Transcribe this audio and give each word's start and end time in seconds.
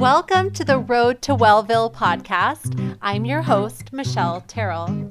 Welcome 0.00 0.52
to 0.52 0.64
the 0.64 0.78
Road 0.78 1.20
to 1.20 1.34
Wellville 1.34 1.92
podcast. 1.92 2.96
I'm 3.02 3.26
your 3.26 3.42
host, 3.42 3.92
Michelle 3.92 4.40
Terrell. 4.48 5.10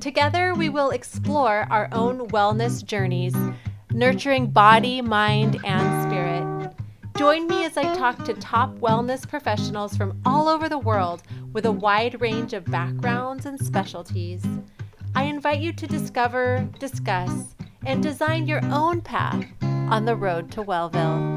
Together, 0.00 0.52
we 0.52 0.68
will 0.68 0.90
explore 0.90 1.68
our 1.70 1.88
own 1.92 2.26
wellness 2.30 2.84
journeys, 2.84 3.36
nurturing 3.92 4.48
body, 4.48 5.00
mind, 5.00 5.60
and 5.64 6.10
spirit. 6.10 6.74
Join 7.16 7.46
me 7.46 7.66
as 7.66 7.76
I 7.76 7.94
talk 7.94 8.24
to 8.24 8.34
top 8.34 8.76
wellness 8.80 9.28
professionals 9.28 9.96
from 9.96 10.20
all 10.26 10.48
over 10.48 10.68
the 10.68 10.76
world 10.76 11.22
with 11.52 11.64
a 11.64 11.70
wide 11.70 12.20
range 12.20 12.52
of 12.52 12.64
backgrounds 12.64 13.46
and 13.46 13.64
specialties. 13.64 14.44
I 15.14 15.22
invite 15.22 15.60
you 15.60 15.72
to 15.74 15.86
discover, 15.86 16.68
discuss, 16.80 17.54
and 17.84 18.02
design 18.02 18.48
your 18.48 18.64
own 18.72 19.02
path 19.02 19.46
on 19.62 20.04
the 20.04 20.16
road 20.16 20.50
to 20.50 20.62
Wellville. 20.62 21.35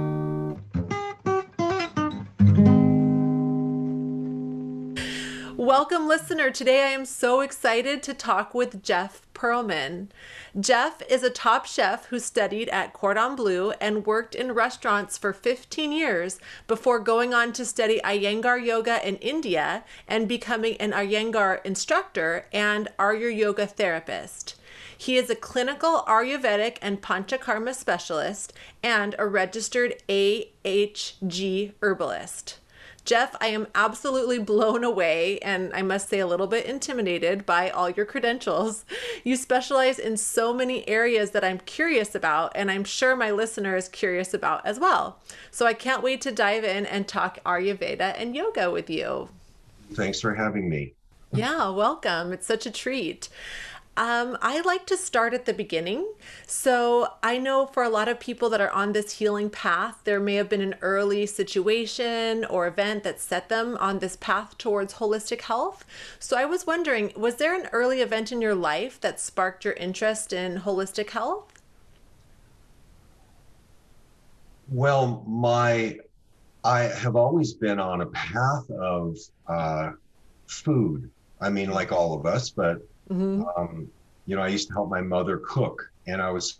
Welcome, 5.79 6.09
listener. 6.09 6.51
Today 6.51 6.83
I 6.83 6.89
am 6.89 7.05
so 7.05 7.39
excited 7.39 8.03
to 8.03 8.13
talk 8.13 8.53
with 8.53 8.83
Jeff 8.83 9.21
Perlman. 9.33 10.09
Jeff 10.59 11.01
is 11.09 11.23
a 11.23 11.29
top 11.29 11.65
chef 11.65 12.07
who 12.07 12.19
studied 12.19 12.67
at 12.67 12.91
Cordon 12.91 13.37
Bleu 13.37 13.71
and 13.79 14.05
worked 14.05 14.35
in 14.35 14.51
restaurants 14.51 15.17
for 15.17 15.31
15 15.31 15.93
years 15.93 16.37
before 16.67 16.99
going 16.99 17.33
on 17.33 17.53
to 17.53 17.63
study 17.63 18.01
Iyengar 18.03 18.61
yoga 18.61 19.07
in 19.07 19.15
India 19.19 19.85
and 20.05 20.27
becoming 20.27 20.75
an 20.81 20.91
Iyengar 20.91 21.65
instructor 21.65 22.47
and 22.51 22.89
Arya 22.99 23.29
yoga 23.29 23.65
therapist. 23.65 24.59
He 24.97 25.15
is 25.15 25.29
a 25.29 25.35
clinical 25.35 26.03
Ayurvedic 26.09 26.77
and 26.81 27.01
Panchakarma 27.01 27.73
specialist 27.73 28.51
and 28.83 29.15
a 29.17 29.25
registered 29.25 29.95
AHG 30.09 31.71
herbalist. 31.81 32.58
Jeff, 33.09 33.35
I 33.41 33.47
am 33.47 33.65
absolutely 33.73 34.37
blown 34.37 34.83
away 34.83 35.39
and 35.39 35.73
I 35.73 35.81
must 35.81 36.09
say 36.09 36.19
a 36.19 36.27
little 36.27 36.45
bit 36.45 36.67
intimidated 36.67 37.43
by 37.43 37.71
all 37.71 37.89
your 37.89 38.05
credentials. 38.05 38.85
You 39.23 39.35
specialize 39.35 39.97
in 39.97 40.15
so 40.15 40.53
many 40.53 40.87
areas 40.87 41.31
that 41.31 41.43
I'm 41.43 41.57
curious 41.61 42.13
about, 42.13 42.51
and 42.53 42.69
I'm 42.69 42.83
sure 42.83 43.15
my 43.15 43.31
listener 43.31 43.75
is 43.75 43.89
curious 43.89 44.35
about 44.35 44.63
as 44.63 44.79
well. 44.79 45.17
So 45.49 45.65
I 45.65 45.73
can't 45.73 46.03
wait 46.03 46.21
to 46.21 46.31
dive 46.31 46.63
in 46.63 46.85
and 46.85 47.07
talk 47.07 47.39
Ayurveda 47.47 48.13
and 48.15 48.35
yoga 48.35 48.69
with 48.69 48.91
you. 48.91 49.29
Thanks 49.93 50.21
for 50.21 50.35
having 50.35 50.69
me. 50.69 50.93
Yeah, 51.33 51.69
welcome. 51.71 52.31
It's 52.31 52.45
such 52.45 52.67
a 52.67 52.71
treat. 52.71 53.27
Um, 53.99 54.37
I 54.41 54.61
like 54.61 54.85
to 54.85 54.95
start 54.95 55.33
at 55.33 55.45
the 55.45 55.53
beginning. 55.53 56.09
So 56.47 57.15
I 57.21 57.37
know 57.37 57.65
for 57.65 57.83
a 57.83 57.89
lot 57.89 58.07
of 58.07 58.17
people 58.17 58.49
that 58.49 58.61
are 58.61 58.71
on 58.71 58.93
this 58.93 59.11
healing 59.11 59.49
path, 59.49 59.99
there 60.05 60.21
may 60.21 60.35
have 60.35 60.47
been 60.47 60.61
an 60.61 60.75
early 60.79 61.25
situation 61.25 62.45
or 62.45 62.65
event 62.65 63.03
that 63.03 63.19
set 63.19 63.49
them 63.49 63.75
on 63.75 63.99
this 63.99 64.15
path 64.15 64.57
towards 64.57 64.93
holistic 64.93 65.41
health. 65.41 65.83
So 66.17 66.37
I 66.37 66.45
was 66.45 66.65
wondering, 66.65 67.11
was 67.17 67.35
there 67.35 67.53
an 67.53 67.67
early 67.73 67.99
event 67.99 68.31
in 68.31 68.41
your 68.41 68.55
life 68.55 69.01
that 69.01 69.19
sparked 69.19 69.65
your 69.65 69.73
interest 69.73 70.31
in 70.31 70.61
holistic 70.61 71.09
health? 71.09 71.61
Well, 74.69 75.25
my 75.27 75.97
I 76.63 76.83
have 76.83 77.17
always 77.17 77.53
been 77.53 77.79
on 77.79 77.99
a 77.99 78.05
path 78.05 78.69
of 78.71 79.17
uh, 79.45 79.91
food. 80.47 81.11
I 81.41 81.49
mean, 81.49 81.69
like 81.69 81.91
all 81.91 82.13
of 82.13 82.25
us, 82.25 82.49
but 82.49 82.81
Mm-hmm. 83.11 83.43
Um, 83.57 83.89
you 84.25 84.35
know, 84.35 84.41
I 84.41 84.47
used 84.47 84.67
to 84.67 84.73
help 84.73 84.89
my 84.89 85.01
mother 85.01 85.41
cook, 85.45 85.91
and 86.07 86.21
I 86.21 86.29
was 86.29 86.59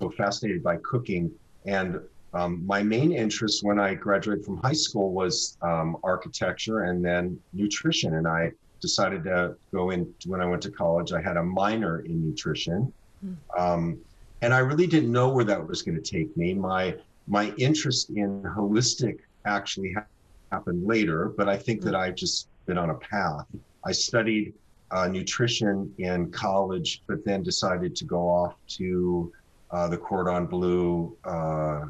so 0.00 0.10
fascinated 0.10 0.62
by 0.62 0.76
cooking. 0.78 1.30
And 1.66 2.00
um, 2.32 2.64
my 2.66 2.82
main 2.82 3.12
interest 3.12 3.64
when 3.64 3.78
I 3.78 3.94
graduated 3.94 4.44
from 4.44 4.56
high 4.58 4.72
school 4.72 5.12
was 5.12 5.56
um, 5.62 5.96
architecture 6.02 6.84
and 6.84 7.04
then 7.04 7.38
nutrition. 7.52 8.14
And 8.14 8.26
I 8.26 8.52
decided 8.80 9.24
to 9.24 9.56
go 9.72 9.90
in 9.90 10.12
when 10.26 10.40
I 10.40 10.46
went 10.46 10.62
to 10.62 10.70
college. 10.70 11.12
I 11.12 11.20
had 11.20 11.36
a 11.36 11.42
minor 11.42 12.00
in 12.00 12.26
nutrition, 12.26 12.92
mm. 13.24 13.98
and 14.42 14.54
I 14.54 14.58
really 14.58 14.86
didn't 14.86 15.12
know 15.12 15.28
where 15.28 15.44
that 15.44 15.66
was 15.66 15.82
going 15.82 16.00
to 16.00 16.10
take 16.16 16.34
me. 16.36 16.54
My 16.54 16.96
my 17.28 17.54
interest 17.58 18.10
in 18.10 18.42
holistic 18.42 19.18
actually 19.44 19.92
ha- 19.92 20.06
happened 20.50 20.86
later, 20.86 21.28
but 21.36 21.48
I 21.48 21.56
think 21.56 21.80
mm. 21.80 21.84
that 21.84 21.94
I've 21.94 22.16
just 22.16 22.48
been 22.66 22.78
on 22.78 22.90
a 22.90 22.94
path. 22.94 23.46
I 23.84 23.92
studied 23.92 24.54
uh, 24.90 25.06
nutrition 25.08 25.92
in 25.98 26.30
college, 26.30 27.02
but 27.06 27.24
then 27.24 27.42
decided 27.42 27.94
to 27.96 28.04
go 28.04 28.28
off 28.28 28.54
to 28.66 29.32
uh, 29.70 29.88
the 29.88 29.96
Cordon 29.96 30.46
Bleu 30.46 31.16
uh, 31.24 31.86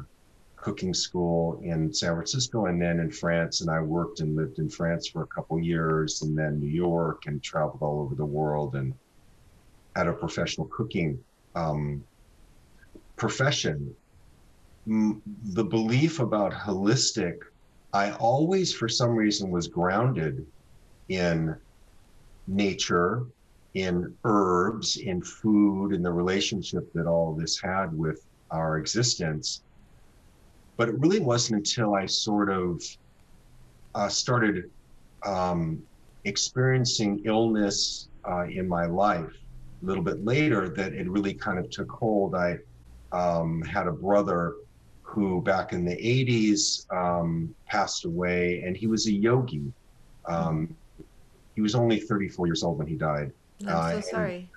cooking 0.55 0.93
school 0.93 1.59
in 1.63 1.91
San 1.91 2.13
Francisco 2.13 2.67
and 2.67 2.79
then 2.79 2.99
in 2.99 3.11
France. 3.11 3.61
And 3.61 3.69
I 3.69 3.79
worked 3.81 4.19
and 4.19 4.35
lived 4.35 4.59
in 4.59 4.69
France 4.69 5.07
for 5.07 5.23
a 5.23 5.27
couple 5.27 5.59
years 5.59 6.21
and 6.21 6.37
then 6.37 6.59
New 6.59 6.69
York 6.69 7.23
and 7.25 7.41
traveled 7.41 7.81
all 7.81 8.01
over 8.01 8.13
the 8.13 8.25
world 8.25 8.75
and 8.75 8.93
had 9.95 10.07
a 10.07 10.13
professional 10.13 10.67
cooking 10.67 11.19
um, 11.55 12.03
profession. 13.15 13.93
the 14.85 15.63
belief 15.63 16.19
about 16.19 16.53
holistic, 16.53 17.39
I 17.93 18.11
always, 18.13 18.73
for 18.73 18.87
some 18.87 19.11
reason, 19.15 19.49
was 19.49 19.67
grounded 19.67 20.45
in 21.09 21.55
nature, 22.47 23.23
in 23.73 24.13
herbs, 24.25 24.97
in 24.97 25.21
food, 25.21 25.93
in 25.93 26.03
the 26.03 26.11
relationship 26.11 26.91
that 26.93 27.07
all 27.07 27.33
this 27.33 27.59
had 27.59 27.97
with 27.97 28.25
our 28.49 28.77
existence. 28.77 29.61
But 30.77 30.89
it 30.89 30.99
really 30.99 31.19
wasn't 31.19 31.59
until 31.59 31.95
I 31.95 32.05
sort 32.05 32.49
of 32.49 32.81
uh, 33.95 34.09
started 34.09 34.69
um, 35.25 35.81
experiencing 36.25 37.21
illness 37.25 38.09
uh, 38.27 38.45
in 38.45 38.67
my 38.67 38.85
life 38.85 39.31
a 39.81 39.85
little 39.85 40.03
bit 40.03 40.23
later 40.23 40.69
that 40.69 40.93
it 40.93 41.09
really 41.09 41.33
kind 41.33 41.57
of 41.57 41.69
took 41.69 41.89
hold. 41.89 42.35
I 42.35 42.57
um, 43.11 43.61
had 43.61 43.87
a 43.87 43.91
brother 43.91 44.55
who 45.01 45.41
back 45.41 45.73
in 45.73 45.83
the 45.83 45.95
80s 45.95 46.91
um, 46.95 47.53
passed 47.67 48.05
away, 48.05 48.61
and 48.65 48.77
he 48.77 48.87
was 48.87 49.07
a 49.07 49.11
yogi. 49.11 49.73
Um, 50.27 50.75
he 51.61 51.63
was 51.63 51.75
only 51.75 51.99
34 51.99 52.47
years 52.47 52.63
old 52.63 52.79
when 52.79 52.87
he 52.87 52.95
died. 52.95 53.31
I'm 53.61 53.67
uh, 53.69 54.01
so 54.01 54.01
sorry. 54.01 54.49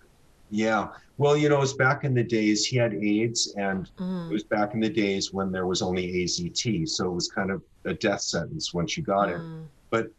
Yeah. 0.49 0.89
Well, 1.19 1.37
you 1.37 1.51
know, 1.51 1.57
it 1.57 1.61
was 1.61 1.75
back 1.75 2.05
in 2.05 2.15
the 2.15 2.25
days 2.25 2.65
he 2.65 2.79
had 2.79 2.95
AIDS, 2.95 3.55
and 3.59 3.91
mm. 3.99 4.31
it 4.31 4.33
was 4.33 4.43
back 4.43 4.73
in 4.73 4.81
the 4.81 4.89
days 4.89 5.35
when 5.35 5.53
there 5.53 5.67
was 5.67 5.83
only 5.83 6.11
AZT. 6.25 6.89
So 6.89 7.05
it 7.05 7.13
was 7.13 7.29
kind 7.29 7.51
of 7.51 7.61
a 7.85 7.93
death 7.93 8.23
sentence 8.23 8.73
once 8.73 8.97
you 8.97 9.03
got 9.03 9.29
mm. 9.29 9.65
it. 9.65 9.69
But 9.91 10.11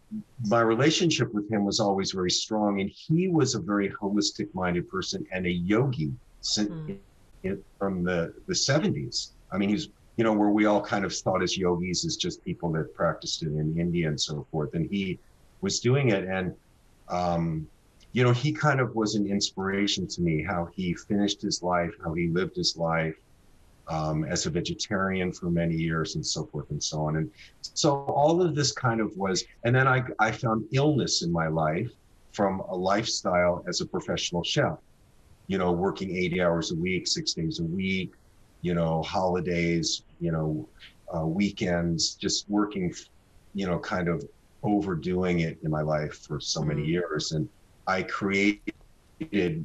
my 0.45 0.61
relationship 0.61 1.33
with 1.33 1.49
him 1.49 1.65
was 1.65 1.79
always 1.79 2.11
very 2.11 2.29
strong, 2.29 2.81
and 2.81 2.89
he 2.91 3.29
was 3.29 3.55
a 3.55 3.59
very 3.59 3.89
holistic 3.89 4.53
minded 4.53 4.87
person 4.87 5.25
and 5.31 5.47
a 5.47 5.51
yogi 5.51 6.13
mm. 6.43 6.99
from 7.79 8.03
the, 8.03 8.31
the 8.45 8.53
70s. 8.53 9.31
I 9.51 9.57
mean, 9.57 9.69
he's, 9.69 9.89
you 10.17 10.23
know, 10.23 10.33
where 10.33 10.49
we 10.49 10.65
all 10.65 10.81
kind 10.81 11.03
of 11.03 11.15
thought 11.15 11.41
as 11.41 11.57
yogis 11.57 12.05
is 12.05 12.15
just 12.15 12.45
people 12.45 12.71
that 12.73 12.93
practiced 12.93 13.41
it 13.41 13.47
in 13.47 13.75
India 13.79 14.07
and 14.07 14.21
so 14.21 14.45
forth. 14.51 14.75
And 14.75 14.87
he 14.87 15.17
was 15.61 15.79
doing 15.79 16.09
it. 16.09 16.25
And 16.25 16.53
um, 17.09 17.67
you 18.11 18.23
know, 18.23 18.31
he 18.31 18.53
kind 18.53 18.79
of 18.79 18.95
was 18.95 19.15
an 19.15 19.27
inspiration 19.27 20.07
to 20.07 20.21
me, 20.21 20.41
how 20.43 20.69
he 20.73 20.93
finished 20.93 21.41
his 21.41 21.61
life, 21.61 21.91
how 22.03 22.13
he 22.13 22.27
lived 22.27 22.55
his 22.55 22.77
life 22.77 23.15
um, 23.87 24.23
as 24.23 24.45
a 24.45 24.49
vegetarian 24.49 25.31
for 25.31 25.49
many 25.49 25.75
years 25.75 26.15
and 26.15 26.25
so 26.25 26.45
forth 26.45 26.69
and 26.69 26.81
so 26.81 27.01
on. 27.01 27.17
And 27.17 27.29
so 27.61 28.05
all 28.05 28.41
of 28.41 28.55
this 28.55 28.71
kind 28.71 29.01
of 29.01 29.15
was, 29.17 29.43
and 29.63 29.75
then 29.75 29.87
I, 29.87 30.03
I 30.19 30.31
found 30.31 30.65
illness 30.71 31.23
in 31.23 31.31
my 31.31 31.47
life 31.47 31.91
from 32.31 32.61
a 32.61 32.75
lifestyle 32.75 33.63
as 33.67 33.81
a 33.81 33.85
professional 33.85 34.43
chef, 34.43 34.77
you 35.47 35.57
know, 35.57 35.71
working 35.71 36.15
80 36.15 36.41
hours 36.41 36.71
a 36.71 36.75
week, 36.75 37.07
six 37.07 37.33
days 37.33 37.59
a 37.59 37.63
week, 37.63 38.13
you 38.61 38.73
know, 38.73 39.03
holidays, 39.03 40.03
you 40.19 40.31
know, 40.31 40.67
uh, 41.15 41.25
weekends, 41.25 42.15
just 42.15 42.49
working, 42.49 42.93
you 43.53 43.67
know, 43.67 43.77
kind 43.77 44.07
of 44.07 44.27
overdoing 44.65 45.39
it 45.41 45.57
in 45.63 45.71
my 45.71 45.81
life 45.81 46.25
for 46.27 46.39
so 46.39 46.61
many 46.61 46.83
mm. 46.83 46.87
years. 46.87 47.31
And 47.31 47.47
I 47.87 48.03
created 48.03 48.61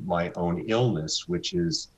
my 0.06 0.30
own 0.36 0.64
illness, 0.68 1.28
which 1.28 1.54
is 1.54 1.88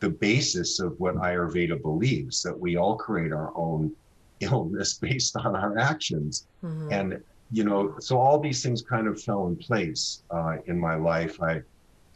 the 0.00 0.10
basis 0.10 0.80
of 0.80 0.98
what 0.98 1.16
Ayurveda 1.16 1.80
believes 1.80 2.42
that 2.42 2.58
we 2.58 2.76
all 2.76 2.96
create 2.96 3.32
our 3.32 3.52
own 3.56 3.92
illness 4.40 4.94
based 4.94 5.36
on 5.36 5.54
our 5.54 5.78
actions. 5.78 6.46
Mm-hmm. 6.64 6.92
And, 6.92 7.22
you 7.52 7.64
know, 7.64 7.96
so 7.98 8.18
all 8.18 8.38
these 8.38 8.62
things 8.62 8.82
kind 8.82 9.06
of 9.06 9.20
fell 9.20 9.48
in 9.48 9.56
place 9.56 10.22
uh, 10.30 10.56
in 10.66 10.78
my 10.78 10.94
life. 10.94 11.42
I 11.42 11.62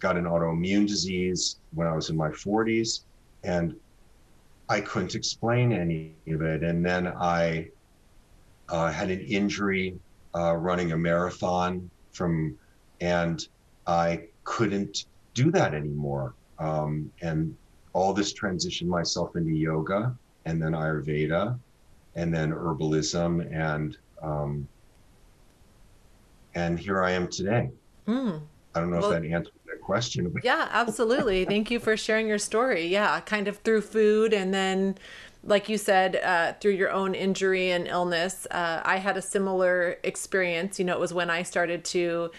got 0.01 0.17
an 0.17 0.25
autoimmune 0.25 0.87
disease 0.87 1.57
when 1.75 1.87
I 1.87 1.95
was 1.95 2.11
in 2.11 2.17
my 2.17 2.31
40s, 2.31 3.01
and 3.43 3.75
I 4.69 4.81
couldn't 4.81 5.15
explain 5.15 5.73
any 5.73 6.15
of 6.29 6.41
it. 6.43 6.63
And 6.63 6.85
then 6.85 7.09
I 7.09 7.69
uh, 8.69 8.91
had 8.91 9.11
an 9.11 9.21
injury 9.21 9.99
uh, 10.35 10.55
running 10.55 10.93
a 10.93 10.97
marathon 10.97 11.89
from, 12.13 12.57
and 13.01 13.47
I 13.87 14.23
couldn't 14.45 15.07
do 15.35 15.51
that 15.51 15.75
anymore. 15.75 16.35
Um, 16.59 17.11
and 17.23 17.57
all 17.93 18.13
this 18.13 18.33
transitioned 18.33 18.89
myself 18.89 19.37
into 19.37 19.53
yoga 19.53 20.17
and 20.45 20.63
then 20.63 20.73
Ayurveda. 20.73 21.59
and 22.17 22.33
then 22.33 22.53
herbalism, 22.53 23.53
and 23.53 23.97
um, 24.23 24.69
and 26.55 26.79
here 26.79 27.03
I 27.03 27.11
am 27.13 27.29
today. 27.29 27.71
Mm. 28.07 28.41
I 28.75 28.81
don't 28.81 28.91
know 28.91 29.01
well, 29.01 29.13
if 29.13 29.23
that 29.23 29.29
answers 29.29 29.55
that 29.67 29.81
question. 29.81 30.33
yeah, 30.43 30.69
absolutely. 30.71 31.45
Thank 31.45 31.71
you 31.71 31.81
for 31.81 31.97
sharing 31.97 32.29
your 32.29 32.39
story. 32.39 32.87
Yeah, 32.87 33.21
kind 33.21 33.49
of 33.49 33.59
through 33.59 33.83
food 33.83 34.33
and 34.33 34.53
then 34.53 34.97
like 35.47 35.69
you 35.69 35.79
said, 35.79 36.17
uh, 36.17 36.55
through 36.55 36.73
your 36.73 36.91
own 36.91 37.15
injury 37.15 37.71
and 37.71 37.87
illness, 37.87 38.47
uh, 38.51 38.81
I 38.85 38.97
had 38.97 39.17
a 39.17 39.23
similar 39.23 39.99
experience. 40.03 40.79
You 40.79 40.87
know, 40.87 40.95
it 40.95 41.01
was 41.01 41.13
when 41.13 41.31
I 41.31 41.43
started 41.43 41.85
to 41.87 42.31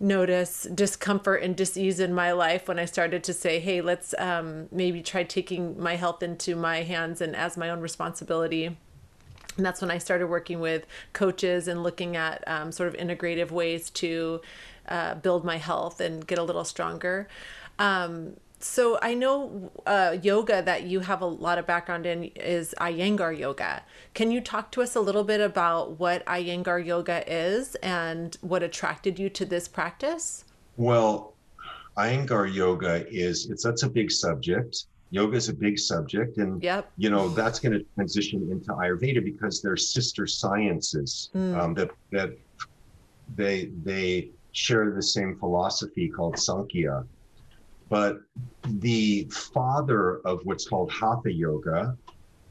notice 0.00 0.62
discomfort 0.74 1.42
and 1.42 1.56
disease 1.56 1.98
in 1.98 2.14
my 2.14 2.30
life 2.30 2.68
when 2.68 2.78
I 2.78 2.84
started 2.84 3.24
to 3.24 3.32
say, 3.32 3.58
hey, 3.58 3.80
let's 3.80 4.14
um, 4.18 4.68
maybe 4.70 5.02
try 5.02 5.24
taking 5.24 5.80
my 5.80 5.96
health 5.96 6.22
into 6.22 6.54
my 6.54 6.82
hands 6.82 7.20
and 7.20 7.34
as 7.34 7.56
my 7.56 7.68
own 7.70 7.80
responsibility. 7.80 8.66
And 8.66 9.66
that's 9.66 9.80
when 9.80 9.90
I 9.90 9.98
started 9.98 10.28
working 10.28 10.60
with 10.60 10.86
coaches 11.12 11.66
and 11.66 11.82
looking 11.82 12.16
at 12.16 12.44
um, 12.46 12.70
sort 12.70 12.88
of 12.88 12.94
integrative 12.94 13.50
ways 13.50 13.90
to 13.90 14.40
uh, 14.88 15.16
build 15.16 15.44
my 15.44 15.56
health 15.56 16.00
and 16.00 16.24
get 16.24 16.38
a 16.38 16.44
little 16.44 16.64
stronger. 16.64 17.26
Um, 17.80 18.36
so 18.60 18.98
I 19.02 19.14
know 19.14 19.70
uh, 19.86 20.16
yoga 20.20 20.62
that 20.62 20.84
you 20.84 21.00
have 21.00 21.20
a 21.20 21.26
lot 21.26 21.58
of 21.58 21.66
background 21.66 22.06
in 22.06 22.24
is 22.24 22.74
Iyengar 22.80 23.38
yoga. 23.38 23.82
Can 24.14 24.30
you 24.30 24.40
talk 24.40 24.72
to 24.72 24.82
us 24.82 24.96
a 24.96 25.00
little 25.00 25.24
bit 25.24 25.40
about 25.40 25.98
what 25.98 26.24
Iyengar 26.26 26.84
yoga 26.84 27.22
is 27.32 27.76
and 27.76 28.36
what 28.40 28.62
attracted 28.62 29.18
you 29.18 29.28
to 29.30 29.44
this 29.44 29.68
practice? 29.68 30.44
Well, 30.76 31.34
Iyengar 31.96 32.52
yoga 32.52 33.06
is 33.08 33.48
it's 33.50 33.62
that's 33.62 33.84
a 33.84 33.90
big 33.90 34.10
subject. 34.10 34.86
Yoga 35.10 35.36
is 35.36 35.48
a 35.48 35.54
big 35.54 35.78
subject, 35.78 36.36
and 36.36 36.62
yep. 36.62 36.90
you 36.96 37.10
know 37.10 37.28
that's 37.30 37.58
going 37.58 37.72
to 37.72 37.84
transition 37.94 38.46
into 38.50 38.72
Ayurveda 38.72 39.24
because 39.24 39.62
they're 39.62 39.76
sister 39.76 40.26
sciences 40.26 41.30
mm. 41.34 41.58
um, 41.58 41.74
that 41.74 41.90
that 42.12 42.36
they 43.34 43.70
they 43.84 44.30
share 44.52 44.90
the 44.90 45.02
same 45.02 45.36
philosophy 45.38 46.08
called 46.08 46.38
Sankhya 46.38 47.04
but 47.88 48.18
the 48.64 49.24
father 49.30 50.18
of 50.20 50.40
what's 50.44 50.68
called 50.68 50.90
Hatha 50.90 51.32
Yoga 51.32 51.96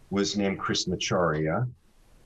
was 0.09 0.35
named 0.37 0.59
Krishnacharya, 0.59 1.67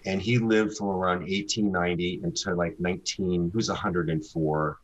and 0.05 0.21
he 0.21 0.37
lived 0.37 0.77
from 0.77 0.87
around 0.87 1.19
1890 1.21 2.21
until 2.23 2.55
like 2.55 2.79
19, 2.79 3.51
he 3.51 3.57
was 3.57 3.69
104, 3.69 4.79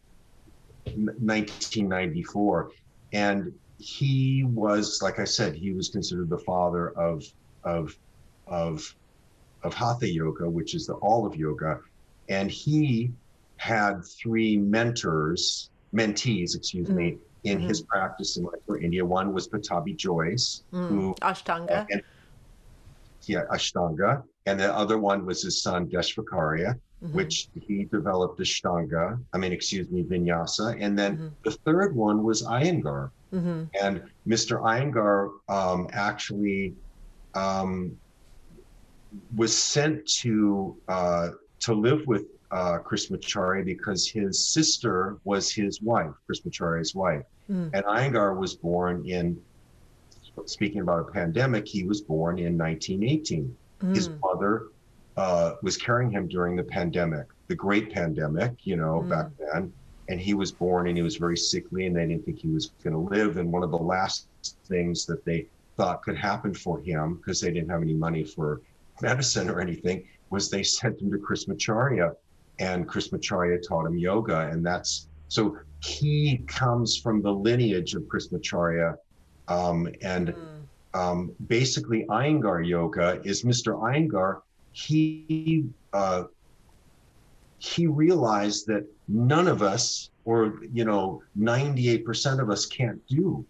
1994. 0.86 2.72
And 3.14 3.54
he 3.80 4.44
was, 4.44 5.02
like 5.02 5.20
I 5.20 5.24
said, 5.24 5.56
he 5.56 5.72
was 5.72 5.90
considered 5.90 6.30
the 6.30 6.40
father 6.40 6.90
of, 6.92 7.24
of, 7.64 7.98
of, 8.46 8.96
of 9.64 9.74
Hatha 9.74 10.10
Yoga, 10.10 10.50
which 10.50 10.76
is 10.76 10.86
the 10.88 10.94
all 10.96 11.26
of 11.26 11.36
yoga. 11.36 11.80
And 12.30 12.52
he 12.52 13.12
had 13.58 14.06
three 14.06 14.58
mentors, 14.58 15.70
mentees, 15.94 16.56
excuse 16.56 16.88
mm-hmm. 16.88 16.98
me, 16.98 17.18
in 17.48 17.60
mm-hmm. 17.60 17.68
his 17.68 17.82
practice 17.82 18.38
in 18.38 18.44
Mysore, 18.44 18.80
India. 18.80 19.04
One 19.06 19.34
was 19.34 19.48
Pattabhi 19.48 19.96
Jois, 19.96 20.64
mm. 20.74 20.88
who 20.90 21.16
Ashtanga. 21.22 21.72
Uh, 21.72 21.86
and, 21.92 22.02
yeah, 23.24 23.44
Ashtanga. 23.52 24.24
And 24.46 24.60
the 24.60 24.74
other 24.74 24.98
one 24.98 25.26
was 25.26 25.42
his 25.44 25.62
son 25.62 25.88
Deshvakarya, 25.88 26.76
mm-hmm. 26.76 27.14
which 27.14 27.50
he 27.54 27.86
developed 27.86 28.40
Ashtanga, 28.40 29.20
I 29.34 29.38
mean, 29.38 29.52
excuse 29.52 29.90
me, 29.90 30.04
Vinyasa. 30.04 30.78
And 30.80 30.98
then 30.98 31.18
mm-hmm. 31.18 31.28
the 31.44 31.52
third 31.52 31.96
one 31.96 32.24
was 32.24 32.44
Iyengar. 32.44 33.12
Mm-hmm. 33.34 33.64
And 33.82 34.04
Mr. 34.28 34.62
Iyengar 34.62 35.32
um, 35.50 35.90
actually 35.92 36.76
um, 37.36 37.98
was 39.36 39.58
sent 39.58 40.08
to 40.22 40.78
uh, 40.88 41.30
to 41.60 41.74
live 41.74 42.06
with 42.08 42.26
uh, 42.52 42.80
Krishnacharya 42.80 43.66
because 43.66 44.08
his 44.08 44.46
sister 44.46 45.18
was 45.24 45.52
his 45.52 45.82
wife, 45.82 46.14
Krishnacharya's 46.30 46.96
wife. 46.96 47.24
Mm. 47.50 47.72
And 47.74 47.86
Iyengar 47.86 48.38
was 48.38 48.56
born 48.56 49.06
in, 49.06 49.40
speaking 50.46 50.82
about 50.82 51.00
a 51.08 51.12
pandemic, 51.12 51.68
he 51.68 51.84
was 51.84 52.02
born 52.02 52.40
in 52.40 52.58
1918. 52.58 53.56
Mm. 53.82 53.96
His 53.96 54.10
mother 54.22 54.68
uh, 55.16 55.56
was 55.62 55.78
carrying 55.78 56.12
him 56.12 56.28
during 56.28 56.56
the 56.56 56.64
pandemic, 56.64 57.28
the 57.48 57.56
great 57.56 57.92
pandemic, 57.92 58.54
you 58.64 58.76
know, 58.76 59.04
mm. 59.06 59.10
back 59.10 59.28
then. 59.40 59.72
And 60.10 60.22
he 60.22 60.34
was 60.34 60.52
born 60.52 60.88
and 60.88 60.96
he 60.96 61.04
was 61.04 61.18
very 61.18 61.36
sickly 61.36 61.86
and 61.86 61.96
they 61.96 62.08
didn't 62.08 62.24
think 62.24 62.40
he 62.40 62.48
was 62.48 62.68
going 62.84 62.94
to 62.94 63.14
live. 63.14 63.38
And 63.38 63.52
one 63.52 63.64
of 63.64 63.72
the 63.72 63.78
last 63.78 64.28
things 64.66 65.06
that 65.06 65.26
they 65.26 65.48
thought 65.76 66.02
could 66.02 66.18
happen 66.18 66.54
for 66.54 66.80
him, 66.80 67.16
because 67.16 67.42
they 67.42 67.52
didn't 67.52 67.70
have 67.70 67.82
any 67.82 67.94
money 67.94 68.24
for 68.24 68.62
medicine 69.02 69.50
or 69.50 69.60
anything, 69.60 70.06
was 70.30 70.50
they 70.50 70.64
sent 70.64 71.02
him 71.02 71.12
to 71.12 71.18
Krishnacharya 71.18 72.16
and 72.60 72.88
Krishnacharya 72.88 73.68
taught 73.68 73.86
him 73.86 73.98
yoga. 73.98 74.50
And 74.50 74.66
that's 74.66 75.08
so 75.28 75.58
he 75.84 76.44
comes 76.48 76.98
from 76.98 77.22
the 77.22 77.32
lineage 77.32 77.94
of 77.94 78.04
Krishnacharya. 78.04 78.98
Um, 79.48 79.88
and 80.02 80.30
mm. 80.30 81.00
um, 81.00 81.32
basically, 81.48 82.06
Iyengar 82.10 82.68
yoga 82.68 83.22
is 83.24 83.44
Mr. 83.44 83.80
Iyengar. 83.80 84.42
He 84.72 85.66
uh, 85.94 86.24
he 87.60 87.88
realized 87.88 88.68
that 88.68 88.86
none 89.08 89.48
of 89.48 89.62
us, 89.62 90.12
or 90.26 90.60
you 90.72 90.86
know, 90.86 91.24
98% 91.40 92.40
of 92.40 92.50
us, 92.50 92.66
can't 92.66 93.06
do 93.08 93.46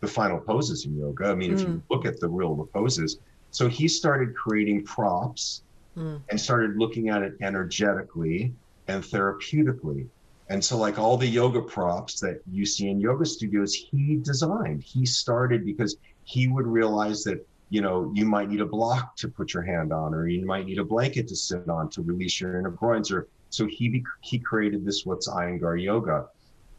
the 0.00 0.06
final 0.06 0.38
poses 0.38 0.84
in 0.84 0.96
yoga. 0.96 1.26
I 1.26 1.34
mean, 1.34 1.50
mm. 1.50 1.54
if 1.54 1.60
you 1.60 1.66
mm. 1.66 1.82
look 1.90 2.06
at 2.06 2.20
the 2.20 2.28
real 2.28 2.68
poses, 2.72 3.18
so 3.50 3.68
he 3.68 3.88
started 3.88 4.34
creating 4.34 4.84
props 4.84 5.62
mm. 5.96 6.20
and 6.28 6.40
started 6.40 6.76
looking 6.76 7.08
at 7.08 7.22
it 7.22 7.34
energetically 7.40 8.52
and 8.88 9.02
therapeutically. 9.02 10.06
And 10.52 10.62
so, 10.62 10.76
like 10.76 10.98
all 10.98 11.16
the 11.16 11.26
yoga 11.26 11.62
props 11.62 12.20
that 12.20 12.42
you 12.46 12.66
see 12.66 12.90
in 12.90 13.00
yoga 13.00 13.24
studios, 13.24 13.72
he 13.72 14.16
designed. 14.16 14.82
He 14.82 15.06
started 15.06 15.64
because 15.64 15.96
he 16.24 16.46
would 16.46 16.66
realize 16.66 17.24
that 17.24 17.46
you 17.70 17.80
know 17.80 18.12
you 18.14 18.26
might 18.26 18.50
need 18.50 18.60
a 18.60 18.66
block 18.66 19.16
to 19.16 19.28
put 19.28 19.54
your 19.54 19.62
hand 19.62 19.94
on, 19.94 20.12
or 20.12 20.28
you 20.28 20.44
might 20.44 20.66
need 20.66 20.78
a 20.78 20.84
blanket 20.84 21.26
to 21.28 21.36
sit 21.36 21.70
on 21.70 21.88
to 21.92 22.02
release 22.02 22.38
your 22.38 22.58
inner 22.58 22.68
groins. 22.68 23.10
Or 23.10 23.28
so 23.48 23.64
he 23.64 24.04
he 24.20 24.38
created 24.38 24.84
this 24.84 25.06
what's 25.06 25.26
Iyengar 25.26 25.82
yoga, 25.82 26.26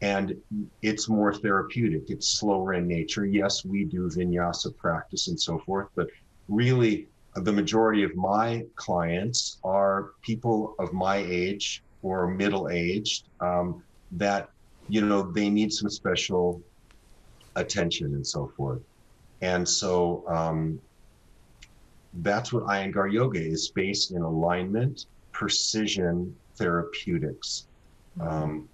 and 0.00 0.40
it's 0.82 1.08
more 1.08 1.34
therapeutic. 1.34 2.10
It's 2.10 2.28
slower 2.28 2.74
in 2.74 2.86
nature. 2.86 3.26
Yes, 3.26 3.64
we 3.64 3.86
do 3.86 4.08
vinyasa 4.08 4.76
practice 4.76 5.26
and 5.26 5.40
so 5.40 5.58
forth, 5.58 5.88
but 5.96 6.06
really 6.46 7.08
the 7.34 7.52
majority 7.52 8.04
of 8.04 8.14
my 8.14 8.64
clients 8.76 9.58
are 9.64 10.12
people 10.22 10.76
of 10.78 10.92
my 10.92 11.16
age 11.16 11.82
or 12.04 12.28
middle 12.28 12.68
aged 12.68 13.24
um, 13.40 13.82
that 14.12 14.50
you 14.88 15.00
know 15.00 15.22
they 15.22 15.48
need 15.48 15.72
some 15.72 15.88
special 15.88 16.62
attention 17.56 18.14
and 18.14 18.26
so 18.26 18.52
forth. 18.56 18.82
And 19.40 19.68
so 19.68 20.24
um, 20.28 20.78
that's 22.22 22.52
what 22.52 22.64
iyengar 22.64 23.12
yoga 23.12 23.40
is 23.40 23.70
based 23.74 24.12
in 24.12 24.22
alignment 24.22 25.06
precision 25.32 26.36
therapeutics. 26.56 27.66
Um, 28.20 28.68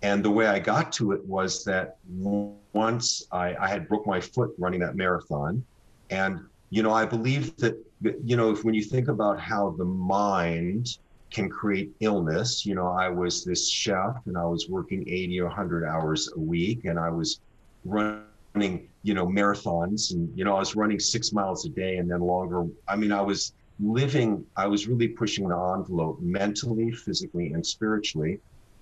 and 0.00 0.24
the 0.24 0.30
way 0.30 0.46
i 0.46 0.58
got 0.58 0.90
to 0.90 1.12
it 1.12 1.24
was 1.26 1.62
that 1.64 1.96
once 2.08 3.26
I, 3.30 3.54
I 3.54 3.68
had 3.68 3.86
broke 3.86 4.06
my 4.06 4.20
foot 4.20 4.50
running 4.58 4.80
that 4.80 4.96
marathon 4.96 5.64
and 6.10 6.40
you 6.72 6.82
know, 6.82 6.92
I 6.92 7.04
believe 7.04 7.54
that, 7.58 7.76
you 8.24 8.34
know, 8.34 8.50
if 8.50 8.64
when 8.64 8.72
you 8.74 8.82
think 8.82 9.08
about 9.08 9.38
how 9.38 9.74
the 9.76 9.84
mind 9.84 10.86
can 11.32 11.48
create 11.48 11.90
illness, 12.00 12.64
you 12.66 12.74
know, 12.74 12.88
I 12.88 13.08
was 13.08 13.44
this 13.44 13.68
chef 13.68 14.16
and 14.26 14.36
I 14.36 14.44
was 14.44 14.68
working 14.68 15.02
80 15.08 15.40
or 15.40 15.46
100 15.46 15.84
hours 15.84 16.30
a 16.36 16.38
week 16.38 16.84
and 16.84 16.98
I 16.98 17.10
was 17.10 17.40
running, 17.84 18.88
you 19.02 19.14
know, 19.14 19.26
marathons 19.26 20.12
and, 20.12 20.30
you 20.36 20.44
know, 20.44 20.56
I 20.56 20.58
was 20.58 20.76
running 20.76 21.00
six 21.00 21.32
miles 21.32 21.64
a 21.64 21.70
day 21.70 21.96
and 21.96 22.10
then 22.10 22.20
longer. 22.20 22.66
I 22.86 22.96
mean, 22.96 23.12
I 23.12 23.22
was 23.22 23.54
living, 23.80 24.44
I 24.56 24.66
was 24.66 24.86
really 24.86 25.08
pushing 25.08 25.48
the 25.48 25.56
envelope 25.56 26.20
mentally, 26.20 26.92
physically, 26.92 27.52
and 27.52 27.66
spiritually. 27.66 28.38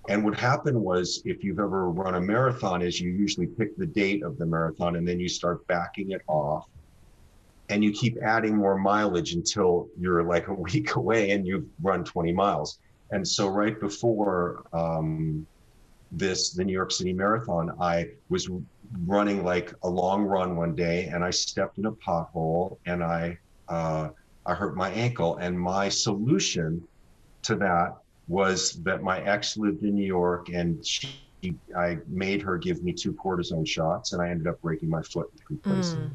And 0.09 0.23
what 0.23 0.35
happened 0.35 0.79
was, 0.81 1.21
if 1.25 1.43
you've 1.43 1.59
ever 1.59 1.89
run 1.89 2.15
a 2.15 2.21
marathon, 2.21 2.81
is 2.81 2.99
you 2.99 3.11
usually 3.11 3.47
pick 3.47 3.77
the 3.77 3.85
date 3.85 4.23
of 4.23 4.37
the 4.37 4.45
marathon 4.45 4.95
and 4.95 5.07
then 5.07 5.19
you 5.19 5.29
start 5.29 5.65
backing 5.67 6.11
it 6.11 6.21
off 6.27 6.67
and 7.71 7.83
you 7.83 7.91
keep 7.91 8.17
adding 8.21 8.57
more 8.57 8.77
mileage 8.77 9.33
until 9.33 9.87
you're 9.99 10.23
like 10.23 10.47
a 10.49 10.53
week 10.67 10.95
away 10.95 11.31
and 11.31 11.47
you've 11.47 11.65
run 11.81 12.03
20 12.03 12.31
miles. 12.33 12.79
And 13.11 13.27
so 13.27 13.47
right 13.47 13.79
before 13.79 14.63
um, 14.73 15.45
this, 16.11 16.51
the 16.51 16.63
New 16.63 16.73
York 16.73 16.91
City 16.91 17.13
Marathon, 17.13 17.71
I 17.79 18.09
was 18.29 18.49
running 19.05 19.43
like 19.43 19.73
a 19.83 19.89
long 19.89 20.23
run 20.23 20.55
one 20.55 20.75
day, 20.75 21.05
and 21.05 21.23
I 21.23 21.29
stepped 21.29 21.77
in 21.77 21.85
a 21.85 21.91
pothole, 21.91 22.77
and 22.85 23.03
I 23.03 23.37
uh, 23.69 24.09
I 24.45 24.53
hurt 24.53 24.75
my 24.75 24.89
ankle. 24.91 25.37
And 25.37 25.59
my 25.59 25.89
solution 25.89 26.85
to 27.43 27.55
that 27.55 27.97
was 28.27 28.81
that 28.83 29.03
my 29.03 29.21
ex 29.21 29.57
lived 29.57 29.83
in 29.83 29.95
New 29.95 30.05
York, 30.05 30.49
and 30.49 30.85
she 30.85 31.09
I 31.75 31.97
made 32.07 32.41
her 32.41 32.57
give 32.57 32.83
me 32.83 32.93
two 32.93 33.13
cortisone 33.13 33.67
shots, 33.67 34.13
and 34.13 34.21
I 34.21 34.29
ended 34.29 34.47
up 34.47 34.61
breaking 34.61 34.89
my 34.89 35.01
foot 35.01 35.29
in 35.33 35.39
three 35.39 35.57
places. 35.57 35.95
Mm. 35.95 36.11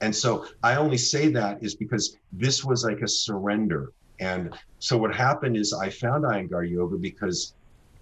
And 0.00 0.14
so 0.14 0.46
I 0.62 0.76
only 0.76 0.98
say 0.98 1.28
that 1.30 1.62
is 1.62 1.74
because 1.74 2.16
this 2.32 2.64
was 2.64 2.84
like 2.84 3.00
a 3.00 3.08
surrender. 3.08 3.92
And 4.20 4.54
so 4.78 4.96
what 4.96 5.14
happened 5.14 5.56
is 5.56 5.72
I 5.72 5.88
found 5.88 6.24
Iyengar 6.24 6.68
yoga 6.70 6.96
because 6.96 7.54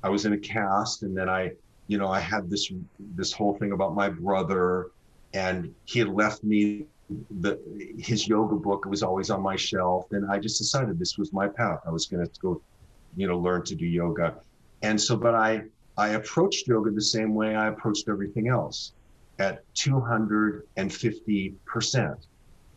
I 0.03 0.09
was 0.09 0.27
in 0.27 0.33
a 0.33 0.39
cast 0.39 1.03
and 1.03 1.17
then 1.17 1.29
I, 1.29 1.53
you 1.87 1.99
know, 1.99 2.09
I 2.09 2.21
had 2.21 2.51
this 2.51 2.73
this 3.15 3.33
whole 3.33 3.55
thing 3.59 3.73
about 3.73 3.95
my 3.95 4.09
brother 4.09 4.91
and 5.35 5.75
he 5.85 5.99
had 5.99 6.09
left 6.09 6.45
me 6.45 6.87
the 7.41 7.61
his 7.99 8.27
yoga 8.27 8.57
book 8.57 8.87
was 8.87 9.03
always 9.03 9.29
on 9.31 9.43
my 9.43 9.57
shelf 9.57 10.07
and 10.13 10.31
I 10.31 10.39
just 10.39 10.59
decided 10.59 10.99
this 10.99 11.19
was 11.19 11.33
my 11.33 11.49
path. 11.49 11.81
I 11.87 11.91
was 11.91 12.07
going 12.07 12.27
to 12.27 12.41
go, 12.41 12.63
you 13.17 13.27
know, 13.27 13.39
learn 13.39 13.65
to 13.65 13.75
do 13.75 13.87
yoga. 13.87 14.37
And 14.83 15.01
so 15.01 15.17
but 15.17 15.35
I 15.35 15.65
I 15.97 16.11
approached 16.11 16.67
yoga 16.67 16.91
the 16.91 17.03
same 17.03 17.35
way 17.35 17.55
I 17.55 17.69
approached 17.69 18.09
everything 18.09 18.49
else 18.49 18.93
at 19.39 19.65
250%. 19.75 22.27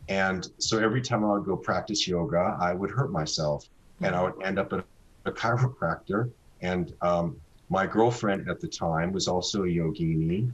And 0.08 0.48
so 0.60 0.80
every 0.80 1.02
time 1.02 1.26
I 1.26 1.34
would 1.34 1.46
go 1.46 1.58
practice 1.58 2.08
yoga, 2.08 2.56
I 2.60 2.74
would 2.74 2.92
hurt 2.92 3.12
myself 3.12 3.66
and 4.02 4.16
I 4.16 4.24
would 4.24 4.42
end 4.44 4.60
up 4.60 4.72
at 4.74 4.86
a 5.26 5.32
chiropractor. 5.32 6.32
And 6.62 6.94
um, 7.02 7.38
my 7.70 7.88
girlfriend 7.88 8.50
at 8.50 8.60
the 8.60 8.68
time 8.68 9.12
was 9.12 9.28
also 9.28 9.64
a 9.64 9.68
yogini. 9.68 10.52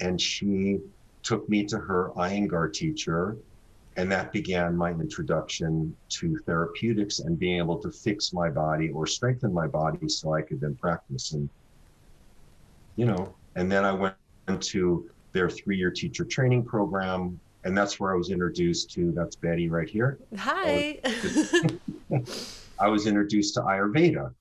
And 0.00 0.20
she 0.20 0.78
took 1.22 1.48
me 1.48 1.64
to 1.64 1.78
her 1.78 2.10
Iyengar 2.16 2.72
teacher. 2.72 3.36
And 3.96 4.12
that 4.12 4.30
began 4.30 4.76
my 4.76 4.90
introduction 4.90 5.96
to 6.10 6.36
therapeutics 6.44 7.20
and 7.20 7.38
being 7.38 7.56
able 7.56 7.78
to 7.78 7.90
fix 7.90 8.32
my 8.32 8.50
body 8.50 8.90
or 8.90 9.06
strengthen 9.06 9.54
my 9.54 9.66
body 9.66 10.08
so 10.08 10.34
I 10.34 10.42
could 10.42 10.60
then 10.60 10.74
practice. 10.74 11.32
And, 11.32 11.48
you 12.96 13.06
know, 13.06 13.34
and 13.54 13.72
then 13.72 13.86
I 13.86 13.92
went 13.92 14.14
to 14.60 15.08
their 15.32 15.50
three-year 15.50 15.90
teacher 15.90 16.24
training 16.24 16.64
program 16.64 17.38
and 17.66 17.76
that's 17.76 17.98
where 17.98 18.12
I 18.12 18.16
was 18.16 18.30
introduced 18.30 18.92
to 18.92 19.10
that's 19.10 19.34
Betty 19.34 19.68
right 19.68 19.88
here. 19.88 20.20
Hi. 20.38 21.00
I 21.04 21.78
was, 22.08 22.62
I 22.80 22.88
was 22.88 23.08
introduced 23.08 23.54
to 23.54 23.60
Ayurveda 23.62 24.32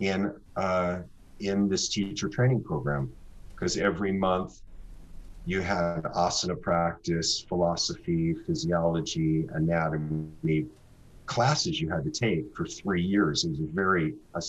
in 0.00 0.34
uh, 0.56 0.98
in 1.38 1.68
this 1.68 1.88
teacher 1.88 2.28
training 2.28 2.64
program 2.64 3.12
because 3.54 3.76
every 3.76 4.10
month 4.10 4.60
you 5.46 5.60
had 5.60 6.02
asana 6.02 6.60
practice, 6.60 7.40
philosophy, 7.48 8.34
physiology, 8.44 9.46
anatomy 9.52 10.66
classes 11.26 11.80
you 11.80 11.88
had 11.88 12.02
to 12.02 12.10
take 12.10 12.52
for 12.56 12.66
three 12.66 13.02
years. 13.02 13.44
It 13.44 13.50
was 13.50 13.60
a 13.60 13.66
very 13.66 14.14
a, 14.34 14.42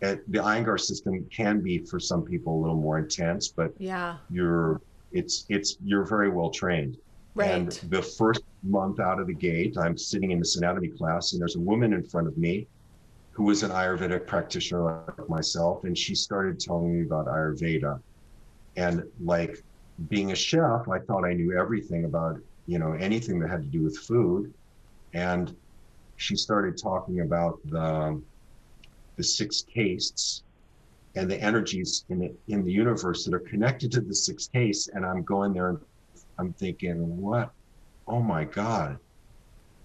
it, 0.00 0.30
the 0.30 0.38
Iyengar 0.38 0.78
system 0.78 1.26
can 1.30 1.60
be 1.60 1.78
for 1.78 1.98
some 1.98 2.22
people 2.22 2.58
a 2.58 2.60
little 2.60 2.76
more 2.76 2.98
intense, 2.98 3.48
but 3.48 3.72
yeah, 3.78 4.18
you're 4.30 4.80
it's 5.12 5.46
it's 5.48 5.76
you're 5.82 6.04
very 6.04 6.28
well 6.28 6.50
trained. 6.50 6.98
Right. 7.34 7.50
And 7.50 7.72
the 7.90 8.02
first 8.02 8.42
month 8.62 8.98
out 8.98 9.20
of 9.20 9.26
the 9.26 9.34
gate, 9.34 9.76
I'm 9.78 9.96
sitting 9.96 10.30
in 10.30 10.38
this 10.38 10.56
anatomy 10.56 10.88
class, 10.88 11.32
and 11.32 11.40
there's 11.40 11.56
a 11.56 11.60
woman 11.60 11.92
in 11.92 12.02
front 12.02 12.28
of 12.28 12.38
me 12.38 12.66
who 13.32 13.44
was 13.44 13.62
an 13.62 13.70
Ayurvedic 13.70 14.26
practitioner 14.26 14.82
like 14.82 15.28
myself, 15.28 15.84
and 15.84 15.96
she 15.96 16.14
started 16.14 16.58
telling 16.58 16.98
me 16.98 17.04
about 17.04 17.26
Ayurveda. 17.26 18.00
And 18.76 19.04
like 19.22 19.62
being 20.08 20.32
a 20.32 20.34
chef, 20.34 20.88
I 20.88 20.98
thought 21.00 21.24
I 21.24 21.34
knew 21.34 21.58
everything 21.58 22.04
about 22.04 22.38
you 22.66 22.78
know 22.78 22.92
anything 22.92 23.38
that 23.40 23.50
had 23.50 23.62
to 23.62 23.68
do 23.68 23.82
with 23.82 23.96
food, 23.96 24.52
and 25.14 25.54
she 26.16 26.36
started 26.36 26.76
talking 26.76 27.20
about 27.20 27.60
the 27.66 28.20
the 29.16 29.24
six 29.24 29.62
tastes 29.62 30.42
and 31.14 31.30
the 31.30 31.40
energies 31.42 32.04
in 32.10 32.18
the 32.18 32.34
in 32.48 32.64
the 32.64 32.72
universe 32.72 33.24
that 33.24 33.34
are 33.34 33.40
connected 33.40 33.90
to 33.92 34.00
the 34.00 34.14
six 34.14 34.46
tastes. 34.46 34.88
And 34.88 35.04
i'm 35.04 35.22
going 35.22 35.52
there 35.52 35.70
and 35.70 35.78
i'm 36.38 36.52
thinking 36.52 37.20
what? 37.20 37.50
Oh 38.06 38.20
my 38.20 38.44
god. 38.44 38.98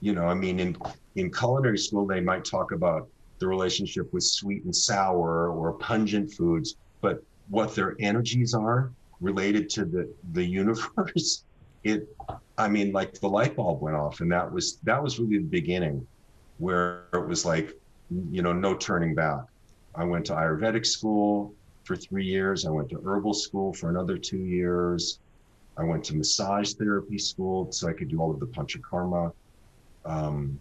You 0.01 0.13
know 0.13 0.25
i 0.25 0.33
mean 0.33 0.59
in 0.59 0.77
in 1.15 1.31
culinary 1.31 1.77
school 1.77 2.05
they 2.05 2.21
might 2.21 2.45
talk 2.45 2.71
about 2.71 3.07
the 3.39 3.47
relationship 3.47 4.11
with 4.13 4.23
sweet 4.23 4.63
and 4.65 4.75
sour 4.75 5.49
or 5.49 5.73
pungent 5.73 6.31
foods 6.33 6.75
but 7.01 7.23
what 7.49 7.73
their 7.75 7.95
energies 7.99 8.53
are 8.53 8.91
related 9.19 9.69
to 9.69 9.85
the 9.85 10.11
the 10.33 10.43
universe 10.43 11.43
it 11.83 12.07
i 12.57 12.67
mean 12.67 12.91
like 12.91 13.13
the 13.19 13.27
light 13.27 13.55
bulb 13.55 13.81
went 13.81 13.95
off. 13.95 14.21
And 14.21 14.31
that 14.31 14.51
was 14.51 14.77
that 14.83 15.01
was 15.01 15.19
really 15.19 15.37
the 15.37 15.43
beginning 15.45 16.05
where 16.57 17.05
it 17.13 17.27
was 17.27 17.45
like 17.45 17.73
you 18.31 18.41
know, 18.41 18.53
no 18.53 18.75
turning 18.75 19.15
back. 19.15 19.43
I 19.95 20.03
went 20.03 20.25
to 20.27 20.33
Ayurvedic 20.33 20.85
school 20.85 21.53
for 21.83 21.95
three 21.95 22.25
years. 22.25 22.65
I 22.65 22.69
went 22.69 22.89
to 22.89 23.01
herbal 23.03 23.33
school 23.33 23.73
for 23.73 23.89
another 23.89 24.17
two 24.17 24.37
years. 24.37 25.19
I 25.77 25.83
went 25.83 26.03
to 26.05 26.15
massage 26.15 26.73
therapy 26.73 27.17
school 27.17 27.71
so 27.71 27.87
I 27.87 27.93
could 27.93 28.09
do 28.09 28.19
all 28.19 28.31
of 28.31 28.39
the 28.39 28.47
panchakarma. 28.47 29.31
Um, 30.05 30.59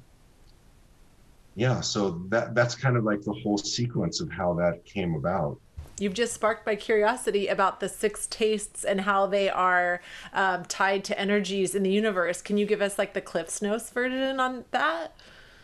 yeah, 1.57 1.81
so 1.81 2.23
that 2.29 2.55
that's 2.55 2.75
kind 2.75 2.97
of 2.97 3.05
like 3.05 3.23
the 3.23 3.33
whole 3.33 3.59
sequence 3.59 4.21
of 4.21 4.31
how 4.31 4.55
that 4.55 4.85
came 4.85 5.15
about. 5.15 5.59
You've 5.99 6.15
just 6.15 6.33
sparked 6.33 6.67
my 6.67 6.77
curiosity 6.77 7.49
about 7.49 7.81
the 7.81 7.89
six 7.89 8.27
tastes 8.29 8.85
and 8.85 9.03
how 9.03 9.27
they 9.27 9.51
are 9.51 10.01
um, 10.33 10.65
tied 10.65 11.05
to 11.05 11.21
energies 11.21 11.75
in 11.75 11.83
the 11.83 11.91
universe. 11.91 12.41
Can 12.41 12.57
you 12.57 12.65
give 12.65 12.81
us 12.81 12.99
like 12.99 13.13
the 13.13 13.21
Cliff's 13.21 13.61
Notes 13.61 13.91
version 13.91 14.41
on 14.41 14.65
that? 14.71 15.15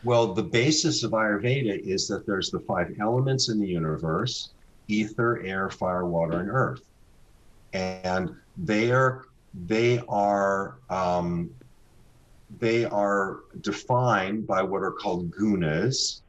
Well, 0.06 0.34
the 0.34 0.44
basis 0.44 1.02
of 1.02 1.10
Ayurveda 1.10 1.80
is 1.80 2.06
that 2.06 2.26
there's 2.26 2.52
the 2.52 2.60
five 2.60 2.94
elements 3.00 3.48
in 3.48 3.58
the 3.58 3.66
universe 3.66 4.50
ether, 4.86 5.42
air, 5.42 5.68
fire, 5.68 6.06
water, 6.06 6.38
and 6.38 6.48
earth. 6.48 6.88
And 7.72 8.36
they 8.56 8.92
are 8.92 9.24
they 9.66 10.00
are 10.08 10.76
um, 10.90 11.50
they 12.60 12.84
are 12.84 13.40
defined 13.62 14.46
by 14.46 14.62
what 14.62 14.84
are 14.84 14.92
called 14.92 15.28
gunas, 15.32 16.20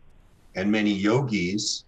and 0.55 0.71
many 0.71 0.91
yogis 0.91 1.83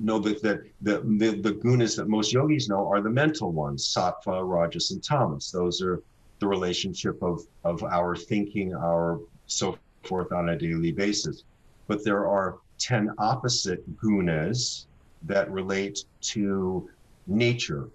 know 0.00 0.18
that 0.18 0.42
the, 0.42 0.64
the, 0.80 1.02
the, 1.18 1.40
the 1.40 1.52
gunas 1.52 1.96
that 1.98 2.08
most 2.08 2.32
yogis 2.32 2.68
know 2.68 2.88
are 2.88 3.00
the 3.00 3.10
mental 3.10 3.52
ones, 3.52 3.86
sattva, 3.86 4.42
rajas, 4.44 4.90
and 4.90 5.04
tamas. 5.04 5.52
Those 5.52 5.82
are 5.82 6.02
the 6.40 6.48
relationship 6.48 7.22
of, 7.22 7.46
of 7.62 7.84
our 7.84 8.16
thinking, 8.16 8.74
our 8.74 9.20
so 9.46 9.78
forth 10.04 10.32
on 10.32 10.50
a 10.50 10.58
daily 10.58 10.92
basis. 10.92 11.44
But 11.86 12.04
there 12.04 12.26
are 12.26 12.58
10 12.78 13.10
opposite 13.18 13.84
gunas 13.98 14.86
that 15.24 15.50
relate 15.50 16.04
to 16.20 16.88
nature. 17.26 17.88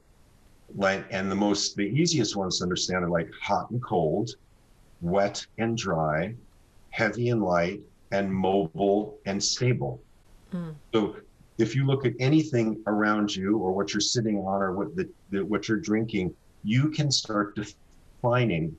Like, 0.76 1.06
and 1.12 1.32
the 1.32 1.36
most, 1.36 1.76
the 1.76 1.84
easiest 1.84 2.36
ones 2.36 2.58
to 2.58 2.64
understand 2.64 3.04
are 3.04 3.10
like 3.10 3.30
hot 3.42 3.70
and 3.72 3.82
cold, 3.82 4.36
wet 5.02 5.46
and 5.58 5.78
dry, 5.78 6.36
heavy 6.92 7.30
and 7.30 7.44
light, 7.44 7.82
and 8.12 8.34
mobile 8.34 9.18
and 9.26 9.44
stable. 9.44 10.02
Mm. 10.54 10.76
So 10.94 11.18
if 11.58 11.76
you 11.76 11.86
look 11.86 12.06
at 12.06 12.14
anything 12.20 12.82
around 12.88 13.36
you 13.36 13.58
or 13.58 13.72
what 13.72 13.94
you're 13.94 14.02
sitting 14.02 14.38
on 14.38 14.62
or 14.62 14.74
what 14.74 14.96
the, 14.96 15.10
the, 15.30 15.44
what 15.44 15.68
you're 15.68 15.80
drinking, 15.80 16.34
you 16.64 16.90
can 16.90 17.12
start 17.12 17.56
defining 17.56 18.76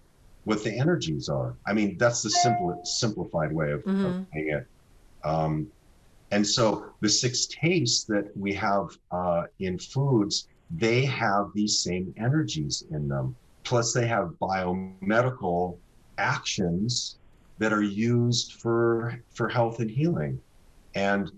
what 0.49 0.64
the 0.64 0.75
energies 0.75 1.28
are. 1.28 1.55
I 1.67 1.75
mean, 1.75 1.99
that's 1.99 2.23
the 2.23 2.31
simple, 2.31 2.81
simplified 2.83 3.52
way 3.52 3.71
of, 3.73 3.85
mm-hmm. 3.85 4.05
of 4.07 4.31
putting 4.31 4.49
it. 4.49 4.67
Um, 5.23 5.71
and 6.31 6.47
so 6.47 6.87
the 7.00 7.09
six 7.11 7.45
tastes 7.45 8.05
that 8.05 8.35
we 8.35 8.55
have 8.55 8.97
uh, 9.11 9.43
in 9.59 9.78
foods, 9.78 10.49
they 10.71 11.05
have 11.05 11.50
these 11.55 11.81
same 11.81 12.14
energies 12.17 12.85
in 12.90 13.09
them. 13.09 13.37
Plus, 13.62 13.93
they 13.93 14.07
have 14.07 14.37
biomedical 14.40 15.76
actions 16.17 17.19
that 17.59 17.75
are 17.75 17.83
used 17.83 18.55
for 18.55 19.21
for 19.35 19.50
health 19.50 19.81
and 19.81 19.90
healing, 19.90 20.40
and 20.95 21.31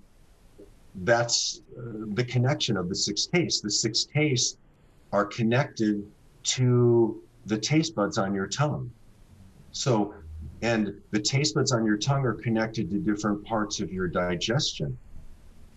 that's 1.02 1.62
uh, 1.76 1.82
the 2.14 2.24
connection 2.24 2.76
of 2.76 2.88
the 2.88 2.94
six 2.94 3.26
tastes. 3.26 3.60
The 3.60 3.72
six 3.72 4.04
tastes 4.04 4.56
are 5.10 5.24
connected 5.24 6.08
to 6.54 7.20
the 7.46 7.58
taste 7.58 7.96
buds 7.96 8.16
on 8.18 8.34
your 8.34 8.46
tongue. 8.46 8.92
So, 9.72 10.14
and 10.62 10.94
the 11.10 11.20
taste 11.20 11.54
buds 11.54 11.72
on 11.72 11.84
your 11.84 11.96
tongue 11.96 12.24
are 12.26 12.34
connected 12.34 12.90
to 12.90 12.98
different 12.98 13.44
parts 13.44 13.80
of 13.80 13.92
your 13.92 14.08
digestion. 14.08 14.96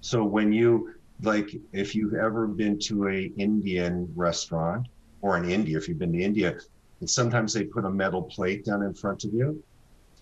So 0.01 0.23
when 0.23 0.51
you 0.51 0.93
like, 1.21 1.55
if 1.71 1.95
you've 1.95 2.15
ever 2.15 2.47
been 2.47 2.77
to 2.79 3.07
a 3.07 3.31
Indian 3.37 4.11
restaurant 4.15 4.87
or 5.21 5.37
in 5.37 5.49
India, 5.49 5.77
if 5.77 5.87
you've 5.87 5.99
been 5.99 6.11
to 6.13 6.21
India, 6.21 6.57
and 6.99 7.09
sometimes 7.09 7.53
they 7.53 7.63
put 7.63 7.85
a 7.85 7.89
metal 7.89 8.23
plate 8.23 8.65
down 8.65 8.83
in 8.83 8.93
front 8.93 9.23
of 9.23 9.33
you, 9.33 9.63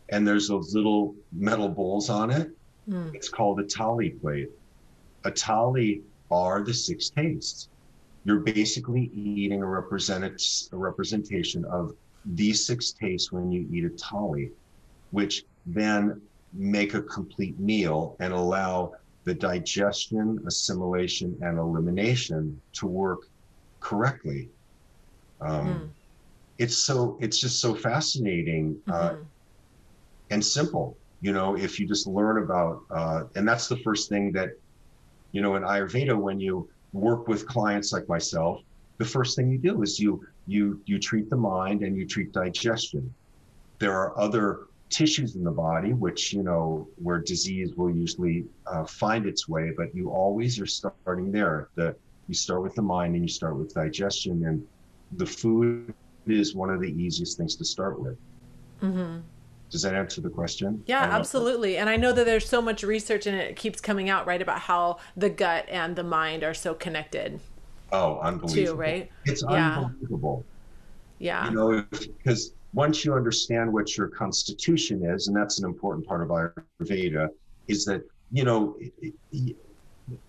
and 0.10 0.28
there's 0.28 0.48
those 0.48 0.75
little 0.75 1.16
metal 1.32 1.70
bowls 1.70 2.10
on 2.10 2.30
it. 2.30 2.51
Mm. 2.90 3.16
It's 3.16 3.30
called 3.30 3.60
a 3.60 3.63
thali 3.63 4.20
plate. 4.20 4.50
A 5.24 5.32
thali 5.32 6.01
are 6.30 6.62
the 6.62 6.74
six 6.74 7.10
tastes. 7.10 7.70
You're 8.25 8.40
basically 8.40 9.10
eating 9.13 9.63
a, 9.63 9.66
represent- 9.66 10.70
a 10.72 10.78
representation 10.78 11.66
of 11.66 11.96
these 12.25 12.66
six 12.66 12.94
tastes 12.94 13.32
when 13.32 13.51
you 13.51 13.68
eat 13.72 13.86
a 13.86 13.90
thali, 13.90 14.51
which 15.12 15.44
then 15.66 16.22
make 16.54 16.94
a 16.94 17.01
complete 17.01 17.60
meal 17.60 18.16
and 18.20 18.34
allow 18.34 18.92
the 19.25 19.34
digestion, 19.34 20.40
assimilation, 20.48 21.38
and 21.42 21.58
elimination 21.58 22.62
to 22.74 22.88
work 22.88 23.20
correctly. 23.80 24.50
Um, 25.40 25.68
mm. 25.68 25.90
it's 26.58 26.78
so 26.78 27.18
it's 27.22 27.40
just 27.40 27.60
so 27.60 27.74
fascinating 27.74 28.80
uh, 28.90 29.12
Mhm. 29.12 29.25
and 30.30 30.46
simple. 30.46 30.98
You 31.22 31.34
know, 31.34 31.56
if 31.56 31.80
you 31.80 31.88
just 31.88 32.08
learn 32.08 32.44
about, 32.44 32.82
uh, 32.90 33.24
and 33.36 33.48
that's 33.48 33.68
the 33.68 33.78
first 33.78 34.10
thing 34.10 34.32
that, 34.34 34.50
you 35.32 35.42
know, 35.42 35.56
in 35.56 35.63
Ayurveda, 35.63 36.20
when 36.20 36.40
you 36.40 36.70
work 36.94 37.28
with 37.28 37.48
clients 37.48 37.94
like 37.94 38.08
myself, 38.10 38.60
the 38.98 39.06
first 39.06 39.36
thing 39.36 39.51
you 39.51 39.58
do 39.60 39.82
is 39.84 40.00
you 40.00 40.24
you 40.48 40.82
you 40.86 41.00
treat 41.00 41.30
the 41.30 41.38
mind 41.38 41.84
and 41.84 41.96
you 41.96 42.06
treat 42.06 42.32
digestion. 42.32 43.14
There 43.80 43.94
are 43.98 44.18
other 44.20 44.68
tissues 44.90 45.36
in 45.36 45.44
the 45.44 45.52
body 45.52 45.94
which 45.94 46.34
you 46.34 46.44
know 46.44 46.88
where 46.98 47.20
disease 47.20 47.74
will 47.76 47.90
usually 47.90 48.46
uh, 48.68 48.84
find 48.86 49.26
its 49.26 49.48
way, 49.48 49.72
but 49.76 49.96
you 49.96 50.12
always 50.12 50.60
are 50.60 50.66
starting 50.66 51.32
there. 51.32 51.70
The 51.76 51.96
you 52.28 52.34
start 52.34 52.62
with 52.62 52.76
the 52.76 52.82
mind 52.82 53.16
and 53.16 53.24
you 53.24 53.30
start 53.30 53.58
with 53.58 53.74
digestion, 53.74 54.46
and 54.46 54.66
the 55.14 55.26
food 55.26 55.94
is 56.28 56.56
one 56.56 56.70
of 56.70 56.80
the 56.80 56.90
easiest 56.90 57.38
things 57.38 57.56
to 57.56 57.66
start 57.66 58.00
with. 58.00 58.18
Mhm. 58.82 59.22
Does 59.70 59.82
that 59.84 59.96
answer 59.96 60.20
the 60.20 60.30
question? 60.30 60.84
Yeah, 60.86 61.02
absolutely. 61.02 61.78
And 61.78 61.90
I 61.90 61.96
know 61.96 62.12
that 62.12 62.26
there's 62.26 62.48
so 62.48 62.62
much 62.62 62.84
research 62.84 63.26
and 63.26 63.38
it 63.38 63.56
keeps 63.56 63.80
coming 63.80 64.10
out, 64.10 64.28
right, 64.28 64.42
about 64.42 64.60
how 64.60 64.98
the 65.16 65.30
gut 65.30 65.66
and 65.70 65.96
the 65.96 66.04
mind 66.04 66.44
are 66.44 66.54
so 66.54 66.74
connected 66.74 67.40
Oh, 67.92 68.20
unbelievable. 68.20 68.74
too, 68.74 68.76
right? 68.80 69.10
It's 69.26 69.44
Yeah. 69.48 69.78
unbelievable. 69.78 70.46
Yeah. 71.20 71.50
You 71.50 71.56
know, 71.56 71.86
because 71.92 72.54
once 72.74 73.04
you 73.04 73.14
understand 73.14 73.72
what 73.72 73.98
your 73.98 74.08
constitution 74.08 75.04
is, 75.06 75.28
and 75.28 75.36
that's 75.36 75.60
an 75.60 75.66
important 75.66 76.06
part 76.08 76.22
of 76.22 76.30
Ayurveda, 76.30 77.28
is 77.68 77.86
that, 77.86 78.02
you 78.32 78.44
know, 78.44 78.76
it, 78.80 79.14
it, 79.32 79.56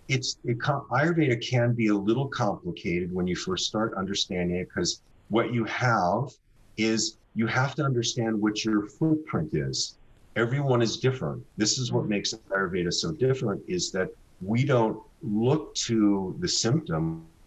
it's 0.09 0.37
it, 0.45 0.59
Ayurveda 0.59 1.41
can 1.49 1.73
be 1.75 1.89
a 1.89 1.95
little 1.95 2.29
complicated 2.29 3.13
when 3.13 3.27
you 3.27 3.37
first 3.37 3.67
start 3.67 3.95
understanding 3.97 4.57
it 4.57 4.69
because 4.69 5.03
what 5.29 5.53
you 5.53 5.65
have 5.65 6.29
is 6.77 7.19
you 7.35 7.47
have 7.47 7.75
to 7.77 7.85
understand 7.85 8.39
what 8.41 8.65
your 8.65 8.87
footprint 8.99 9.51
is. 9.55 9.99
Everyone 10.37 10.83
is 10.83 10.99
different. 10.99 11.43
This 11.57 11.79
is 11.79 11.93
what 11.93 12.05
Mhm. 12.05 12.09
makes 12.09 12.35
Ayurveda 12.35 12.93
so 12.93 13.13
different 13.13 13.63
is 13.69 13.91
that 13.93 14.09
we 14.41 14.65
don't 14.65 15.01
look 15.23 15.75
to 15.75 16.37
the 16.41 16.49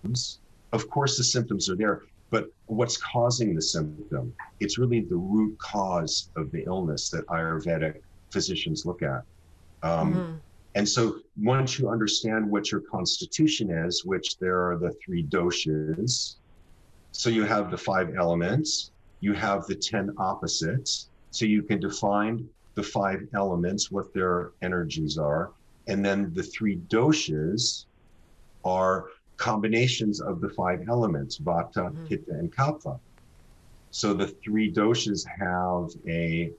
symptoms. 0.05 0.39
Of 0.71 0.89
course, 0.89 1.17
the 1.17 1.23
symptoms 1.23 1.69
are 1.69 1.75
there, 1.75 2.01
but 2.31 2.47
what's 2.65 2.97
causing 2.97 3.55
the 3.55 3.61
symptom? 3.61 4.33
It's 4.59 4.77
really 4.77 5.01
the 5.01 5.15
root 5.15 5.57
cause 5.59 6.29
of 6.35 6.51
the 6.51 6.63
illness 6.65 7.09
that 7.09 7.25
Ayurvedic 7.27 7.95
physicians 8.31 8.83
look 8.85 9.01
at. 9.01 9.21
Um, 9.83 10.13
Mhm. 10.13 10.41
and 10.75 10.89
so 10.89 11.19
once 11.37 11.79
you 11.79 11.89
understand 11.89 12.49
what 12.49 12.71
your 12.71 12.81
constitution 12.81 13.69
is, 13.71 14.03
which 14.03 14.37
there 14.39 14.69
are 14.69 14.77
the 14.77 14.93
three 15.03 15.23
doshas, 15.23 16.35
so 17.11 17.29
you 17.29 17.43
have 17.45 17.71
the 17.71 17.77
five 17.77 18.13
elements, 18.15 18.91
you 19.21 19.33
have 19.33 19.65
the 19.67 19.75
10 19.75 20.13
opposites. 20.17 21.09
So 21.31 21.45
you 21.45 21.63
can 21.63 21.79
define 21.79 22.47
the 22.75 22.83
five 22.83 23.21
elements, 23.33 23.89
what 23.91 24.13
their 24.13 24.51
energies 24.61 25.17
are. 25.17 25.53
And 25.87 26.03
then 26.03 26.33
the 26.33 26.43
three 26.43 26.77
doshas 26.77 27.85
are 28.65 29.09
combinations 29.37 30.21
of 30.21 30.41
the 30.41 30.49
five 30.49 30.79
elements, 30.89 31.39
vata, 31.39 31.91
Mhm. 31.91 32.07
pitta, 32.07 32.31
and 32.31 32.53
kapha. 32.55 32.99
So 33.91 34.13
the 34.13 34.27
three 34.43 34.71
doshas 34.71 35.25
have 35.39 35.89
a, 36.07 36.51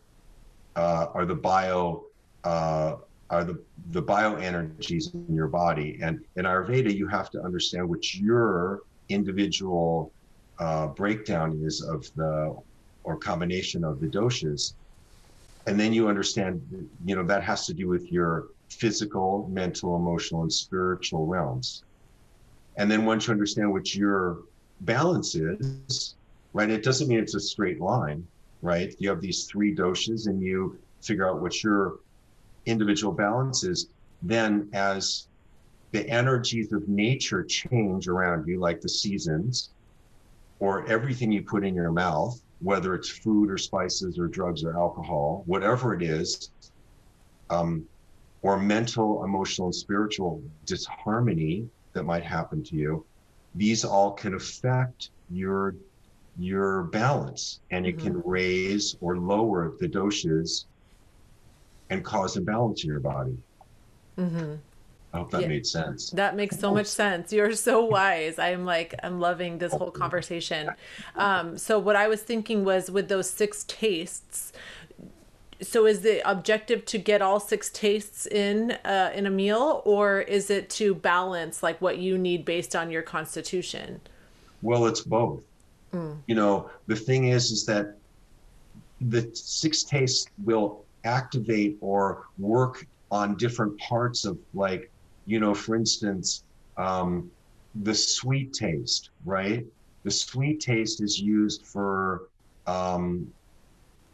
uh, 0.75 1.06
are 1.14 1.26
the 1.26 1.35
bio, 1.35 2.04
uh, 2.45 2.97
are 3.30 3.45
the, 3.45 3.64
the 3.90 4.02
bio 4.02 4.37
energies 4.37 5.12
in 5.12 5.35
your 5.35 5.49
body. 5.49 5.99
And 6.02 6.21
in 6.37 6.45
Ayurveda, 6.45 6.95
you 6.95 7.09
have 7.09 7.30
to 7.30 7.42
understand 7.42 7.88
what 7.88 8.14
your 8.14 8.83
individual 9.09 10.12
uh, 10.59 10.88
breakdown 10.88 11.61
is 11.62 11.83
of 11.83 12.06
the, 12.14 12.56
or 13.04 13.18
combination 13.18 13.85
of 13.85 14.00
the 14.00 14.06
doshas. 14.06 14.75
And 15.66 15.78
then 15.78 15.92
you 15.92 16.09
understand, 16.09 16.62
you 17.04 17.16
know, 17.16 17.25
that 17.26 17.42
has 17.42 17.66
to 17.66 17.75
do 17.75 17.88
with 17.88 18.11
your 18.11 18.47
physical, 18.71 19.49
mental, 19.49 19.96
emotional, 19.96 20.42
and 20.42 20.53
spiritual 20.53 21.27
realms. 21.27 21.83
And 22.77 22.91
then 22.91 23.05
once 23.05 23.27
you 23.27 23.33
understand 23.33 23.73
what 23.73 23.95
your 23.95 24.39
balance 24.83 25.35
is, 25.35 26.15
right, 26.53 26.69
it 26.69 26.83
doesn't 26.83 27.09
mean 27.09 27.19
it's 27.19 27.35
a 27.35 27.41
straight 27.41 27.81
line, 27.81 28.27
right? 28.62 28.95
You 28.99 29.09
have 29.09 29.21
these 29.21 29.45
three 29.45 29.75
doshas 29.75 30.27
and 30.27 30.43
you 30.43 30.79
figure 31.01 31.29
out 31.29 31.41
what 31.41 31.62
your 31.62 32.01
individual 32.67 33.12
balance 33.12 33.65
is. 33.65 33.89
Then 34.23 34.69
as 34.73 35.29
the 35.93 36.09
energies 36.09 36.73
of 36.73 36.89
nature 36.89 37.45
change 37.45 38.09
around 38.09 38.47
you, 38.47 38.59
like 38.59 38.81
the 38.81 38.89
seasons, 38.89 39.71
or 40.59 40.87
everything 40.87 41.33
you 41.33 41.43
put 41.43 41.65
in 41.65 41.75
your 41.75 41.93
mouth, 41.93 42.41
whether 42.61 42.95
it's 42.95 43.09
food 43.09 43.51
or 43.51 43.59
spices 43.59 44.19
or 44.19 44.27
drugs 44.27 44.65
or 44.65 44.77
alcohol, 44.77 45.43
whatever 45.47 45.95
it 45.95 46.03
is, 46.03 46.51
um, 47.51 47.87
or 48.43 48.59
mental, 48.59 49.25
emotional, 49.25 49.69
and 49.69 49.75
spiritual 49.75 50.43
disharmony 50.65 51.69
that 51.96 52.04
might 52.04 52.22
happen 52.22 52.62
to 52.62 52.76
you, 52.76 53.04
these 53.54 53.85
all 53.85 54.12
can 54.12 54.35
affect 54.35 55.11
your 55.30 55.74
your 56.38 56.82
balance, 56.85 57.61
and 57.70 57.87
it 57.87 57.98
can 57.98 58.20
raise 58.22 58.94
or 59.00 59.16
lower 59.16 59.72
the 59.80 59.88
doshas 59.88 60.66
and 61.88 62.04
cause 62.04 62.37
imbalance 62.37 62.85
in 62.85 62.90
your 62.90 63.00
body. 63.00 63.35
Mhm. 64.18 64.59
I 65.14 65.18
hope 65.18 65.30
that 65.30 65.40
Yeah. 65.42 65.48
made 65.48 65.66
sense. 65.66 66.11
That 66.11 66.37
makes 66.37 66.59
so 66.59 66.74
much 66.74 66.88
sense. 66.88 67.32
You're 67.32 67.54
so 67.54 67.82
wise. 67.87 68.38
I'm 68.38 68.66
like, 68.66 68.94
I'm 69.02 69.18
loving 69.18 69.56
this 69.56 69.72
whole 69.72 69.90
conversation. 69.90 70.68
Um, 71.14 71.56
so 71.56 71.78
what 71.78 71.96
I 71.96 72.06
was 72.06 72.20
thinking 72.20 72.66
was 72.66 72.90
with 72.90 73.09
those 73.09 73.30
six 73.30 73.64
tastes. 73.66 74.52
So 75.62 75.87
is 75.87 76.01
the 76.03 76.29
objective 76.29 76.85
to 76.87 76.99
get 76.99 77.23
all 77.23 77.40
six 77.40 77.71
tastes 77.71 78.27
in 78.27 78.73
uh, 78.85 79.11
in 79.14 79.27
a 79.27 79.31
meal, 79.31 79.83
or 79.85 80.21
is 80.21 80.51
it 80.51 80.69
to 80.71 80.95
balance 80.95 81.62
like 81.62 81.81
what 81.81 81.99
you 81.99 82.19
need 82.19 82.45
based 82.45 82.77
on 82.77 82.90
your 82.90 83.03
constitution? 83.03 84.01
Well, 84.62 84.87
it's 84.87 85.01
both. 85.01 85.40
You 86.27 86.35
know, 86.35 86.71
the 86.88 86.97
thing 86.97 87.29
is, 87.29 87.51
is 87.51 87.64
that 87.66 87.97
the 89.01 89.31
six 89.33 89.83
tastes 89.83 90.27
will 90.45 90.85
activate 91.05 91.79
or 91.81 92.27
work 92.38 92.87
on 93.11 93.37
different 93.37 93.79
parts 93.79 94.25
of, 94.25 94.38
like, 94.53 94.90
you 95.27 95.40
know, 95.40 95.55
for 95.55 95.75
instance, 95.75 96.42
um, 96.77 97.31
the 97.83 97.95
sweet 97.95 98.53
taste, 98.53 99.11
right? 99.25 99.64
The 100.03 100.11
sweet 100.11 100.61
taste 100.61 101.01
is 101.01 101.19
used 101.19 101.64
for 101.64 102.29
um, 102.66 103.33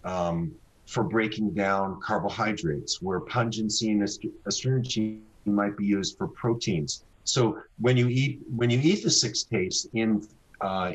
um, 0.04 0.54
for 0.92 1.02
breaking 1.02 1.50
down 1.54 1.98
carbohydrates, 2.00 3.00
where 3.00 3.20
pungency 3.20 3.90
and 3.92 4.02
ast- 4.02 4.26
astringent 4.44 5.22
might 5.46 5.74
be 5.76 5.86
used 5.86 6.18
for 6.18 6.28
proteins. 6.28 7.02
So 7.24 7.58
when 7.80 7.96
you 7.96 8.08
eat 8.08 8.40
when 8.54 8.68
you 8.68 8.78
eat 8.82 9.02
the 9.02 9.10
six 9.10 9.42
tastes 9.42 9.86
in 9.94 10.26
uh, 10.60 10.92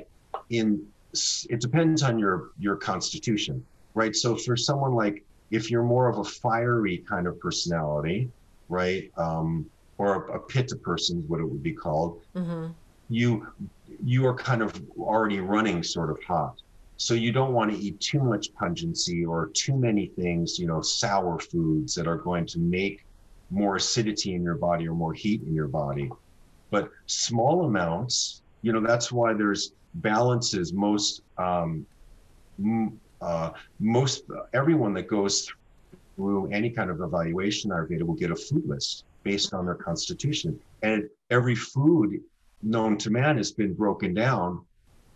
in 0.52 0.86
it 1.50 1.60
depends 1.62 2.04
on 2.04 2.20
your 2.20 2.52
your 2.60 2.76
constitution, 2.76 3.66
right? 3.96 4.16
So 4.16 4.36
for 4.36 4.56
someone 4.56 4.94
like 4.94 5.24
if 5.50 5.72
you're 5.72 5.90
more 5.96 6.08
of 6.08 6.20
a 6.20 6.24
fiery 6.24 6.98
kind 7.10 7.26
of 7.26 7.40
personality, 7.40 8.30
right, 8.70 9.12
um, 9.18 9.66
or 9.98 10.28
a, 10.28 10.36
a 10.36 10.40
pitta 10.40 10.76
person, 10.76 11.20
is 11.20 11.26
what 11.30 11.40
it 11.40 11.46
would 11.46 11.64
be 11.64 11.74
called, 11.74 12.22
mm-hmm. 12.36 12.68
you 13.10 13.48
you 14.04 14.28
are 14.28 14.36
kind 14.36 14.62
of 14.62 14.80
already 15.00 15.40
running 15.40 15.82
sort 15.82 16.12
of 16.12 16.22
hot. 16.24 16.62
So 16.98 17.14
you 17.14 17.32
don't 17.32 17.54
want 17.54 17.72
to 17.72 17.78
eat 17.78 18.00
too 18.00 18.20
much 18.20 18.54
pungency 18.56 19.24
or 19.24 19.52
too 19.54 19.78
many 19.78 20.08
things, 20.08 20.58
you 20.58 20.68
know, 20.68 20.82
sour 20.82 21.40
foods 21.40 21.94
that 21.96 22.08
are 22.08 22.18
going 22.18 22.46
to 22.48 22.60
make 22.60 23.06
more 23.50 23.76
acidity 23.76 24.34
in 24.34 24.44
your 24.44 24.56
body 24.56 24.88
or 24.88 24.96
more 24.96 25.14
heat 25.14 25.42
in 25.44 25.54
your 25.54 25.68
body. 25.68 26.10
But 26.72 26.90
small 27.06 27.66
amounts, 27.66 28.42
you 28.62 28.74
know, 28.74 28.82
that's 28.82 29.12
why 29.12 29.34
there's 29.34 29.72
balances. 29.94 30.74
Most 30.74 31.22
um, 31.38 31.86
uh, 33.22 33.52
most 33.80 34.24
everyone 34.54 34.94
that 34.96 35.08
goes 35.08 35.48
through 36.16 36.52
any 36.52 36.70
kind 36.70 36.90
of 36.90 37.02
evaluation 37.02 37.72
Ayurveda 37.72 38.04
will 38.04 38.16
get 38.16 38.32
a 38.32 38.36
food 38.36 38.64
list 38.66 39.06
based 39.24 39.54
on 39.54 39.66
their 39.66 39.76
constitution, 39.76 40.60
and 40.82 41.04
every 41.30 41.56
food 41.56 42.20
known 42.64 42.98
to 42.98 43.10
man 43.12 43.38
has 43.38 43.52
been 43.52 43.74
broken 43.74 44.14
down, 44.14 44.66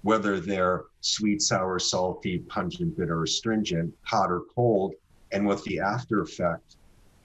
whether 0.03 0.39
they're 0.39 0.85
sweet, 1.01 1.41
sour, 1.41 1.79
salty, 1.79 2.39
pungent, 2.39 2.97
bitter, 2.97 3.23
astringent, 3.23 3.93
hot 4.03 4.31
or 4.31 4.43
cold, 4.55 4.93
and 5.31 5.45
what 5.45 5.63
the 5.63 5.79
after 5.79 6.21
effect 6.21 6.75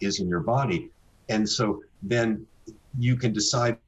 is 0.00 0.20
in 0.20 0.28
your 0.28 0.40
body. 0.40 0.90
And 1.28 1.48
so 1.48 1.82
then 2.02 2.46
you 2.98 3.16
can 3.16 3.32
decide 3.32 3.78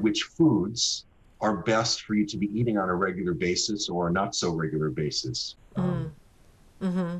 which 0.00 0.22
foods 0.22 1.04
are 1.40 1.58
best 1.58 2.02
for 2.02 2.14
you 2.14 2.24
to 2.26 2.36
be 2.36 2.46
eating 2.58 2.78
on 2.78 2.88
a 2.88 2.94
regular 2.94 3.34
basis 3.34 3.88
or 3.88 4.08
a 4.08 4.12
not 4.12 4.34
so 4.34 4.52
regular 4.52 4.90
basis. 4.90 5.56
Um, 5.76 6.12
hmm 6.80 7.16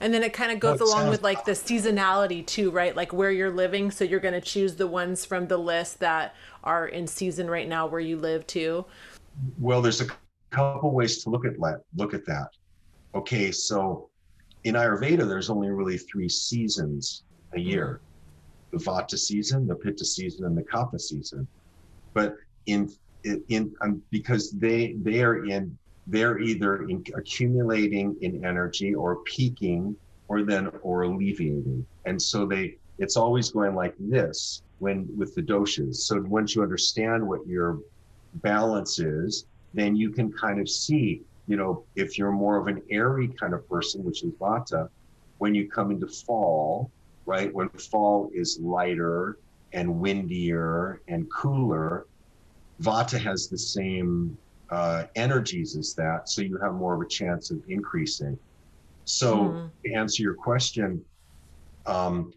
And 0.00 0.14
then 0.14 0.22
it 0.22 0.32
kind 0.32 0.52
of 0.52 0.60
goes 0.60 0.80
it 0.80 0.84
along 0.84 1.00
sounds- 1.00 1.10
with 1.10 1.22
like 1.22 1.44
the 1.44 1.52
seasonality 1.52 2.46
too, 2.46 2.70
right? 2.70 2.94
Like 2.94 3.12
where 3.12 3.30
you're 3.30 3.50
living. 3.50 3.90
So 3.90 4.04
you're 4.04 4.20
going 4.20 4.34
to 4.34 4.40
choose 4.40 4.76
the 4.76 4.86
ones 4.86 5.24
from 5.24 5.48
the 5.48 5.56
list 5.58 5.98
that 6.00 6.34
are 6.62 6.86
in 6.86 7.06
season 7.06 7.50
right 7.50 7.68
now 7.68 7.86
where 7.86 8.00
you 8.00 8.16
live 8.18 8.46
too. 8.46 8.84
Well, 9.58 9.82
there's 9.82 10.00
a 10.00 10.06
couple 10.50 10.92
ways 10.92 11.22
to 11.24 11.30
look 11.30 11.44
at 11.44 11.54
that. 11.58 11.82
Look 11.96 12.14
at 12.14 12.26
that. 12.26 12.48
Okay, 13.14 13.50
so 13.50 14.08
in 14.64 14.74
Ayurveda, 14.74 15.28
there's 15.28 15.50
only 15.50 15.70
really 15.70 15.98
three 15.98 16.28
seasons 16.28 17.24
a 17.54 17.60
year: 17.60 18.00
the 18.72 18.78
Vata 18.78 19.18
season, 19.18 19.66
the 19.66 19.74
Pitta 19.74 20.04
season, 20.04 20.46
and 20.46 20.56
the 20.56 20.62
Kapha 20.62 21.00
season. 21.00 21.46
But 22.14 22.36
in 22.66 22.90
in 23.48 23.72
um, 23.82 24.02
because 24.10 24.50
they 24.52 24.94
they 25.02 25.22
are 25.22 25.44
in 25.44 25.76
they're 26.06 26.38
either 26.38 26.88
in 26.88 27.04
accumulating 27.14 28.16
in 28.20 28.44
energy 28.44 28.94
or 28.94 29.16
peaking 29.24 29.96
or 30.28 30.42
then 30.42 30.70
or 30.82 31.02
alleviating 31.02 31.86
and 32.06 32.20
so 32.20 32.46
they 32.46 32.76
it's 32.98 33.16
always 33.16 33.50
going 33.50 33.74
like 33.74 33.94
this 33.98 34.62
when 34.78 35.06
with 35.16 35.34
the 35.34 35.42
doshas 35.42 35.96
so 35.96 36.20
once 36.22 36.54
you 36.54 36.62
understand 36.62 37.26
what 37.26 37.46
your 37.46 37.78
balance 38.34 38.98
is 38.98 39.46
then 39.74 39.94
you 39.94 40.10
can 40.10 40.32
kind 40.32 40.60
of 40.60 40.68
see 40.68 41.22
you 41.46 41.56
know 41.56 41.84
if 41.96 42.18
you're 42.18 42.32
more 42.32 42.56
of 42.56 42.66
an 42.66 42.82
airy 42.90 43.28
kind 43.28 43.54
of 43.54 43.68
person 43.68 44.04
which 44.04 44.22
is 44.22 44.32
vata 44.40 44.88
when 45.38 45.54
you 45.54 45.68
come 45.68 45.90
into 45.90 46.06
fall 46.06 46.90
right 47.26 47.52
when 47.54 47.68
fall 47.70 48.30
is 48.34 48.58
lighter 48.60 49.38
and 49.72 49.88
windier 50.00 51.00
and 51.08 51.30
cooler 51.32 52.06
vata 52.80 53.18
has 53.18 53.48
the 53.48 53.58
same 53.58 54.36
uh, 54.70 55.04
energies 55.16 55.76
as 55.76 55.94
that, 55.94 56.28
so 56.28 56.42
you 56.42 56.56
have 56.58 56.74
more 56.74 56.94
of 56.94 57.00
a 57.00 57.08
chance 57.08 57.50
of 57.50 57.60
increasing. 57.68 58.38
So 59.04 59.36
mm. 59.36 59.70
to 59.84 59.92
answer 59.92 60.22
your 60.22 60.34
question, 60.34 61.04
um, 61.86 62.32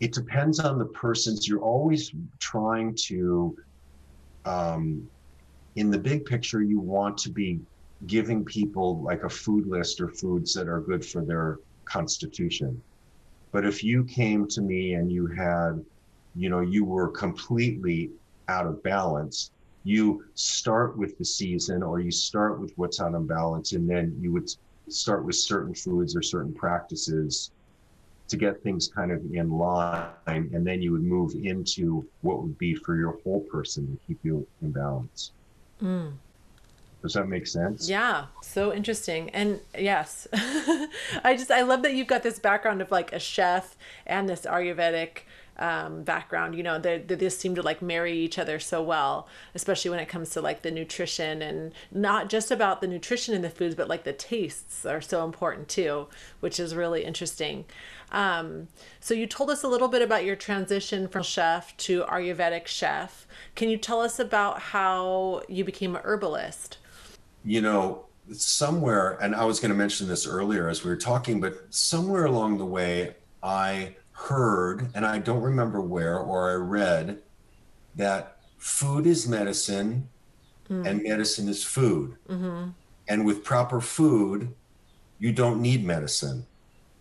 it 0.00 0.12
depends 0.12 0.60
on 0.60 0.78
the 0.78 0.84
person's. 0.86 1.48
You're 1.48 1.60
always 1.60 2.12
trying 2.38 2.94
to, 3.06 3.56
um, 4.44 5.08
in 5.76 5.90
the 5.90 5.98
big 5.98 6.24
picture, 6.24 6.62
you 6.62 6.80
want 6.80 7.16
to 7.18 7.30
be 7.30 7.60
giving 8.06 8.44
people 8.44 9.02
like 9.02 9.22
a 9.22 9.28
food 9.28 9.66
list 9.66 10.00
or 10.00 10.08
foods 10.08 10.52
that 10.54 10.68
are 10.68 10.80
good 10.80 11.04
for 11.04 11.24
their 11.24 11.58
constitution. 11.84 12.82
But 13.52 13.64
if 13.64 13.84
you 13.84 14.04
came 14.04 14.48
to 14.48 14.60
me 14.60 14.94
and 14.94 15.10
you 15.10 15.26
had, 15.26 15.84
you 16.34 16.48
know, 16.48 16.60
you 16.60 16.84
were 16.84 17.08
completely 17.08 18.10
out 18.48 18.66
of 18.66 18.82
balance, 18.82 19.50
you 19.84 20.24
start 20.34 20.96
with 20.96 21.16
the 21.18 21.24
season 21.24 21.82
or 21.82 22.00
you 22.00 22.10
start 22.10 22.60
with 22.60 22.72
what's 22.76 23.00
out 23.00 23.14
of 23.14 23.28
balance 23.28 23.72
and 23.72 23.88
then 23.88 24.16
you 24.20 24.32
would 24.32 24.48
start 24.88 25.24
with 25.24 25.36
certain 25.36 25.74
foods 25.74 26.16
or 26.16 26.22
certain 26.22 26.54
practices 26.54 27.50
to 28.32 28.38
get 28.38 28.62
things 28.62 28.88
kind 28.88 29.12
of 29.12 29.20
in 29.32 29.50
line 29.50 30.08
and 30.26 30.66
then 30.66 30.80
you 30.80 30.90
would 30.90 31.02
move 31.02 31.34
into 31.34 32.04
what 32.22 32.42
would 32.42 32.56
be 32.56 32.74
for 32.74 32.96
your 32.96 33.18
whole 33.22 33.40
person 33.40 33.86
to 33.86 34.06
keep 34.06 34.18
you 34.24 34.46
in 34.62 34.72
balance. 34.72 35.32
Mm. 35.82 36.12
does 37.02 37.12
that 37.12 37.28
make 37.28 37.46
sense? 37.46 37.88
Yeah 37.88 38.26
so 38.40 38.72
interesting. 38.72 39.30
And 39.30 39.60
yes 39.78 40.26
i 40.32 41.34
just 41.36 41.50
i 41.50 41.62
love 41.62 41.82
that 41.82 41.94
you've 41.94 42.06
got 42.06 42.22
this 42.22 42.38
background 42.38 42.80
of 42.80 42.90
like 42.90 43.12
a 43.12 43.18
chef 43.18 43.76
and 44.06 44.28
this 44.28 44.42
ayurvedic 44.42 45.24
um, 45.58 46.02
background 46.02 46.56
you 46.56 46.62
know 46.62 46.78
they, 46.78 46.98
they 46.98 47.14
just 47.14 47.38
seem 47.38 47.54
to 47.54 47.62
like 47.62 47.82
marry 47.82 48.18
each 48.18 48.38
other 48.38 48.58
so 48.58 48.82
well 48.82 49.28
especially 49.54 49.90
when 49.90 50.00
it 50.00 50.08
comes 50.08 50.30
to 50.30 50.40
like 50.40 50.62
the 50.62 50.70
nutrition 50.70 51.42
and 51.42 51.72
not 51.92 52.30
just 52.30 52.50
about 52.50 52.80
the 52.80 52.86
nutrition 52.86 53.34
in 53.34 53.42
the 53.42 53.50
foods 53.50 53.74
but 53.74 53.86
like 53.86 54.04
the 54.04 54.14
tastes 54.14 54.86
are 54.86 55.02
so 55.02 55.24
important 55.24 55.68
too 55.68 56.08
which 56.40 56.58
is 56.58 56.74
really 56.74 57.04
interesting 57.04 57.66
um, 58.12 58.68
so 59.00 59.14
you 59.14 59.26
told 59.26 59.50
us 59.50 59.64
a 59.64 59.68
little 59.68 59.88
bit 59.88 60.02
about 60.02 60.24
your 60.24 60.36
transition 60.36 61.08
from 61.08 61.22
chef 61.22 61.76
to 61.76 62.02
ayurvedic 62.04 62.66
chef 62.66 63.26
can 63.54 63.68
you 63.68 63.76
tell 63.76 64.00
us 64.00 64.18
about 64.18 64.60
how 64.60 65.42
you 65.48 65.64
became 65.64 65.96
a 65.96 66.00
herbalist 66.00 66.78
you 67.44 67.60
know 67.60 68.04
somewhere 68.30 69.18
and 69.20 69.34
i 69.34 69.44
was 69.44 69.58
going 69.58 69.70
to 69.70 69.76
mention 69.76 70.06
this 70.06 70.26
earlier 70.26 70.68
as 70.68 70.84
we 70.84 70.90
were 70.90 70.96
talking 70.96 71.40
but 71.40 71.66
somewhere 71.70 72.26
along 72.26 72.56
the 72.58 72.64
way 72.64 73.14
i 73.42 73.92
heard, 74.22 74.90
and 74.94 75.04
I 75.04 75.18
don't 75.18 75.42
remember 75.42 75.80
where, 75.80 76.18
or 76.18 76.50
I 76.50 76.54
read 76.54 77.18
that 77.96 78.38
food 78.58 79.06
is 79.06 79.28
medicine 79.28 80.08
mm. 80.70 80.86
and 80.86 81.02
medicine 81.02 81.48
is 81.48 81.64
food. 81.64 82.16
Mm-hmm. 82.28 82.70
And 83.08 83.26
with 83.26 83.44
proper 83.44 83.80
food, 83.80 84.54
you 85.18 85.32
don't 85.32 85.60
need 85.60 85.84
medicine. 85.84 86.46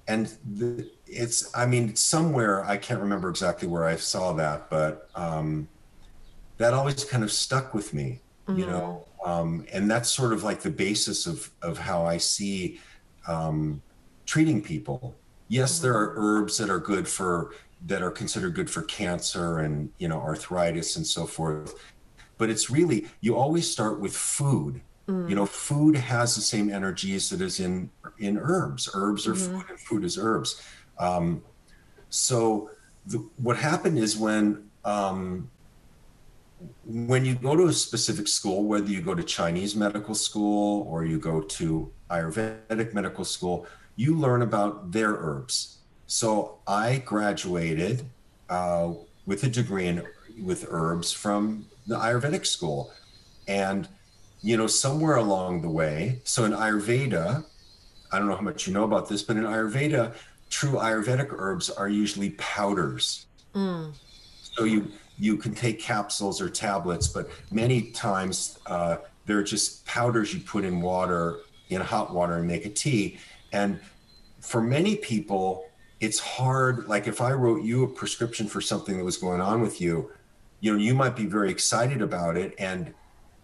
And 0.08 0.34
the, 0.56 0.90
it's, 1.12 1.56
I 1.56 1.66
mean, 1.66 1.96
somewhere, 1.96 2.64
I 2.66 2.78
can't 2.78 3.02
remember 3.02 3.30
exactly 3.30 3.68
where 3.68 3.86
I 3.86 3.96
saw 3.96 4.34
that, 4.34 4.70
but 4.70 5.10
um, 5.16 5.68
that 6.58 6.74
always 6.74 7.04
kind 7.04 7.24
of 7.24 7.32
stuck 7.32 7.74
with 7.74 7.94
me, 7.94 8.22
mm-hmm. 8.48 8.60
you 8.60 8.66
know? 8.66 9.06
Um, 9.26 9.66
and 9.72 9.90
that's 9.90 10.10
sort 10.10 10.34
of 10.34 10.44
like 10.44 10.62
the 10.62 10.72
basis 10.72 11.28
of, 11.28 11.52
of 11.62 11.78
how 11.78 12.06
I 12.06 12.18
see 12.18 12.80
um, 13.28 13.82
treating 14.26 14.62
people 14.62 15.16
yes, 15.52 15.80
there 15.80 15.94
are 15.94 16.14
herbs 16.16 16.58
that 16.58 16.70
are 16.70 16.80
good 16.80 17.08
for 17.08 17.54
that 17.88 18.02
are 18.02 18.12
considered 18.12 18.54
good 18.56 18.70
for 18.70 18.84
cancer 18.84 19.60
and 19.60 19.92
you 19.98 20.08
know 20.08 20.20
arthritis 20.20 20.96
and 20.96 21.06
so 21.06 21.26
forth. 21.26 21.76
But 22.38 22.50
it's 22.50 22.72
really 22.72 23.08
you 23.20 23.36
always 23.36 23.70
start 23.70 24.00
with 24.00 24.16
food. 24.16 24.82
Mm. 25.08 25.30
You 25.30 25.36
know, 25.36 25.46
food 25.46 25.96
has 25.96 26.36
the 26.36 26.42
same 26.42 26.72
energies 26.72 27.30
that 27.30 27.42
is 27.42 27.60
in 27.60 27.92
in 28.18 28.40
herbs. 28.40 28.90
Herbs 28.94 29.28
are 29.28 29.34
mm-hmm. 29.34 29.58
food, 29.58 29.66
and 29.70 29.80
food 29.80 30.04
is 30.04 30.18
herbs. 30.18 30.64
Um, 31.02 31.44
so 32.10 32.70
the, 33.08 33.18
what 33.38 33.58
happened 33.58 33.98
is 33.98 34.16
when 34.16 34.70
um, 34.86 35.50
when 36.86 37.26
you 37.26 37.36
go 37.36 37.56
to 37.56 37.66
a 37.66 37.74
specific 37.74 38.28
school, 38.28 38.64
whether 38.64 38.90
you 38.90 39.02
go 39.02 39.16
to 39.16 39.24
Chinese 39.24 39.76
medical 39.76 40.14
school 40.14 40.86
or 40.88 41.06
you 41.06 41.20
go 41.20 41.42
to 41.42 41.92
Ayurvedic 42.10 42.94
medical 42.94 43.26
school, 43.26 43.66
you 43.96 44.16
learn 44.16 44.44
about 44.44 44.92
their 44.92 45.10
herbs. 45.10 45.80
So 46.06 46.60
I 46.68 47.00
graduated 47.00 48.06
uh, 48.50 48.94
with 49.26 49.44
a 49.44 49.50
degree 49.50 49.88
in 49.88 50.04
with 50.42 50.66
herbs 50.70 51.12
from 51.12 51.66
the 51.88 51.96
Ayurvedic 51.96 52.46
school, 52.46 52.92
and 53.48 53.88
you 54.42 54.58
know 54.58 54.68
somewhere 54.68 55.16
along 55.16 55.62
the 55.62 55.70
way. 55.70 56.22
So 56.24 56.46
in 56.46 56.52
Ayurveda, 56.52 57.46
I 58.12 58.20
don't 58.20 58.28
know 58.28 58.36
how 58.36 58.42
much 58.42 58.68
you 58.68 58.74
know 58.74 58.84
about 58.84 59.08
this, 59.08 59.24
but 59.24 59.38
in 59.38 59.44
Ayurveda, 59.44 60.14
true 60.52 60.74
Ayurvedic 60.74 61.34
herbs 61.36 61.72
are 61.72 61.90
usually 61.90 62.32
powders. 62.32 63.26
Mm. 63.56 63.94
So 64.44 64.66
you 64.66 64.92
you 65.18 65.38
can 65.38 65.56
take 65.56 65.80
capsules 65.80 66.42
or 66.42 66.50
tablets, 66.50 67.08
but 67.08 67.30
many 67.52 67.92
times 67.92 68.60
uh, 68.66 68.98
they're 69.26 69.44
just 69.44 69.86
powders 69.86 70.34
you 70.34 70.42
put 70.42 70.64
in 70.64 70.82
water 70.82 71.40
in 71.70 71.82
hot 71.82 72.14
water 72.14 72.36
and 72.36 72.48
make 72.48 72.66
a 72.66 72.70
tea. 72.70 73.18
And 73.52 73.80
for 74.42 74.62
many 74.62 74.96
people, 74.98 75.66
it's 76.00 76.20
hard. 76.20 76.88
Like 76.88 77.08
if 77.08 77.22
I 77.22 77.32
wrote 77.32 77.64
you 77.64 77.84
a 77.84 77.88
prescription 77.88 78.48
for 78.48 78.62
something 78.62 78.98
that 78.98 79.04
was 79.04 79.18
going 79.18 79.42
on 79.42 79.62
with 79.62 79.80
you, 79.80 80.12
you 80.60 80.72
know, 80.72 80.78
you 80.78 80.94
might 80.94 81.16
be 81.16 81.26
very 81.26 81.50
excited 81.50 82.02
about 82.02 82.38
it. 82.38 82.54
And 82.60 82.94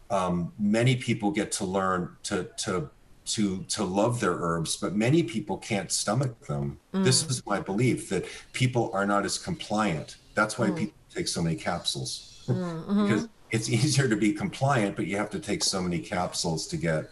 um, 0.09 0.53
many 0.59 0.95
people 0.95 1.31
get 1.31 1.51
to 1.53 1.65
learn 1.65 2.15
to, 2.23 2.49
to, 2.57 2.89
to, 3.27 3.63
to 3.63 3.83
love 3.83 4.19
their 4.19 4.33
herbs, 4.33 4.77
but 4.77 4.95
many 4.95 5.23
people 5.23 5.57
can't 5.57 5.91
stomach 5.91 6.47
them. 6.47 6.79
Mm. 6.93 7.03
This 7.03 7.23
is 7.29 7.45
my 7.45 7.59
belief 7.59 8.09
that 8.09 8.25
people 8.53 8.89
are 8.93 9.05
not 9.05 9.25
as 9.25 9.37
compliant. 9.37 10.17
That's 10.33 10.57
why 10.57 10.67
mm. 10.69 10.77
people 10.77 10.97
take 11.13 11.27
so 11.27 11.41
many 11.41 11.55
capsules 11.55 12.43
mm, 12.47 12.55
mm-hmm. 12.55 13.03
because 13.03 13.27
it's 13.51 13.69
easier 13.69 14.07
to 14.07 14.15
be 14.15 14.33
compliant, 14.33 14.95
but 14.95 15.07
you 15.07 15.17
have 15.17 15.29
to 15.31 15.39
take 15.39 15.63
so 15.63 15.81
many 15.81 15.99
capsules 15.99 16.67
to 16.67 16.77
get 16.77 17.09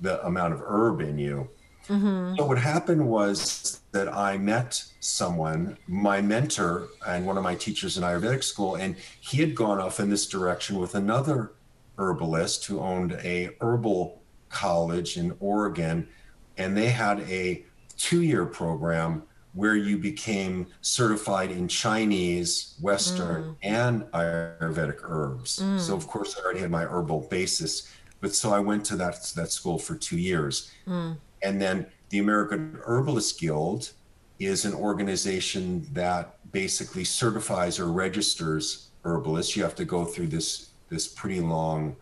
the 0.00 0.24
amount 0.26 0.54
of 0.54 0.62
herb 0.64 1.00
in 1.00 1.18
you. 1.18 1.48
Mm-hmm. 1.88 2.36
So 2.36 2.44
what 2.44 2.58
happened 2.58 3.08
was 3.08 3.80
that 3.92 4.14
I 4.14 4.36
met 4.36 4.84
someone, 5.00 5.78
my 5.86 6.20
mentor 6.20 6.88
and 7.06 7.24
one 7.24 7.38
of 7.38 7.42
my 7.42 7.54
teachers 7.54 7.96
in 7.96 8.02
Ayurvedic 8.02 8.44
school, 8.44 8.74
and 8.74 8.96
he 9.20 9.38
had 9.38 9.54
gone 9.54 9.80
off 9.80 9.98
in 9.98 10.10
this 10.10 10.26
direction 10.26 10.78
with 10.78 10.94
another 10.94 11.52
herbalist 11.96 12.66
who 12.66 12.78
owned 12.80 13.12
a 13.24 13.50
herbal 13.60 14.22
college 14.48 15.16
in 15.16 15.36
Oregon, 15.40 16.08
and 16.56 16.76
they 16.76 16.88
had 16.88 17.20
a 17.20 17.64
two-year 17.96 18.46
program 18.46 19.22
where 19.54 19.76
you 19.76 19.98
became 19.98 20.66
certified 20.82 21.50
in 21.50 21.66
Chinese, 21.66 22.76
Western, 22.80 23.42
mm. 23.42 23.56
and 23.62 24.02
Ayurvedic 24.12 24.98
herbs. 25.02 25.58
Mm. 25.58 25.80
So 25.80 25.96
of 25.96 26.06
course 26.06 26.36
I 26.38 26.44
already 26.44 26.60
had 26.60 26.70
my 26.70 26.84
herbal 26.84 27.26
basis, 27.30 27.92
but 28.20 28.34
so 28.34 28.52
I 28.52 28.60
went 28.60 28.84
to 28.86 28.96
that 28.96 29.32
that 29.34 29.50
school 29.50 29.78
for 29.78 29.96
two 29.96 30.18
years. 30.18 30.70
Mm. 30.86 31.16
And 31.42 31.60
then 31.60 31.86
the 32.10 32.18
American 32.18 32.78
Herbalist 32.84 33.40
Guild 33.40 33.92
is 34.38 34.64
an 34.64 34.74
organization 34.74 35.86
that 35.92 36.36
basically 36.52 37.04
certifies 37.04 37.78
or 37.78 37.86
registers 37.86 38.90
herbalists. 39.04 39.56
You 39.56 39.62
have 39.62 39.74
to 39.76 39.84
go 39.84 40.04
through 40.04 40.28
this 40.28 40.70
this 40.88 41.08
pretty 41.08 41.40
long 41.40 41.96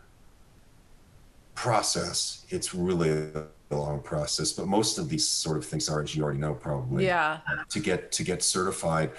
process. 1.56 2.46
It's 2.50 2.72
really 2.72 3.10
a 3.10 3.74
long 3.74 4.00
process, 4.00 4.52
but 4.52 4.68
most 4.68 4.98
of 4.98 5.08
these 5.08 5.26
sort 5.28 5.56
of 5.56 5.66
things 5.66 5.88
are, 5.88 6.00
as 6.00 6.14
you 6.14 6.22
already 6.22 6.38
know, 6.38 6.54
probably. 6.54 7.06
Yeah. 7.06 7.40
To 7.70 7.80
get 7.80 8.12
to 8.12 8.22
get 8.22 8.44
certified, 8.44 9.10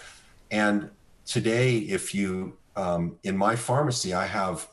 and 0.50 0.89
today, 1.26 1.80
if 1.80 2.15
you 2.15 2.56
um, 2.78 3.17
in 3.23 3.36
my 3.36 3.56
pharmacy, 3.56 4.13
I 4.13 4.26
have 4.26 4.69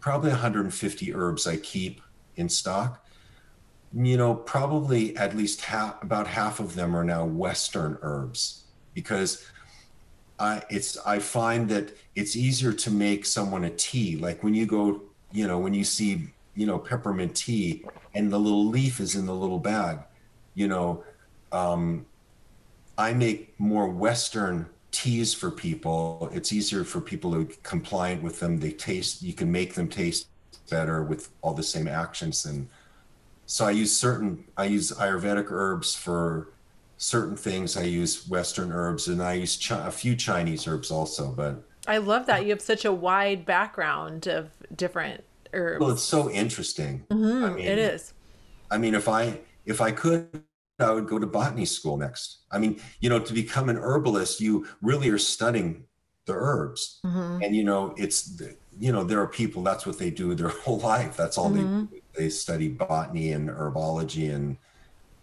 probably 0.00 0.30
150 0.30 1.14
herbs 1.14 1.46
I 1.46 1.56
keep 1.56 2.02
in 2.36 2.48
stock. 2.48 3.06
You 3.94 4.16
know, 4.16 4.34
probably 4.34 5.16
at 5.16 5.36
least 5.36 5.62
half, 5.62 6.00
about 6.02 6.26
half 6.26 6.60
of 6.60 6.74
them 6.74 6.94
are 6.94 7.04
now 7.04 7.24
Western 7.24 7.98
herbs 8.02 8.64
because 8.94 9.46
I 10.38 10.62
it's 10.70 10.96
I 10.98 11.18
find 11.18 11.68
that 11.70 11.96
it's 12.14 12.36
easier 12.36 12.72
to 12.72 12.90
make 12.90 13.26
someone 13.26 13.64
a 13.64 13.70
tea. 13.70 14.16
Like 14.16 14.42
when 14.42 14.54
you 14.54 14.66
go, 14.66 15.02
you 15.32 15.46
know, 15.46 15.58
when 15.58 15.74
you 15.74 15.84
see, 15.84 16.28
you 16.54 16.66
know, 16.66 16.78
peppermint 16.78 17.34
tea 17.34 17.84
and 18.14 18.32
the 18.32 18.38
little 18.38 18.66
leaf 18.66 19.00
is 19.00 19.14
in 19.14 19.26
the 19.26 19.34
little 19.34 19.58
bag, 19.58 19.98
you 20.54 20.68
know, 20.68 21.04
um, 21.52 22.06
I 22.98 23.12
make 23.12 23.58
more 23.58 23.88
Western 23.88 24.66
teas 24.90 25.32
for 25.32 25.50
people. 25.50 26.28
It's 26.32 26.52
easier 26.52 26.84
for 26.84 27.00
people 27.00 27.32
to 27.32 27.44
compliant 27.62 28.22
with 28.22 28.40
them. 28.40 28.58
They 28.58 28.72
taste, 28.72 29.22
you 29.22 29.32
can 29.32 29.50
make 29.50 29.74
them 29.74 29.88
taste 29.88 30.28
better 30.68 31.02
with 31.02 31.30
all 31.42 31.54
the 31.54 31.62
same 31.62 31.88
actions. 31.88 32.44
And 32.44 32.68
so 33.46 33.66
I 33.66 33.70
use 33.70 33.96
certain, 33.96 34.44
I 34.56 34.66
use 34.66 34.92
Ayurvedic 34.92 35.50
herbs 35.50 35.94
for 35.94 36.52
certain 36.98 37.36
things. 37.36 37.76
I 37.76 37.84
use 37.84 38.28
Western 38.28 38.70
herbs 38.70 39.08
and 39.08 39.22
I 39.22 39.34
use 39.34 39.56
chi- 39.56 39.86
a 39.86 39.90
few 39.90 40.14
Chinese 40.14 40.66
herbs 40.66 40.90
also, 40.90 41.32
but. 41.32 41.62
I 41.86 41.96
love 41.96 42.26
that 42.26 42.44
you 42.44 42.50
have 42.50 42.60
such 42.60 42.84
a 42.84 42.92
wide 42.92 43.46
background 43.46 44.26
of 44.26 44.50
different 44.76 45.24
herbs. 45.52 45.80
Well, 45.80 45.90
it's 45.90 46.02
so 46.02 46.30
interesting. 46.30 47.04
Mm-hmm, 47.10 47.44
I 47.44 47.50
mean, 47.50 47.66
it 47.66 47.78
is. 47.78 48.12
I 48.70 48.78
mean, 48.78 48.94
if 48.94 49.08
I, 49.08 49.40
if 49.66 49.80
I 49.80 49.90
could 49.92 50.44
I 50.80 50.92
would 50.92 51.06
go 51.06 51.18
to 51.18 51.26
botany 51.26 51.64
school 51.64 51.96
next. 51.96 52.38
I 52.50 52.58
mean, 52.58 52.80
you 53.00 53.08
know, 53.08 53.18
to 53.18 53.32
become 53.32 53.68
an 53.68 53.76
herbalist, 53.76 54.40
you 54.40 54.66
really 54.82 55.10
are 55.10 55.18
studying 55.18 55.84
the 56.26 56.34
herbs. 56.34 57.00
Mm-hmm. 57.04 57.42
And, 57.42 57.56
you 57.56 57.64
know, 57.64 57.94
it's, 57.96 58.40
you 58.78 58.92
know, 58.92 59.04
there 59.04 59.20
are 59.20 59.26
people, 59.26 59.62
that's 59.62 59.86
what 59.86 59.98
they 59.98 60.10
do 60.10 60.34
their 60.34 60.48
whole 60.64 60.78
life. 60.78 61.16
That's 61.16 61.38
all 61.38 61.50
mm-hmm. 61.50 61.86
they 62.14 62.24
They 62.24 62.30
study 62.30 62.68
botany 62.68 63.32
and 63.32 63.48
herbology 63.48 64.34
and 64.34 64.56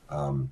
um, 0.10 0.52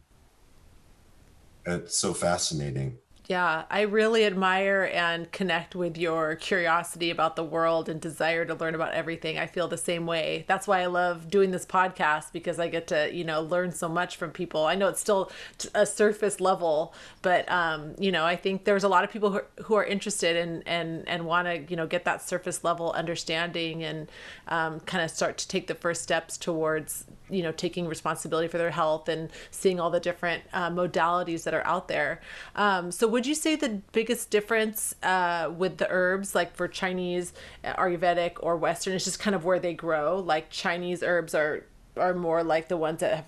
it's 1.65 1.97
so 1.97 2.13
fascinating. 2.13 2.97
Yeah, 3.27 3.63
I 3.71 3.81
really 3.81 4.23
admire 4.23 4.87
and 4.93 5.31
connect 5.31 5.73
with 5.73 5.97
your 5.97 6.35
curiosity 6.35 7.09
about 7.09 7.35
the 7.35 7.43
world 7.43 7.89
and 7.89 7.99
desire 7.99 8.45
to 8.45 8.53
learn 8.53 8.75
about 8.75 8.93
everything. 8.93 9.39
I 9.39 9.47
feel 9.47 9.67
the 9.67 9.77
same 9.79 10.05
way. 10.05 10.45
That's 10.47 10.67
why 10.67 10.81
I 10.81 10.85
love 10.85 11.27
doing 11.31 11.49
this 11.49 11.65
podcast 11.65 12.31
because 12.31 12.59
I 12.59 12.67
get 12.67 12.85
to, 12.87 13.11
you 13.11 13.23
know, 13.23 13.41
learn 13.41 13.71
so 13.71 13.89
much 13.89 14.17
from 14.17 14.29
people. 14.29 14.65
I 14.67 14.75
know 14.75 14.89
it's 14.89 15.01
still 15.01 15.31
a 15.73 15.87
surface 15.87 16.39
level, 16.39 16.93
but 17.23 17.49
um, 17.49 17.95
you 17.97 18.11
know, 18.11 18.25
I 18.25 18.35
think 18.35 18.63
there's 18.63 18.83
a 18.83 18.89
lot 18.89 19.03
of 19.03 19.09
people 19.09 19.31
who 19.31 19.37
are, 19.37 19.47
who 19.63 19.73
are 19.73 19.83
interested 19.83 20.35
in 20.35 20.61
and 20.67 21.07
and 21.09 21.25
want 21.25 21.47
to, 21.47 21.65
you 21.67 21.75
know, 21.75 21.87
get 21.87 22.05
that 22.05 22.21
surface 22.21 22.63
level 22.63 22.91
understanding 22.91 23.83
and 23.83 24.07
um, 24.47 24.79
kind 24.81 25.03
of 25.03 25.09
start 25.09 25.39
to 25.39 25.47
take 25.47 25.65
the 25.65 25.75
first 25.75 26.03
steps 26.03 26.37
towards 26.37 27.05
you 27.29 27.41
know 27.41 27.51
taking 27.51 27.87
responsibility 27.87 28.47
for 28.47 28.59
their 28.59 28.69
health 28.69 29.09
and 29.09 29.31
seeing 29.49 29.79
all 29.79 29.89
the 29.89 29.99
different 29.99 30.43
uh, 30.53 30.69
modalities 30.69 31.43
that 31.43 31.55
are 31.55 31.65
out 31.65 31.87
there 31.87 32.21
um, 32.55 32.91
so 32.91 33.07
would 33.15 33.25
you 33.25 33.33
say 33.33 33.55
the 33.55 33.81
biggest 33.93 34.29
difference 34.29 34.93
uh, 35.01 35.49
with 35.57 35.77
the 35.77 35.87
herbs 35.89 36.35
like 36.35 36.53
for 36.53 36.67
chinese 36.67 37.31
uh, 37.63 37.73
ayurvedic 37.75 38.33
or 38.41 38.57
western 38.57 38.93
is 38.93 39.05
just 39.05 39.19
kind 39.21 39.33
of 39.33 39.45
where 39.45 39.57
they 39.57 39.73
grow? 39.73 40.19
Like 40.19 40.49
chinese 40.49 41.01
herbs 41.01 41.33
are 41.33 41.63
are 41.95 42.13
more 42.13 42.43
like 42.43 42.67
the 42.67 42.75
ones 42.75 42.99
that 42.99 43.15
have 43.15 43.25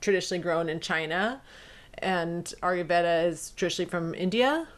traditionally 0.00 0.40
grown 0.40 0.68
in 0.68 0.78
china 0.78 1.42
and 1.98 2.54
ayurveda 2.62 3.26
is 3.26 3.50
traditionally 3.56 3.90
from 3.90 4.14
india. 4.14 4.68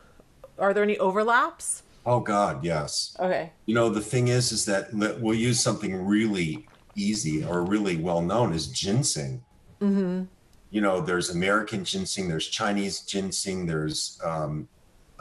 Are 0.58 0.72
there 0.72 0.82
any 0.82 0.96
overlaps? 0.96 1.82
Oh 2.06 2.20
god 2.20 2.64
yes. 2.64 3.14
Okay. 3.20 3.52
You 3.66 3.74
know 3.74 3.90
the 3.90 4.00
thing 4.00 4.28
is 4.28 4.52
is 4.52 4.64
that 4.64 4.88
we'll 5.20 5.34
use 5.50 5.60
something 5.60 5.92
really 6.06 6.66
easy 6.94 7.44
or 7.44 7.62
really 7.62 7.98
well 7.98 8.22
known 8.22 8.54
is 8.54 8.68
ginseng. 8.68 9.42
Mm-hmm. 9.82 10.22
You 10.70 10.80
know, 10.80 11.00
there's 11.00 11.30
American 11.30 11.84
ginseng, 11.84 12.28
there's 12.28 12.48
Chinese 12.48 13.00
ginseng, 13.00 13.66
there's 13.66 14.20
um, 14.24 14.68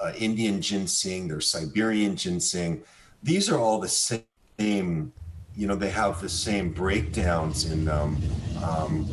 uh, 0.03 0.12
Indian 0.17 0.62
ginseng, 0.62 1.27
there's 1.27 1.47
Siberian 1.47 2.15
ginseng. 2.15 2.84
These 3.23 3.49
are 3.49 3.60
all 3.60 3.79
the 3.79 3.88
same. 3.88 5.13
You 5.58 5.67
know, 5.67 5.75
they 5.75 5.89
have 5.91 6.19
the 6.19 6.27
same 6.27 6.73
breakdowns 6.73 7.71
in 7.71 7.86
them, 7.86 8.17
um, 8.62 9.08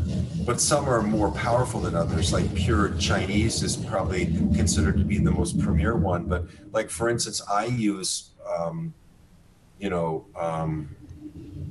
but 0.44 0.60
some 0.60 0.88
are 0.88 1.00
more 1.00 1.30
powerful 1.30 1.80
than 1.80 1.94
others. 1.94 2.32
Like 2.32 2.52
pure 2.54 2.94
Chinese 2.98 3.62
is 3.62 3.76
probably 3.76 4.26
considered 4.56 4.98
to 4.98 5.04
be 5.04 5.18
the 5.18 5.30
most 5.30 5.60
premier 5.60 5.96
one. 5.96 6.24
But 6.24 6.46
like 6.72 6.90
for 6.90 7.08
instance, 7.08 7.40
I 7.48 7.66
use, 7.66 8.30
um, 8.58 8.92
you 9.78 9.88
know, 9.88 10.26
um, 10.34 10.96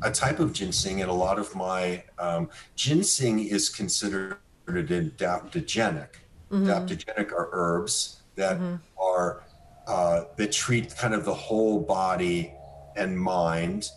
a 0.04 0.12
type 0.12 0.39
of 0.39 0.54
ginseng, 0.54 1.02
and 1.02 1.12
a 1.12 1.13
lot 1.13 1.38
of 1.38 1.54
my 1.54 2.04
um, 2.17 2.50
ginseng 2.76 3.39
is 3.39 3.67
considered 3.69 4.38
adaptogenic. 4.76 6.10
Mm-hmm. 6.52 6.68
Adaptogenic 6.68 7.32
are 7.32 7.50
herbs 7.52 8.22
that 8.36 8.58
mm-hmm. 8.58 8.76
are 9.02 9.44
uh, 9.88 10.26
that 10.36 10.52
treat 10.52 10.96
kind 10.96 11.14
of 11.14 11.26
the 11.26 11.34
whole 11.34 11.80
body 11.80 12.54
and 12.96 13.20
mind 13.20 13.90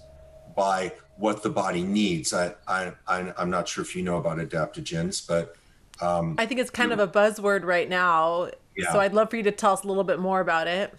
by 0.57 0.93
what 1.17 1.43
the 1.43 1.51
body 1.51 1.83
needs. 1.83 2.33
I, 2.33 2.55
I, 2.67 2.93
I 3.07 3.33
am 3.39 3.51
not 3.51 3.69
sure 3.69 3.83
if 3.83 3.95
you 3.95 4.03
know 4.03 4.17
about 4.17 4.39
adaptogens, 4.39 5.27
but 5.27 5.57
um, 6.01 6.35
I 6.39 6.47
think 6.47 6.61
it's 6.61 6.71
kind 6.71 6.93
of 6.93 6.99
a 6.99 7.07
buzzword 7.07 7.65
right 7.65 7.89
now. 7.89 8.51
Yeah. 8.77 8.93
So 8.93 9.01
I'd 9.01 9.15
love 9.15 9.31
for 9.31 9.37
you 9.37 9.43
to 9.45 9.53
tell 9.53 9.73
us 9.73 9.85
a 9.85 9.87
little 9.87 10.05
bit 10.05 10.19
more 10.19 10.41
about 10.41 10.67
it. 10.67 10.95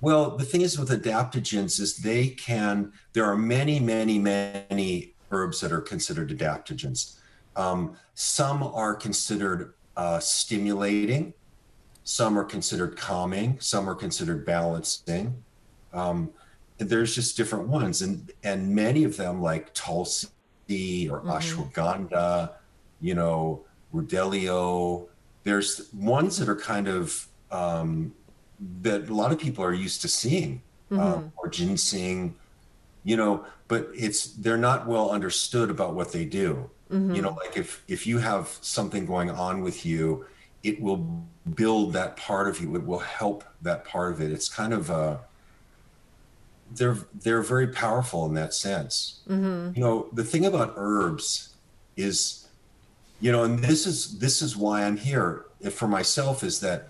Well, 0.00 0.36
the 0.36 0.44
thing 0.44 0.60
is 0.60 0.78
with 0.78 0.90
adaptogens 0.90 1.80
is 1.80 1.98
they 1.98 2.28
can, 2.28 2.92
there 3.12 3.24
are 3.24 3.36
many, 3.36 3.80
many, 3.80 4.18
many 4.18 5.14
herbs 5.30 5.60
that 5.60 5.72
are 5.72 5.80
considered 5.80 6.30
adaptogens. 6.30 7.18
Um, 7.56 7.96
some 8.14 8.62
are 8.62 8.94
considered 8.94 9.74
uh, 9.96 10.18
stimulating, 10.18 11.32
some 12.04 12.38
are 12.38 12.44
considered 12.44 12.96
calming, 12.96 13.58
some 13.60 13.88
are 13.88 13.94
considered 13.94 14.44
balancing. 14.46 15.42
Um, 15.92 16.30
there's 16.78 17.14
just 17.14 17.36
different 17.36 17.68
ones, 17.68 18.02
and 18.02 18.30
and 18.44 18.74
many 18.74 19.04
of 19.04 19.16
them, 19.16 19.40
like 19.40 19.72
Tulsi 19.74 20.28
or 21.08 21.20
mm-hmm. 21.20 21.30
ashwagandha, 21.30 22.52
you 23.00 23.14
know, 23.14 23.64
Rudbeckia. 23.94 25.06
There's 25.44 25.88
ones 25.94 26.36
that 26.38 26.48
are 26.48 26.56
kind 26.56 26.88
of 26.88 27.26
um, 27.50 28.14
that 28.82 29.08
a 29.08 29.14
lot 29.14 29.32
of 29.32 29.38
people 29.38 29.64
are 29.64 29.72
used 29.72 30.02
to 30.02 30.08
seeing, 30.08 30.62
mm-hmm. 30.90 31.00
um, 31.00 31.32
or 31.36 31.48
ginseng, 31.48 32.34
you 33.04 33.16
know, 33.16 33.44
but 33.68 33.88
it's 33.94 34.26
they're 34.34 34.58
not 34.58 34.86
well 34.86 35.10
understood 35.10 35.70
about 35.70 35.94
what 35.94 36.12
they 36.12 36.24
do. 36.24 36.70
Mm-hmm. 36.90 37.14
You 37.14 37.22
know, 37.22 37.32
like 37.32 37.56
if 37.56 37.82
if 37.88 38.06
you 38.06 38.18
have 38.18 38.48
something 38.60 39.06
going 39.06 39.30
on 39.30 39.62
with 39.62 39.84
you, 39.84 40.26
it 40.62 40.80
will 40.80 41.26
build 41.54 41.92
that 41.94 42.16
part 42.16 42.48
of 42.48 42.60
you. 42.60 42.74
It 42.76 42.84
will 42.86 43.00
help 43.00 43.44
that 43.62 43.84
part 43.84 44.12
of 44.12 44.20
it. 44.20 44.30
It's 44.32 44.48
kind 44.48 44.72
of 44.72 44.90
a 44.90 45.20
they're 46.72 46.98
they're 47.14 47.42
very 47.42 47.68
powerful 47.68 48.26
in 48.26 48.34
that 48.34 48.54
sense. 48.54 49.20
Mm-hmm. 49.28 49.72
You 49.74 49.80
know, 49.80 50.08
the 50.12 50.24
thing 50.24 50.46
about 50.46 50.74
herbs 50.76 51.54
is, 51.96 52.48
you 53.20 53.32
know, 53.32 53.44
and 53.44 53.58
this 53.58 53.86
is 53.86 54.18
this 54.18 54.42
is 54.42 54.56
why 54.56 54.84
I'm 54.84 54.96
here 54.96 55.46
for 55.70 55.88
myself 55.88 56.44
is 56.44 56.60
that 56.60 56.88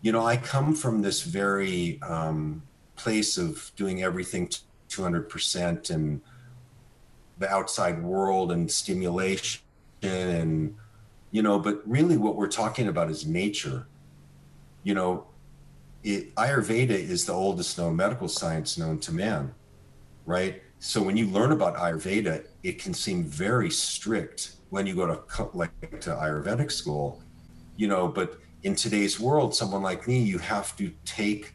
you 0.00 0.12
know, 0.12 0.24
I 0.24 0.36
come 0.36 0.74
from 0.74 1.02
this 1.02 1.22
very 1.22 2.00
um, 2.02 2.62
place 2.96 3.36
of 3.36 3.72
doing 3.76 4.02
everything 4.02 4.48
200% 4.88 5.90
and 5.90 6.20
the 7.38 7.50
outside 7.50 8.02
world 8.02 8.52
and 8.52 8.70
stimulation 8.70 9.62
and, 10.02 10.74
you 11.30 11.42
know, 11.42 11.58
but 11.58 11.82
really 11.86 12.16
what 12.16 12.36
we're 12.36 12.48
talking 12.48 12.88
about 12.88 13.10
is 13.10 13.26
nature. 13.26 13.86
You 14.82 14.94
know, 14.94 15.26
it, 16.02 16.34
Ayurveda 16.36 16.90
is 16.90 17.24
the 17.26 17.32
oldest 17.32 17.78
known 17.78 17.96
medical 17.96 18.28
science 18.28 18.78
known 18.78 18.98
to 19.00 19.12
man, 19.12 19.54
right? 20.26 20.62
So 20.78 21.02
when 21.02 21.16
you 21.16 21.26
learn 21.26 21.52
about 21.52 21.76
Ayurveda, 21.76 22.44
it 22.62 22.80
can 22.80 22.94
seem 22.94 23.24
very 23.24 23.70
strict 23.70 24.52
when 24.70 24.86
you 24.86 24.94
go 24.94 25.06
to 25.06 25.50
like 25.54 26.00
to 26.00 26.10
Ayurvedic 26.10 26.70
school, 26.70 27.22
you 27.76 27.88
know, 27.88 28.06
but 28.06 28.38
in 28.62 28.74
today's 28.74 29.18
world, 29.18 29.54
someone 29.54 29.82
like 29.82 30.06
me, 30.06 30.18
you 30.18 30.38
have 30.38 30.76
to 30.76 30.92
take 31.04 31.54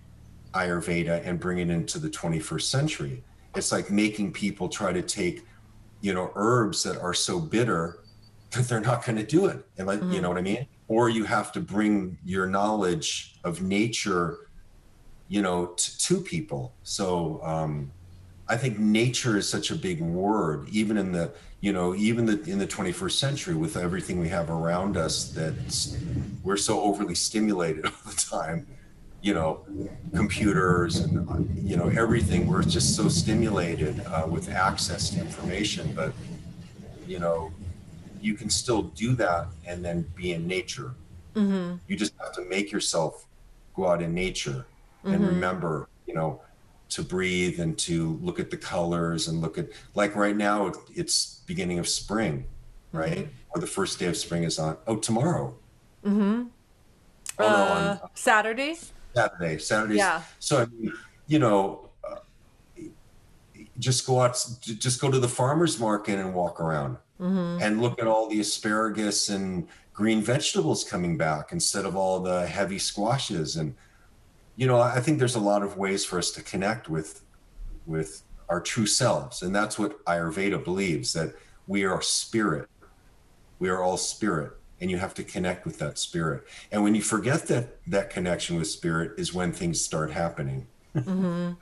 Ayurveda 0.54 1.26
and 1.26 1.40
bring 1.40 1.60
it 1.60 1.70
into 1.70 2.00
the 2.00 2.10
21st 2.10 2.62
century. 2.64 3.24
It's 3.56 3.72
like 3.72 3.92
making 3.92 4.34
people 4.34 4.68
try 4.68 4.94
to 4.94 5.02
take, 5.02 5.46
you 6.04 6.14
know, 6.14 6.32
herbs 6.36 6.84
that 6.84 7.02
are 7.02 7.14
so 7.14 7.40
bitter 7.40 8.00
that 8.52 8.68
they're 8.68 8.82
not 8.82 9.04
going 9.04 9.16
to 9.16 9.26
do 9.26 9.48
it. 9.48 9.66
And 9.78 9.88
like, 9.88 10.00
mm-hmm. 10.00 10.12
you 10.12 10.22
know 10.22 10.30
what 10.30 10.38
I 10.38 10.42
mean? 10.42 10.68
Or 10.88 11.10
you 11.10 11.24
have 11.24 11.52
to 11.54 11.60
bring 11.60 12.20
your 12.24 12.46
knowledge 12.46 13.40
of 13.44 13.64
nature, 13.64 14.50
you 15.28 15.42
know, 15.42 15.74
t- 15.78 15.94
to 15.98 16.22
people. 16.22 16.74
So 16.84 17.42
um, 17.42 17.92
I 18.48 18.58
think 18.58 18.78
nature 18.78 19.38
is 19.38 19.50
such 19.50 19.72
a 19.72 19.76
big 19.76 20.02
word, 20.02 20.68
even 20.70 20.98
in 20.98 21.12
the 21.12 21.32
you 21.62 21.72
know, 21.72 21.96
even 21.96 22.26
the, 22.26 22.42
in 22.44 22.60
the 22.60 22.68
21st 22.68 23.14
century 23.14 23.56
with 23.56 23.78
everything 23.78 24.20
we 24.20 24.28
have 24.28 24.50
around 24.50 24.98
us 24.98 25.30
that 25.30 25.54
we're 26.44 26.58
so 26.58 26.82
overly 26.82 27.16
stimulated 27.16 27.86
all 27.86 27.92
the 28.06 28.16
time. 28.18 28.68
You 29.24 29.34
know, 29.34 29.66
computers 30.14 30.98
and, 30.98 31.58
you 31.68 31.78
know, 31.78 31.88
everything. 31.98 32.46
We're 32.46 32.62
just 32.62 32.94
so 32.96 33.08
stimulated 33.08 34.06
uh, 34.08 34.28
with 34.30 34.50
access 34.50 35.10
to 35.12 35.22
information. 35.22 35.94
But, 35.96 36.12
you 37.08 37.20
know, 37.20 37.52
you 38.22 38.34
can 38.36 38.50
still 38.50 38.84
do 38.84 39.16
that 39.16 39.48
and 39.66 39.84
then 39.84 40.06
be 40.14 40.34
in 40.34 40.46
nature. 40.46 40.92
Mm-hmm. 41.36 41.78
You 41.88 41.96
just 41.96 42.14
have 42.20 42.34
to 42.34 42.44
make 42.50 42.70
yourself 42.70 43.26
go 43.76 43.88
out 43.88 44.02
in 44.02 44.14
nature 44.14 44.66
and 45.06 45.16
mm-hmm. 45.16 45.26
remember, 45.26 45.88
you 46.06 46.14
know, 46.14 46.42
to 46.90 47.02
breathe 47.02 47.62
and 47.62 47.78
to 47.80 48.20
look 48.22 48.42
at 48.42 48.52
the 48.52 48.58
colors 48.58 49.30
and 49.30 49.42
look 49.42 49.58
at 49.58 49.70
like 49.96 50.16
right 50.18 50.36
now 50.36 50.72
it's 50.94 51.42
beginning 51.48 51.80
of 51.80 51.88
spring, 51.88 52.46
right? 52.92 53.20
Mm-hmm. 53.20 53.56
Or 53.56 53.62
the 53.62 53.68
first 53.68 54.00
day 54.00 54.08
of 54.08 54.18
spring 54.18 54.44
is 54.44 54.60
on. 54.60 54.78
Oh, 54.86 54.98
tomorrow. 54.98 55.56
Mm-hmm. 56.06 56.44
Oh, 57.40 57.48
no, 57.48 57.48
on, 57.48 57.82
uh, 57.82 58.08
Saturday. 58.14 58.78
Saturday. 59.14 59.58
Saturday. 59.60 59.96
Yeah. 59.96 60.22
So 60.40 60.62
I 60.62 60.66
mean, 60.66 60.94
you 61.28 61.40
know, 61.40 61.90
uh, 62.04 62.18
just 63.80 64.06
go 64.06 64.22
out, 64.22 64.34
just 64.62 65.02
go 65.02 65.10
to 65.10 65.20
the 65.20 65.28
farmers 65.28 65.80
market 65.80 66.20
and 66.20 66.34
walk 66.34 66.60
around 66.60 66.98
mm-hmm. 67.20 67.62
and 67.62 67.82
look 67.82 68.00
at 68.00 68.08
all 68.08 68.28
the 68.28 68.40
asparagus 68.40 69.30
and 69.30 69.68
green 69.94 70.22
vegetables 70.22 70.84
coming 70.84 71.18
back 71.18 71.52
instead 71.52 71.86
of 71.86 71.96
all 71.96 72.20
the 72.20 72.46
heavy 72.48 72.80
squashes 72.80 73.56
and 73.56 73.76
you 74.56 74.68
know 74.68 74.80
i 74.80 75.00
think 75.00 75.20
there's 75.20 75.36
a 75.36 75.40
lot 75.40 75.62
of 75.64 75.78
ways 75.78 76.04
for 76.04 76.18
us 76.18 76.32
to 76.32 76.42
connect 76.42 76.90
with 76.90 77.24
with 77.86 78.24
our 78.50 78.60
true 78.60 78.86
selves 78.86 79.44
and 79.44 79.56
that's 79.56 79.78
what 79.78 80.04
ayurveda 80.06 80.64
believes 80.64 81.14
that 81.14 81.34
we 81.68 81.84
are 81.84 82.02
spirit 82.02 82.68
we 83.60 83.70
are 83.70 83.82
all 83.82 83.98
spirit 83.98 84.54
and 84.80 84.92
you 84.92 84.98
have 84.98 85.14
to 85.16 85.24
connect 85.24 85.66
with 85.66 85.80
that 85.80 85.98
spirit. 85.98 86.44
And 86.72 86.84
when 86.84 86.96
you 86.96 87.02
forget 87.02 87.48
that 87.48 87.78
that 87.88 88.10
connection 88.10 88.58
with 88.58 88.68
spirit 88.68 89.14
is 89.18 89.34
when 89.34 89.52
things 89.52 89.82
start 89.82 90.12
happening. 90.12 90.68
Mm-hmm. 90.96 91.54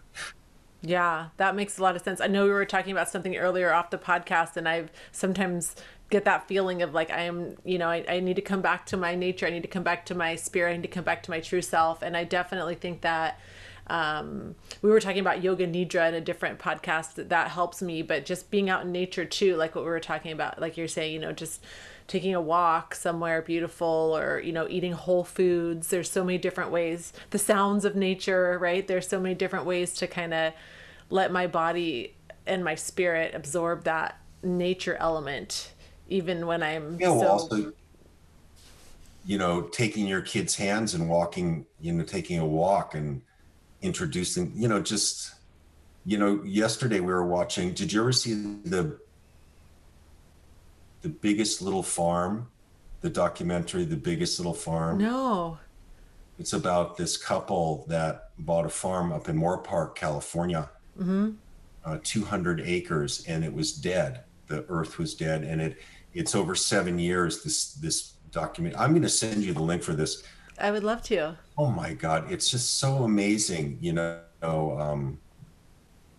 yeah 0.82 1.30
that 1.38 1.56
makes 1.56 1.78
a 1.78 1.84
lot 1.84 1.96
of 1.96 2.02
sense. 2.02 2.20
I 2.20 2.28
know 2.28 2.44
we 2.44 2.52
were 2.52 2.66
talking 2.66 2.92
about 2.92 3.10
something 3.10 3.38
earlier 3.38 3.72
off 3.72 3.92
the 3.92 3.98
podcast 3.98 4.58
and 4.58 4.68
i've 4.68 4.92
sometimes 5.12 5.76
get 6.10 6.26
that 6.26 6.46
feeling 6.50 6.82
of 6.82 6.94
like 6.94 7.10
i 7.10 7.22
am 7.22 7.56
you 7.64 7.78
know 7.78 7.88
I, 7.88 8.04
I 8.10 8.20
need 8.20 8.36
to 8.36 8.42
come 8.42 8.62
back 8.62 8.86
to 8.88 8.98
my 8.98 9.16
nature. 9.16 9.46
I 9.48 9.52
need 9.52 9.62
to 9.62 9.70
come 9.70 9.84
back 9.84 10.06
to 10.08 10.16
my 10.16 10.36
spirit. 10.36 10.72
I 10.72 10.76
need 10.76 10.82
to 10.84 10.90
come 10.90 11.06
back 11.06 11.24
to 11.24 11.32
my 11.32 11.40
true 11.40 11.62
self. 11.62 12.02
And 12.02 12.18
i 12.18 12.24
definitely 12.24 12.76
think 12.76 13.02
that 13.02 13.40
um, 13.88 14.56
we 14.82 14.90
were 14.90 15.02
talking 15.02 15.20
about 15.20 15.44
yoga 15.44 15.68
nidra 15.68 16.08
in 16.08 16.14
a 16.14 16.22
different 16.22 16.60
podcast. 16.60 17.16
That, 17.16 17.30
that 17.30 17.50
helps 17.50 17.82
me. 17.82 18.02
But 18.04 18.26
just 18.26 18.50
being 18.50 18.70
out 18.70 18.84
in 18.84 18.92
nature 18.92 19.26
too 19.26 19.56
like 19.56 19.76
what 19.76 19.84
we 19.84 19.90
were 19.90 20.00
talking 20.00 20.32
about 20.32 20.60
like 20.60 20.78
you're 20.78 20.88
saying 20.88 21.14
you 21.14 21.20
know 21.20 21.32
just 21.32 21.64
taking 22.12 22.36
a 22.36 22.42
walk 22.42 22.94
somewhere 22.94 23.42
beautiful 23.42 24.18
or 24.18 24.42
you 24.42 24.52
know 24.52 24.68
eating 24.70 24.92
whole 24.92 25.24
foods. 25.24 25.88
There's 25.88 26.12
so 26.12 26.24
many 26.24 26.38
different 26.38 26.72
ways. 26.72 27.14
The 27.30 27.40
sounds 27.40 27.86
of 27.86 27.96
nature 27.96 28.58
right? 28.60 28.86
There's 28.86 29.08
so 29.08 29.20
many 29.20 29.34
different 29.34 29.66
ways 29.66 29.94
to 29.96 30.08
kind 30.08 30.34
of 30.34 30.54
let 31.10 31.32
my 31.32 31.48
body 31.48 32.16
and 32.46 32.64
my 32.64 32.76
spirit 32.76 33.34
absorb 33.36 33.84
that 33.84 34.20
nature 34.44 34.96
element 35.00 35.74
even 36.10 36.48
when 36.48 36.64
i'm 36.64 37.00
yeah, 37.00 37.10
well, 37.10 37.20
so 37.20 37.28
also, 37.28 37.74
you 39.26 39.38
know 39.38 39.62
taking 39.62 40.08
your 40.08 40.22
kids 40.22 40.56
hands 40.56 40.94
and 40.94 41.08
walking 41.08 41.66
you 41.80 41.94
know 41.94 42.04
taking 42.04 42.40
a 42.40 42.46
walk 42.46 42.96
and 42.96 43.22
introducing 43.82 44.52
you 44.56 44.68
know 44.68 44.82
just 44.82 45.36
you 46.06 46.18
know 46.18 46.42
yesterday 46.44 47.00
we 47.00 47.14
were 47.14 47.26
watching 47.26 47.72
did 47.74 47.94
you 47.94 48.02
ever 48.02 48.12
see 48.12 48.34
the 48.66 48.98
the 51.02 51.10
biggest 51.10 51.62
little 51.62 51.84
farm, 51.84 52.48
the 53.02 53.10
documentary, 53.10 53.84
The 53.84 53.98
Biggest 53.98 54.40
Little 54.40 54.54
Farm? 54.54 55.00
No. 55.00 55.58
It's 56.40 56.54
about 56.54 56.98
this 56.98 57.18
couple 57.18 57.86
that 57.88 58.30
bought 58.40 58.66
a 58.66 58.70
farm 58.70 59.12
up 59.12 59.30
in 59.30 59.38
Moorpark, 59.38 59.96
California, 59.96 60.70
mm-hmm. 61.00 61.32
uh, 61.86 61.98
200 62.04 62.62
acres, 62.62 63.26
and 63.28 63.44
it 63.44 63.54
was 63.54 63.74
dead. 63.74 64.24
The 64.48 64.66
earth 64.70 64.98
was 64.98 65.14
dead, 65.14 65.44
and 65.44 65.62
it 65.62 65.78
it's 66.14 66.36
over 66.36 66.56
seven 66.56 67.00
years. 67.00 67.44
This 67.44 67.74
this 67.76 68.14
document. 68.32 68.76
I'm 68.78 68.92
going 68.92 69.02
to 69.04 69.10
send 69.10 69.44
you 69.44 69.54
the 69.54 69.62
link 69.62 69.84
for 69.84 69.94
this. 69.94 70.24
I 70.60 70.72
would 70.72 70.84
love 70.84 71.02
to. 71.04 71.38
Oh 71.58 71.72
my 71.72 71.94
God, 71.94 72.32
it's 72.32 72.50
just 72.50 72.80
so 72.80 73.04
amazing. 73.04 73.78
You 73.82 73.94
know, 73.94 74.80
um, 74.80 75.20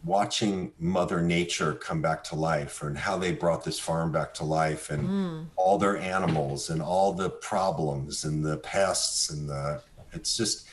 watching 0.04 0.72
mother 0.80 1.20
nature 1.20 1.74
come 1.74 2.02
back 2.02 2.24
to 2.24 2.34
life 2.34 2.82
and 2.82 2.98
how 2.98 3.16
they 3.16 3.32
brought 3.32 3.64
this 3.64 3.78
farm 3.78 4.10
back 4.10 4.34
to 4.34 4.44
life 4.44 4.90
and 4.90 5.08
mm. 5.08 5.46
all 5.54 5.78
their 5.78 5.96
animals 5.96 6.70
and 6.70 6.82
all 6.82 7.12
the 7.12 7.30
problems 7.30 8.24
and 8.24 8.44
the 8.44 8.56
pests 8.58 9.30
and 9.30 9.48
the 9.48 9.80
it's 10.12 10.36
just 10.36 10.66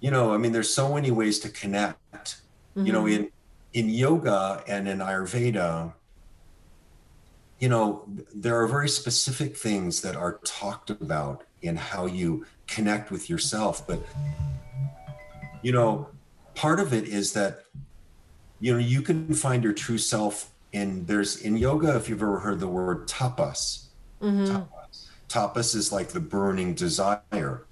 you 0.00 0.10
know 0.10 0.32
i 0.32 0.38
mean 0.38 0.50
there's 0.50 0.72
so 0.72 0.94
many 0.94 1.10
ways 1.10 1.38
to 1.38 1.50
connect 1.50 2.40
mm-hmm. 2.74 2.86
you 2.86 2.92
know 2.92 3.04
mm-hmm. 3.04 3.24
in 3.24 3.88
in 3.88 3.90
yoga 3.90 4.64
and 4.66 4.88
in 4.88 4.98
ayurveda 4.98 5.92
you 7.58 7.68
know 7.68 8.04
there 8.34 8.58
are 8.58 8.66
very 8.66 8.88
specific 8.88 9.56
things 9.56 10.00
that 10.00 10.16
are 10.16 10.40
talked 10.44 10.88
about 10.88 11.44
in 11.60 11.76
how 11.76 12.06
you 12.06 12.46
connect 12.66 13.10
with 13.10 13.28
yourself 13.28 13.86
but 13.86 14.00
you 15.60 15.70
know 15.70 16.08
part 16.54 16.80
of 16.80 16.94
it 16.94 17.04
is 17.04 17.34
that 17.34 17.64
you 18.60 18.72
know 18.72 18.78
you 18.78 19.02
can 19.02 19.32
find 19.34 19.64
your 19.64 19.72
true 19.72 19.98
self 19.98 20.52
in 20.72 21.04
there's 21.06 21.42
in 21.42 21.56
yoga 21.56 21.96
if 21.96 22.08
you've 22.08 22.22
ever 22.22 22.38
heard 22.38 22.60
the 22.60 22.68
word 22.68 23.08
tapas 23.08 23.86
mm-hmm. 24.22 24.44
tapas 24.44 25.08
tapas 25.28 25.74
is 25.74 25.90
like 25.90 26.08
the 26.08 26.20
burning 26.20 26.74
desire 26.74 27.66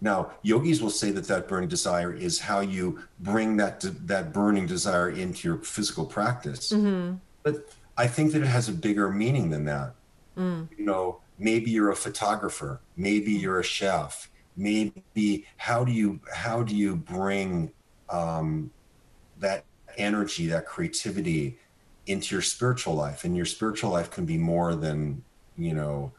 now 0.00 0.30
yogis 0.42 0.80
will 0.82 0.90
say 0.90 1.10
that 1.10 1.26
that 1.26 1.46
burning 1.46 1.68
desire 1.68 2.12
is 2.12 2.40
how 2.40 2.60
you 2.60 3.00
bring 3.20 3.56
that 3.56 3.80
that 4.06 4.32
burning 4.32 4.66
desire 4.66 5.10
into 5.10 5.46
your 5.48 5.58
physical 5.58 6.04
practice 6.04 6.72
mm-hmm. 6.72 7.14
but 7.42 7.68
i 7.96 8.06
think 8.06 8.32
that 8.32 8.42
it 8.42 8.46
has 8.46 8.68
a 8.68 8.72
bigger 8.72 9.10
meaning 9.10 9.50
than 9.50 9.64
that 9.64 9.94
mm. 10.36 10.66
you 10.76 10.84
know 10.84 11.20
maybe 11.38 11.70
you're 11.70 11.90
a 11.90 11.96
photographer 11.96 12.80
maybe 12.96 13.32
you're 13.32 13.60
a 13.60 13.64
chef 13.64 14.30
maybe 14.56 15.46
how 15.56 15.84
do 15.84 15.92
you 15.92 16.20
how 16.32 16.62
do 16.62 16.74
you 16.76 16.96
bring 16.96 17.70
um, 18.08 18.70
that 19.38 19.64
energy, 19.96 20.46
that 20.48 20.66
creativity 20.66 21.58
into 22.06 22.34
your 22.34 22.42
spiritual 22.42 22.94
life. 22.94 23.24
And 23.24 23.36
your 23.36 23.46
spiritual 23.46 23.90
life 23.90 24.10
can 24.10 24.24
be 24.24 24.38
more 24.38 24.74
than, 24.74 25.22
you 25.56 25.74
know, 25.74 26.12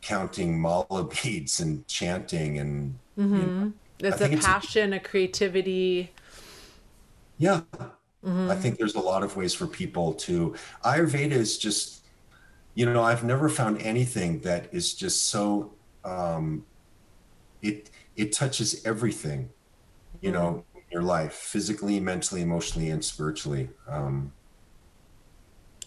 counting 0.00 0.58
mala 0.58 1.08
beads 1.22 1.60
and 1.60 1.86
chanting 1.86 2.58
and 2.58 2.98
mm-hmm. 3.18 3.36
you 3.36 3.42
know, 3.42 3.72
it's 3.98 4.20
a 4.20 4.36
passion, 4.36 4.92
a, 4.92 4.96
a, 4.96 5.00
creativity. 5.00 6.12
Yeah. 7.38 7.62
Mm-hmm. 8.24 8.50
I 8.50 8.56
think 8.56 8.78
there's 8.78 8.94
a 8.94 9.00
lot 9.00 9.22
of 9.22 9.36
ways 9.36 9.54
for 9.54 9.66
people 9.66 10.14
to 10.14 10.54
Ayurveda 10.84 11.32
is 11.32 11.58
just, 11.58 12.04
you 12.74 12.86
know, 12.86 13.02
I've 13.02 13.24
never 13.24 13.48
found 13.48 13.80
anything 13.82 14.40
that 14.40 14.72
is 14.72 14.94
just 14.94 15.26
so 15.26 15.72
um 16.04 16.64
it 17.62 17.90
it 18.16 18.32
touches 18.32 18.84
everything, 18.86 19.50
you 20.20 20.32
mm-hmm. 20.32 20.38
know, 20.38 20.64
your 20.90 21.02
life 21.02 21.32
physically 21.32 22.00
mentally 22.00 22.42
emotionally 22.42 22.90
and 22.90 23.04
spiritually. 23.04 23.70
Um, 23.88 24.32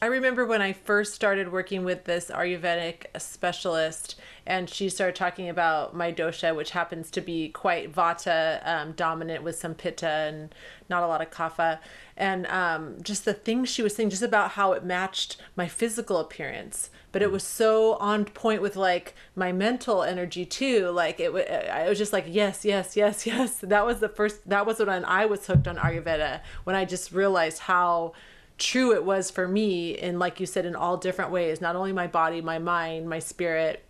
I 0.04 0.08
remember 0.08 0.46
when 0.46 0.62
I 0.62 0.74
first 0.74 1.14
started 1.14 1.50
working 1.50 1.86
with 1.86 2.04
this 2.04 2.30
Ayurvedic 2.30 3.06
specialist, 3.22 4.20
and 4.46 4.70
she 4.70 4.90
started 4.90 5.16
talking 5.16 5.48
about 5.48 5.96
my 5.96 6.12
dosha, 6.12 6.54
which 6.54 6.72
happens 6.72 7.10
to 7.12 7.22
be 7.22 7.48
quite 7.48 7.90
vata 7.90 8.60
um, 8.68 8.92
dominant 8.92 9.46
with 9.46 9.56
some 9.56 9.74
pitta 9.74 10.06
and 10.06 10.54
not 10.90 11.04
a 11.04 11.08
lot 11.08 11.22
of 11.22 11.32
kapha. 11.32 11.80
And 12.18 12.46
um, 12.48 12.98
just 13.02 13.24
the 13.24 13.34
things 13.34 13.70
she 13.70 13.82
was 13.82 13.96
saying, 13.96 14.10
just 14.10 14.22
about 14.22 14.52
how 14.52 14.74
it 14.74 14.84
matched 14.84 15.38
my 15.56 15.70
physical 15.70 16.18
appearance, 16.18 16.90
but 17.14 17.22
it 17.22 17.32
was 17.32 17.44
so 17.44 17.94
on 17.94 18.26
point 18.26 18.62
with 18.62 18.76
like 18.76 19.16
my 19.38 19.54
mental 19.54 20.04
energy 20.04 20.44
too. 20.44 20.90
Like 20.90 21.22
it, 21.22 21.34
I 21.70 21.88
was 21.88 21.98
just 21.98 22.12
like, 22.12 22.26
yes, 22.28 22.66
yes, 22.66 22.98
yes, 22.98 23.26
yes. 23.26 23.60
That 23.60 23.86
was 23.86 24.02
the 24.02 24.10
first. 24.10 24.50
That 24.50 24.66
was 24.66 24.80
when 24.80 25.06
I 25.06 25.28
was 25.28 25.48
hooked 25.48 25.70
on 25.70 25.78
Ayurveda. 25.78 26.42
When 26.66 26.76
I 26.76 26.84
just 26.84 27.14
realized 27.14 27.60
how 27.60 28.12
true 28.58 28.94
it 28.94 29.04
was 29.04 29.32
for 29.32 29.48
me 29.48 29.98
and 29.98 30.20
like 30.20 30.40
you 30.40 30.46
said 30.46 30.66
in 30.66 30.76
all 30.76 30.98
different 30.98 31.32
ways 31.32 31.60
not 31.60 31.76
only 31.76 31.92
my 31.92 32.08
body 32.08 32.42
my 32.42 32.60
mind 32.60 33.10
my 33.10 33.20
spirit 33.20 33.84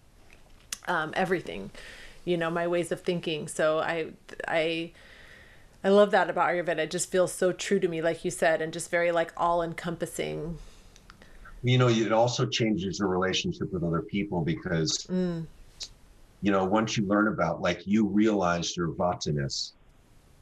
um, 0.87 1.13
everything 1.15 1.69
you 2.25 2.37
know 2.37 2.49
my 2.49 2.67
ways 2.67 2.91
of 2.91 3.01
thinking 3.01 3.47
so 3.47 3.79
i 3.79 4.07
i 4.47 4.91
i 5.83 5.89
love 5.89 6.11
that 6.11 6.29
about 6.29 6.49
ayurveda 6.49 6.79
it 6.79 6.91
just 6.91 7.11
feels 7.11 7.31
so 7.31 7.51
true 7.51 7.79
to 7.79 7.87
me 7.87 8.01
like 8.01 8.23
you 8.23 8.31
said 8.31 8.61
and 8.61 8.71
just 8.71 8.89
very 8.89 9.11
like 9.11 9.33
all 9.35 9.61
encompassing 9.61 10.57
you 11.63 11.77
know 11.77 11.89
it 11.89 12.11
also 12.11 12.45
changes 12.45 12.99
your 12.99 13.07
relationship 13.07 13.71
with 13.71 13.83
other 13.83 14.01
people 14.01 14.41
because 14.41 15.05
mm. 15.09 15.45
you 16.41 16.51
know 16.51 16.63
once 16.63 16.97
you 16.97 17.05
learn 17.05 17.27
about 17.27 17.61
like 17.61 17.85
you 17.85 18.05
realize 18.05 18.75
your 18.77 18.89
vataness 18.89 19.71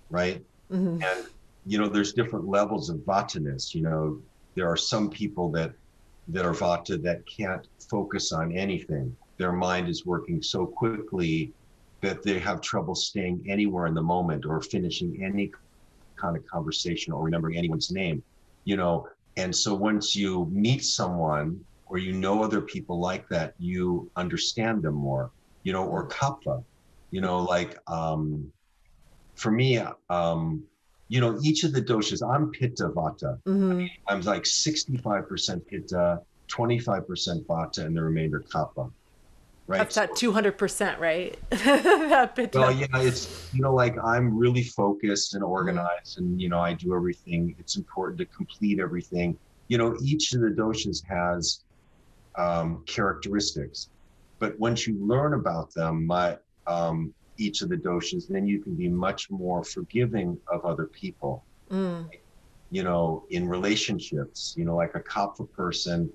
right 0.09 0.43
mm-hmm. 0.71 1.01
and 1.01 1.27
you 1.65 1.77
know, 1.77 1.87
there's 1.87 2.13
different 2.13 2.47
levels 2.47 2.89
of 2.89 2.97
vataness. 2.97 3.73
You 3.73 3.83
know, 3.83 4.21
there 4.55 4.67
are 4.67 4.77
some 4.77 5.09
people 5.09 5.51
that 5.51 5.73
that 6.27 6.45
are 6.45 6.53
vata 6.53 7.01
that 7.01 7.23
can't 7.27 7.67
focus 7.89 8.31
on 8.31 8.55
anything. 8.55 9.15
Their 9.37 9.51
mind 9.51 9.89
is 9.89 10.05
working 10.05 10.41
so 10.41 10.65
quickly 10.65 11.53
that 12.01 12.23
they 12.23 12.39
have 12.39 12.61
trouble 12.61 12.95
staying 12.95 13.43
anywhere 13.47 13.87
in 13.87 13.93
the 13.93 14.01
moment 14.01 14.45
or 14.45 14.61
finishing 14.61 15.23
any 15.23 15.51
kind 16.19 16.37
of 16.37 16.45
conversation 16.47 17.13
or 17.13 17.23
remembering 17.23 17.57
anyone's 17.57 17.91
name, 17.91 18.23
you 18.65 18.77
know. 18.77 19.07
And 19.37 19.55
so 19.55 19.73
once 19.73 20.15
you 20.15 20.49
meet 20.51 20.83
someone 20.83 21.59
or 21.85 21.97
you 21.97 22.13
know 22.13 22.43
other 22.43 22.61
people 22.61 22.99
like 22.99 23.27
that, 23.29 23.53
you 23.57 24.09
understand 24.15 24.83
them 24.83 24.95
more, 24.95 25.31
you 25.63 25.73
know, 25.73 25.85
or 25.85 26.07
kapha, 26.07 26.63
you 27.11 27.21
know, 27.21 27.39
like 27.39 27.77
um, 27.87 28.51
for 29.35 29.51
me, 29.51 29.79
um, 30.09 30.63
you 31.11 31.19
know, 31.19 31.37
each 31.43 31.65
of 31.65 31.73
the 31.73 31.81
doshas, 31.81 32.25
I'm 32.25 32.51
pitta 32.51 32.87
vata. 32.87 33.37
Mm-hmm. 33.43 33.85
I'm 34.07 34.21
like 34.21 34.43
65% 34.43 35.67
pitta, 35.67 36.21
25% 36.47 37.45
vata, 37.45 37.79
and 37.79 37.97
the 37.97 38.01
remainder 38.01 38.39
kapha. 38.39 38.89
Right. 39.67 39.77
That's 39.77 39.95
that 39.95 40.11
200%, 40.11 40.99
right? 40.99 41.37
that 41.49 42.33
pitta. 42.33 42.57
Well, 42.57 42.71
yeah, 42.71 42.87
it's, 42.93 43.49
you 43.53 43.61
know, 43.61 43.73
like 43.73 43.97
I'm 44.01 44.37
really 44.37 44.63
focused 44.63 45.35
and 45.35 45.43
organized 45.43 46.17
and, 46.17 46.41
you 46.41 46.47
know, 46.47 46.59
I 46.61 46.75
do 46.75 46.95
everything. 46.95 47.57
It's 47.59 47.75
important 47.75 48.17
to 48.19 48.25
complete 48.25 48.79
everything. 48.79 49.37
You 49.67 49.79
know, 49.79 49.97
each 50.01 50.31
of 50.31 50.39
the 50.39 50.47
doshas 50.47 51.03
has 51.09 51.65
um, 52.37 52.83
characteristics, 52.85 53.89
but 54.39 54.57
once 54.61 54.87
you 54.87 54.95
learn 55.05 55.33
about 55.33 55.73
them, 55.73 56.05
my, 56.05 56.37
um, 56.67 57.13
each 57.41 57.61
of 57.61 57.69
the 57.69 57.77
doshas, 57.77 58.27
then 58.27 58.45
you 58.45 58.61
can 58.61 58.75
be 58.75 58.87
much 58.87 59.29
more 59.29 59.63
forgiving 59.63 60.37
of 60.53 60.63
other 60.65 60.87
people. 61.01 61.45
Mm. 61.71 62.07
You 62.69 62.83
know, 62.83 63.25
in 63.29 63.47
relationships, 63.47 64.53
you 64.57 64.63
know, 64.65 64.75
like 64.75 64.95
a 64.95 65.01
kapha 65.01 65.45
person 65.51 66.09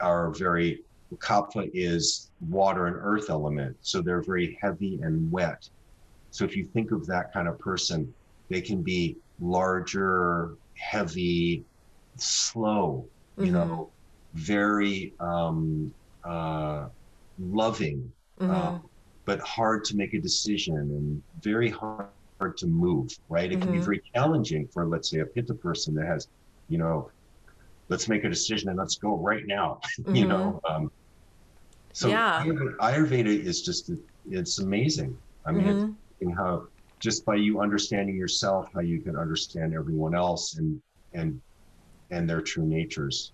are 0.00 0.30
very, 0.32 0.82
kapha 1.28 1.70
is 1.72 2.30
water 2.40 2.86
and 2.86 2.96
earth 3.10 3.30
element. 3.30 3.76
So 3.80 4.02
they're 4.02 4.22
very 4.22 4.58
heavy 4.60 5.00
and 5.02 5.30
wet. 5.32 5.62
So 6.30 6.44
if 6.44 6.54
you 6.56 6.64
think 6.74 6.90
of 6.92 7.06
that 7.06 7.32
kind 7.32 7.48
of 7.48 7.58
person, 7.58 8.14
they 8.50 8.60
can 8.60 8.82
be 8.82 9.16
larger, 9.40 10.56
heavy, 10.76 11.64
slow, 12.18 13.08
you 13.38 13.50
Mhm. 13.50 13.52
know, 13.52 13.92
very 14.34 15.14
um, 15.18 15.92
uh, 16.24 16.88
loving, 17.38 18.12
Mhm. 18.40 18.50
um, 18.50 18.90
but 19.26 19.40
hard 19.40 19.84
to 19.84 19.96
make 19.96 20.14
a 20.14 20.20
decision 20.20 20.76
and 20.76 21.22
very 21.40 21.68
hard, 21.68 22.06
hard 22.40 22.56
to 22.58 22.66
move, 22.66 23.10
right? 23.28 23.52
It 23.52 23.60
can 23.60 23.72
be 23.72 23.78
Mhm. 23.78 23.84
very 23.84 24.02
challenging 24.14 24.68
for, 24.72 24.86
let's 24.86 25.10
say, 25.10 25.18
a 25.18 25.26
pitta 25.26 25.54
person 25.54 25.94
that 25.96 26.06
has, 26.06 26.28
you 26.68 26.78
know, 26.78 27.10
let's 27.88 28.08
make 28.08 28.24
a 28.24 28.28
decision 28.28 28.68
and 28.68 28.78
let's 28.78 28.96
go 28.96 29.18
right 29.18 29.44
now, 29.46 29.80
you 30.12 30.26
Mhm. 30.26 30.28
know? 30.28 30.60
Um, 30.68 30.90
so 31.92 32.10
Yeah. 32.10 32.44
Ayurveda, 32.80 33.26
is 33.26 33.62
just, 33.62 33.90
it's 34.26 34.60
amazing. 34.60 35.18
I 35.46 35.52
mean, 35.52 35.66
it's 35.66 35.82
Mhm. 35.84 35.96
amazing 36.20 36.36
how 36.36 36.68
just 37.00 37.24
by 37.26 37.34
you 37.36 37.60
understanding 37.60 38.16
yourself, 38.16 38.68
how 38.74 38.80
you 38.80 39.00
can 39.02 39.16
understand 39.16 39.74
everyone 39.74 40.14
else 40.14 40.56
and, 40.56 40.80
and, 41.12 41.40
and 42.10 42.28
their 42.30 42.40
true 42.40 42.64
natures. 42.66 43.32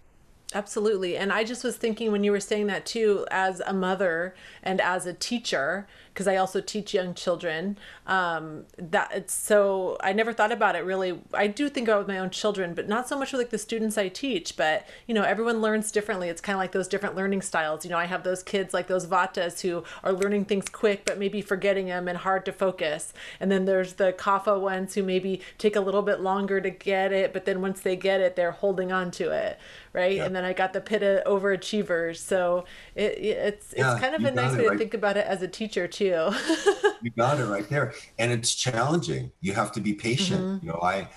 Absolutely. 0.55 1.17
And 1.17 1.33
I 1.33 1.45
just 1.45 1.65
was 1.65 1.77
thinking 1.77 2.13
when 2.13 2.25
you 2.25 2.31
were 2.31 2.41
saying 2.41 2.67
that 2.67 2.85
too, 2.85 3.27
as 3.31 3.61
a 3.61 3.73
mother 3.73 4.35
and 4.63 4.81
as 4.81 5.07
a 5.07 5.15
teacher, 5.15 5.87
because 6.13 6.29
I 6.29 6.37
also 6.37 6.61
teach 6.61 6.93
young 6.93 7.15
children, 7.15 7.79
um, 8.07 8.65
that 8.77 9.11
it's 9.15 9.33
so 9.33 9.97
I 10.03 10.13
never 10.13 10.35
thought 10.35 10.53
about 10.53 10.77
it 10.77 10.85
really. 10.85 11.21
I 11.33 11.47
do 11.47 11.71
think 11.71 11.89
about 11.89 12.07
my 12.07 12.19
own 12.19 12.29
children, 12.29 12.75
but 12.75 12.87
not 12.87 13.09
so 13.09 13.19
much 13.19 13.33
with 13.33 13.41
like 13.41 13.49
the 13.51 13.57
students 13.57 13.97
I 13.97 14.09
teach. 14.09 14.57
But 14.57 14.87
you 15.07 15.15
know, 15.15 15.23
everyone 15.23 15.63
learns 15.63 15.91
differently. 15.91 16.29
It's 16.29 16.43
kind 16.43 16.55
of 16.55 16.61
like 16.61 16.73
those 16.73 16.89
different 16.89 17.17
learning 17.17 17.41
styles. 17.41 17.85
You 17.85 17.91
know, 17.91 17.99
I 17.99 18.05
have 18.05 18.25
those 18.25 18.43
kids 18.43 18.75
like 18.75 18.89
those 18.89 19.07
vatas 19.07 19.63
who 19.63 19.85
are 20.05 20.13
learning 20.13 20.45
things 20.45 20.69
quick, 20.69 21.07
but 21.07 21.19
maybe 21.19 21.41
forgetting 21.41 21.87
them 21.87 22.09
and 22.09 22.19
hard 22.19 22.45
to 22.45 22.53
focus. 22.53 23.15
And 23.41 23.51
then 23.51 23.65
there's 23.65 23.95
the 23.95 24.13
kapha 24.13 24.61
ones 24.61 24.95
who 24.95 25.03
maybe 25.03 25.41
take 25.57 25.77
a 25.77 25.81
little 25.81 26.03
bit 26.03 26.21
longer 26.21 26.61
to 26.61 26.71
get 26.71 27.11
it, 27.13 27.33
but 27.33 27.47
then 27.47 27.63
once 27.63 27.81
they 27.81 27.97
get 27.97 28.21
it, 28.21 28.37
they're 28.37 28.53
holding 28.53 28.93
on 28.93 29.11
to 29.13 29.31
it, 29.31 29.59
right? 29.93 30.23
And 30.23 30.35
then 30.35 30.45
I 30.45 30.53
got 30.53 30.73
the 30.73 30.81
pitta 30.81 31.23
overachievers. 31.27 32.19
So 32.19 32.65
it, 32.95 33.13
it- 33.19 33.39
it's 33.39 33.75
Yeah, 33.77 33.95
it's 33.95 33.95
kind 33.95 34.15
of 34.15 34.25
a 34.25 34.31
nice 34.31 34.57
way 34.57 34.65
to 34.65 34.71
think 34.71 34.95
about 34.95 35.17
it 35.17 35.27
as 35.27 35.43
a 35.43 35.49
teacher 35.49 35.89
too. 35.89 36.31
you 37.01 37.11
got 37.11 37.41
it 37.41 37.45
right 37.47 37.69
there. 37.69 37.95
And 38.19 38.33
it's 38.33 38.55
challenging. 38.55 39.33
You 39.41 39.55
have 39.55 39.73
to 39.73 39.81
be 39.81 39.95
patient. 39.95 40.49
You 40.61 40.69
know 40.69 40.81
i 40.83 41.09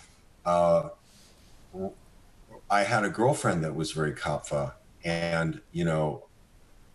uh 0.46 0.90
i 2.70 2.84
had 2.84 3.04
a 3.04 3.10
girlfriend 3.10 3.64
that 3.64 3.76
was 3.76 3.92
very 3.92 4.14
kapha. 4.14 4.74
And 5.04 5.62
you 5.72 5.86
know 5.86 6.28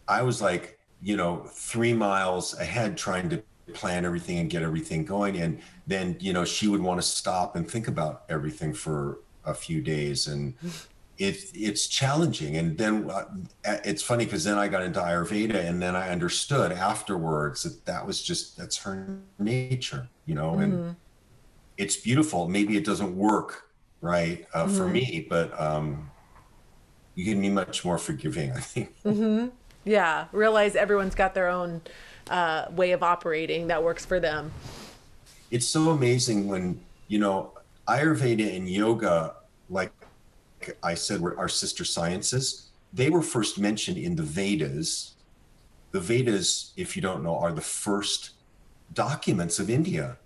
i 0.08 0.22
was 0.22 0.42
like 0.42 0.78
you 1.00 1.16
know 1.16 1.44
three 1.54 1.94
miles 1.94 2.58
ahead 2.58 2.96
trying 2.98 3.30
to 3.30 3.44
plan 3.74 4.04
everything 4.04 4.38
and 4.38 4.50
get 4.50 4.62
everything 4.62 5.04
going. 5.04 5.38
And 5.38 5.62
then 5.86 6.16
you 6.20 6.32
know 6.32 6.44
she 6.44 6.68
would 6.68 6.82
want 6.82 7.00
to 7.02 7.06
stop 7.06 7.56
and 7.56 7.70
think 7.70 7.88
about 7.88 8.22
everything 8.30 8.74
for 8.74 9.20
a 9.44 9.54
few 9.54 9.82
days. 9.82 10.26
And 10.28 10.56
it, 11.20 11.36
it's 11.54 11.86
challenging. 11.86 12.56
And 12.56 12.78
then 12.78 13.08
uh, 13.10 13.24
it's 13.84 14.02
funny 14.02 14.24
because 14.24 14.42
then 14.42 14.56
i 14.56 14.66
got 14.66 14.82
into 14.82 14.98
ayurveda 14.98 15.54
and 15.54 15.80
then 15.80 15.94
i 15.94 16.08
understood 16.08 16.72
afterwards 16.72 17.62
that 17.62 17.84
that 17.84 18.06
was 18.06 18.22
just 18.22 18.56
that's 18.56 18.78
her 18.78 19.18
nature 19.38 20.08
you 20.24 20.34
know 20.34 20.58
and 20.58 20.96
it's 21.76 21.96
beautiful. 21.96 22.46
Maybe 22.48 22.76
it 22.76 22.84
doesn't 22.84 23.14
work 23.16 23.70
right 24.00 24.46
uh, 24.54 24.66
for 24.66 24.88
me 24.88 25.26
but 25.28 25.48
um 25.60 26.10
you 27.14 27.24
can 27.26 27.40
be 27.40 27.50
much 27.50 27.84
more 27.84 27.98
forgiving 27.98 28.50
i 28.56 28.60
think. 28.60 28.94
Yeah, 29.84 30.26
realize 30.32 30.74
everyone's 30.76 31.14
got 31.14 31.32
their 31.34 31.48
own 31.48 31.80
uh, 32.30 32.66
way 32.70 32.92
of 32.92 33.02
operating 33.02 33.68
that 33.68 33.82
works 33.82 34.04
for 34.06 34.20
them. 34.20 34.52
it's 35.50 35.66
so 35.66 35.90
amazing 35.90 36.48
when 36.48 36.80
you 37.08 37.18
know 37.18 37.52
ayurveda 37.88 38.56
and 38.56 38.68
yoga 38.68 39.34
like 39.68 39.92
i 40.82 40.94
said 40.94 41.20
were 41.20 41.36
our 41.38 41.48
sister 41.48 41.84
sciences. 41.84 42.70
They 42.92 43.08
were 43.10 43.22
first 43.22 43.58
mentioned 43.58 43.98
in 43.98 44.16
the 44.16 44.22
vedas. 44.22 45.14
The 45.92 46.00
vedas 46.00 46.72
if 46.76 46.96
you 46.96 47.02
don't 47.02 47.22
know 47.22 47.36
are 47.38 47.52
the 47.52 47.60
first 47.60 48.30
documents 48.92 49.58
of 49.58 49.70
india. 49.70 50.18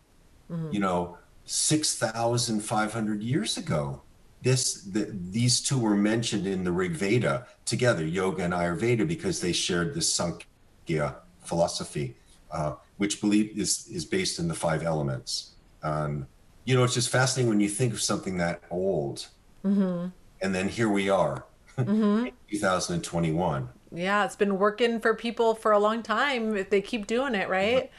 You 0.72 0.80
know 0.80 1.18
6500 1.46 3.22
years 3.22 3.58
ago 3.58 4.02
this 4.42 4.82
the, 4.82 5.10
these 5.30 5.60
two 5.60 5.78
were 5.78 5.96
mentioned 5.96 6.46
in 6.46 6.64
the 6.64 6.72
rig 6.72 6.92
veda 6.92 7.46
together 7.64 8.04
yoga 8.04 8.44
and 8.44 8.54
ayurveda 8.54 9.06
because 9.06 9.40
they 9.40 9.52
shared 9.52 9.94
this 9.94 10.12
sankhya 10.12 11.16
philosophy 11.42 12.16
uh, 12.54 12.74
which 12.96 13.20
believe 13.20 13.58
is 13.58 13.88
is 13.88 14.04
based 14.04 14.38
in 14.38 14.48
the 14.48 14.54
five 14.54 14.82
elements. 14.82 15.54
Um, 15.82 16.26
you 16.64 16.74
know 16.74 16.84
it's 16.84 16.94
just 16.94 17.10
fascinating 17.10 17.50
when 17.50 17.60
you 17.60 17.68
think 17.68 17.92
of 17.92 18.00
something 18.00 18.38
that 18.38 18.62
old 18.70 19.26
and 20.44 20.54
then 20.54 20.68
here 20.68 20.88
we 20.88 21.08
are 21.08 21.44
in 21.78 22.30
2021 22.50 23.68
Yeah, 23.92 24.24
it's 24.24 24.36
been 24.36 24.58
working 24.58 25.00
for 25.00 25.14
people 25.14 25.54
for 25.54 25.72
a 25.72 25.78
long 25.78 26.02
time 26.02 26.56
if 26.56 26.70
they 26.70 26.80
keep 26.80 27.06
doing 27.06 27.34
it, 27.34 27.48
right? 27.48 27.90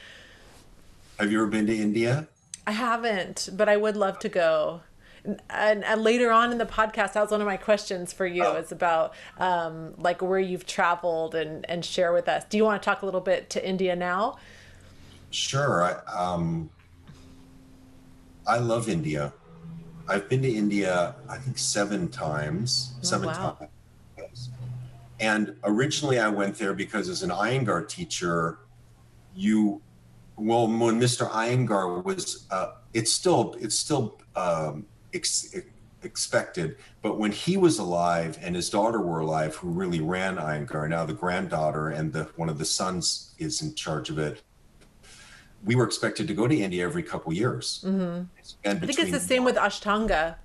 have 1.20 1.32
you 1.32 1.40
ever 1.42 1.48
been 1.48 1.66
to 1.68 1.76
india 1.76 2.28
I 2.68 2.72
haven't, 2.72 3.50
but 3.54 3.70
I 3.70 3.78
would 3.78 3.96
love 3.96 4.18
to 4.20 4.30
go. 4.30 4.82
And, 5.50 5.84
and 5.84 6.02
later 6.02 6.32
on 6.32 6.52
in 6.52 6.58
the 6.58 6.66
podcast, 6.66 7.14
that 7.14 7.22
was 7.22 7.32
one 7.32 7.42
of 7.42 7.48
my 7.48 7.58
questions 7.58 8.12
for 8.12 8.26
you. 8.26 8.44
Oh. 8.44 8.54
It's 8.54 8.72
about 8.72 9.14
um, 9.38 9.94
like 9.98 10.22
where 10.22 10.40
you've 10.40 10.66
traveled 10.66 11.36
and, 11.36 11.66
and 11.70 11.84
share 11.84 12.12
with 12.14 12.28
us. 12.28 12.44
Do 12.46 12.58
you 12.58 12.66
want 12.66 12.82
to 12.82 12.86
talk 12.86 13.02
a 13.02 13.06
little 13.06 13.22
bit 13.22 13.50
to 13.52 13.68
India 13.68 13.96
now? 13.96 14.38
Sure. 15.30 15.84
I, 15.84 16.12
um, 16.12 16.70
I 18.48 18.58
love 18.58 18.90
India. 18.90 19.34
I've 20.08 20.30
been 20.30 20.42
to 20.44 20.50
India, 20.50 21.16
I 21.28 21.38
think, 21.38 21.58
seven 21.58 22.10
times. 22.10 22.94
seven 23.02 23.30
Oh, 23.30 23.32
wow. 23.32 23.58
times. 24.18 24.50
And 25.20 25.56
originally, 25.64 26.20
I 26.20 26.28
went 26.28 26.58
there 26.58 26.74
because 26.74 27.10
as 27.10 27.24
an 27.24 27.30
Iyengar 27.30 27.88
teacher, 27.88 28.60
you, 29.36 29.82
well, 30.36 30.68
when 30.68 31.00
Mr. 31.00 31.30
Iyengar 31.30 32.04
was, 32.04 32.46
uh, 32.52 32.74
it's 32.94 33.12
still, 33.12 33.56
it's 33.60 33.76
still 33.76 34.20
um, 34.36 34.86
ex- 35.14 35.56
expected. 36.04 36.78
But 37.02 37.18
when 37.18 37.32
he 37.32 37.56
was 37.58 37.80
alive 37.80 38.38
and 38.42 38.56
his 38.56 38.70
daughter 38.70 39.00
were 39.02 39.22
alive, 39.22 39.56
who 39.56 39.70
really 39.70 40.02
ran 40.02 40.36
Iyengar, 40.36 40.90
now 40.90 41.06
the 41.06 41.14
granddaughter 41.14 41.90
and 41.90 42.12
the 42.12 42.26
one 42.36 42.50
of 42.50 42.58
the 42.58 42.66
sons 42.66 43.34
is 43.38 43.62
in 43.62 43.74
charge 43.74 44.10
of 44.10 44.20
it 44.20 44.42
we 45.66 45.76
were 45.76 45.84
expected 45.84 46.28
to 46.28 46.34
go 46.34 46.48
to 46.48 46.56
India 46.56 46.84
every 46.86 47.04
couple 47.04 47.34
years. 47.34 47.84
Mm-hmm. 47.86 48.24
And 48.64 48.84
I 48.84 48.86
think 48.86 49.00
it's 49.00 49.12
the 49.12 49.20
same 49.20 49.44
with 49.44 49.56
Ashtanga, 49.56 50.36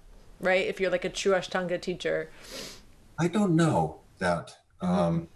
right? 0.41 0.67
If 0.67 0.81
you're 0.81 0.91
like 0.91 1.05
a 1.05 1.11
true 1.11 1.33
Ashtanga 1.33 1.81
teacher. 1.81 2.31
I 3.19 3.29
don't 3.29 3.55
know 3.55 4.01
that, 4.19 4.57
Mm-hmm. 4.83 4.99
um, 4.99 5.29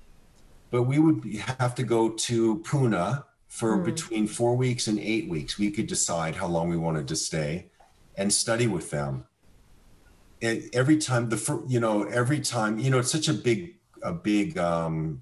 but 0.70 0.84
we 0.84 0.98
would 0.98 1.22
have 1.60 1.74
to 1.74 1.82
go 1.84 2.08
to 2.28 2.58
Pune 2.60 3.22
for 3.46 3.76
Hmm. 3.76 3.84
between 3.84 4.26
four 4.26 4.56
weeks 4.56 4.88
and 4.88 4.98
eight 4.98 5.28
weeks. 5.28 5.58
We 5.58 5.70
could 5.70 5.86
decide 5.86 6.34
how 6.34 6.46
long 6.48 6.70
we 6.70 6.78
wanted 6.78 7.06
to 7.08 7.16
stay 7.16 7.70
and 8.16 8.32
study 8.32 8.66
with 8.66 8.90
them. 8.90 9.26
And 10.40 10.62
every 10.72 10.96
time 10.96 11.28
the 11.28 11.62
you 11.68 11.78
know 11.78 12.04
every 12.04 12.40
time 12.40 12.78
you 12.78 12.90
know 12.90 12.98
it's 12.98 13.12
such 13.12 13.28
a 13.28 13.34
big 13.34 13.76
a 14.02 14.12
big 14.12 14.56
um, 14.58 15.20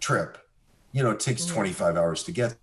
trip. 0.00 0.38
You 0.92 1.02
know 1.02 1.10
it 1.10 1.20
takes 1.20 1.46
Hmm. 1.46 1.54
25 1.54 1.96
hours 1.96 2.22
to 2.24 2.32
get 2.32 2.56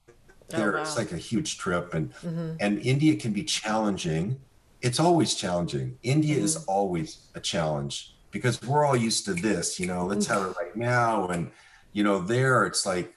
there 0.50 0.74
wow. 0.74 0.82
it's 0.82 0.98
like 0.98 1.12
a 1.12 1.18
huge 1.18 1.58
trip 1.58 1.94
and 1.94 2.14
and 2.60 2.80
india 2.80 3.16
can 3.16 3.32
be 3.34 3.44
challenging. 3.44 4.40
It's 4.82 5.00
always 5.00 5.36
challenging. 5.36 5.98
India 6.04 6.38
is 6.38 6.64
always 6.66 7.28
a 7.36 7.42
challenge 7.42 8.16
because 8.32 8.62
we're 8.62 8.86
all 8.86 8.96
used 8.96 9.26
to 9.26 9.34
this 9.34 9.80
you 9.80 9.88
know 9.88 10.06
let's 10.06 10.28
have 10.28 10.42
it 10.50 10.56
right 10.62 10.76
now. 10.76 11.28
And 11.28 11.52
you 11.92 12.04
know 12.04 12.20
there 12.20 12.66
it's 12.66 12.86
like 12.86 13.14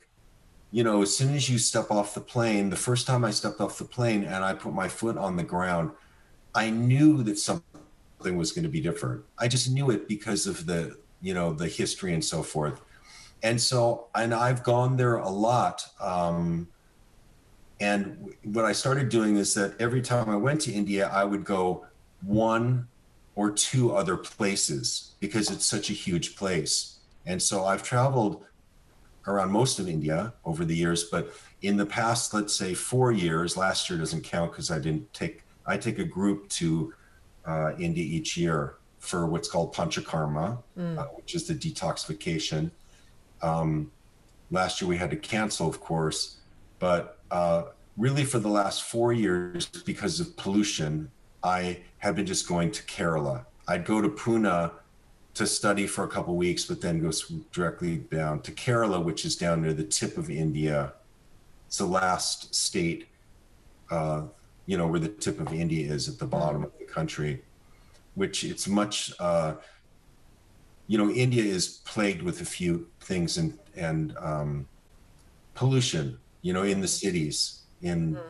you 0.71 0.83
know 0.83 1.03
as 1.03 1.17
soon 1.17 1.35
as 1.35 1.49
you 1.49 1.59
step 1.59 1.91
off 1.91 2.15
the 2.15 2.21
plane 2.21 2.71
the 2.71 2.77
first 2.77 3.07
time 3.07 3.25
i 3.25 3.31
stepped 3.31 3.61
off 3.61 3.77
the 3.77 3.85
plane 3.85 4.25
and 4.25 4.43
i 4.43 4.55
put 4.55 4.73
my 4.73 4.89
foot 4.89 5.19
on 5.19 5.37
the 5.37 5.43
ground 5.43 5.91
i 6.55 6.71
knew 6.71 7.23
that 7.23 7.39
something 7.39 7.73
was 8.31 8.53
going 8.53 8.63
to 8.63 8.69
be 8.69 8.81
different. 8.81 9.25
I 9.39 9.49
just 9.49 9.71
knew 9.71 9.91
it 9.91 10.07
because 10.07 10.47
of 10.47 10.67
the 10.67 10.97
you 11.21 11.35
know 11.35 11.53
the 11.53 11.69
history 11.69 12.15
and 12.15 12.25
so 12.25 12.43
forth. 12.43 12.81
And 13.43 13.61
so 13.61 14.07
and 14.15 14.33
i've 14.33 14.63
gone 14.63 14.97
there 14.97 15.17
a 15.17 15.29
lot 15.29 15.85
um, 16.01 16.69
and 17.83 18.33
what 18.45 18.65
I 18.65 18.71
started 18.71 19.09
doing 19.09 19.37
is 19.39 19.55
that 19.55 19.75
every 19.81 20.03
time 20.03 20.31
I 20.31 20.37
went 20.37 20.61
to 20.63 20.73
India, 20.73 21.09
I 21.09 21.25
would 21.25 21.45
go 21.45 21.85
one 22.25 22.87
or 23.35 23.51
two 23.51 23.93
other 23.93 24.17
places 24.17 25.17
because 25.19 25.51
it's 25.51 25.67
such 25.67 25.91
a 25.91 25.93
huge 25.93 26.37
place. 26.37 27.01
And 27.27 27.43
so 27.43 27.65
I've 27.65 27.83
traveled 27.83 28.45
around 29.27 29.51
most 29.51 29.81
of 29.81 29.89
India 29.89 30.33
over 30.45 30.65
the 30.65 30.77
years, 30.77 31.05
but 31.05 31.33
in 31.63 31.77
the 31.77 31.85
past, 31.85 32.33
let's 32.33 32.55
say 32.55 32.73
four 32.73 33.11
years, 33.11 33.57
last 33.57 33.91
year 33.91 33.99
doesn't 33.99 34.23
count 34.23 34.53
because 34.53 34.71
I 34.71 34.79
didn't 34.79 35.13
take, 35.13 35.43
I 35.67 35.77
take 35.77 35.99
a 35.99 36.05
group 36.05 36.49
to 36.51 36.95
uh, 37.45 37.73
India 37.81 38.05
each 38.05 38.37
year 38.37 38.77
for 39.01 39.27
what's 39.27 39.49
called 39.49 39.75
Panchakarma, 39.75 40.63
uh, 40.99 41.05
which 41.17 41.35
is 41.35 41.49
the 41.49 41.55
detoxification. 41.55 42.71
Um, 43.43 43.91
last 44.53 44.81
year 44.81 44.89
we 44.89 44.99
had 44.99 45.11
to 45.11 45.17
cancel, 45.17 45.67
of 45.67 45.81
course, 45.81 46.37
but 46.79 47.19
uh, 47.33 47.63
really 47.97 48.25
for 48.25 48.39
the 48.39 48.49
last 48.49 48.85
four 48.85 49.13
years, 49.13 49.67
because 49.67 50.21
of 50.21 50.37
pollution, 50.37 51.11
I 51.43 51.81
have 51.99 52.15
been 52.15 52.27
just 52.27 52.47
going 52.47 52.71
to 52.71 52.83
Kerala. 52.85 53.47
I'd 53.67 53.85
go 53.85 54.01
to 54.01 54.09
Pune 54.09 54.71
to 55.35 55.47
study 55.47 55.87
for 55.87 56.05
a 56.05 56.09
couple 56.09 56.37
weeks, 56.37 56.67
but 56.67 56.81
then 56.81 57.01
go 57.01 57.11
directly 57.53 57.97
down 57.97 58.43
to 58.43 58.53
Kerala, 58.53 59.03
which 59.03 59.25
is 59.25 59.35
down 59.35 59.63
near 59.63 59.73
the 59.73 59.85
tip 59.85 60.19
of 60.19 60.31
India. 60.31 60.93
It's 61.67 61.79
the 61.79 61.87
last 61.87 62.55
state, 62.55 63.09
uh, 63.91 64.25
you 64.67 64.77
know, 64.77 64.87
where 64.87 65.01
the 65.01 65.09
tip 65.09 65.41
of 65.41 65.53
India 65.53 65.91
is 65.91 66.09
at 66.09 66.19
the 66.19 66.27
bottom 66.27 66.65
of 66.65 66.73
the 66.79 66.85
country, 66.85 67.43
which 68.15 68.45
it's 68.45 68.69
much, 68.69 69.13
uh, 69.19 69.55
you 70.87 70.99
know, 70.99 71.11
India 71.11 71.43
is 71.43 71.81
plagued 71.87 72.23
with 72.23 72.43
a 72.43 72.45
few 72.45 72.87
things 73.01 73.39
and 73.39 73.59
and 73.75 74.15
um, 74.19 74.69
pollution, 75.55 76.19
you 76.43 76.53
know, 76.53 76.63
in 76.63 76.81
the 76.81 76.89
cities, 76.89 77.63
in 77.81 78.15
hmm. 78.15 78.21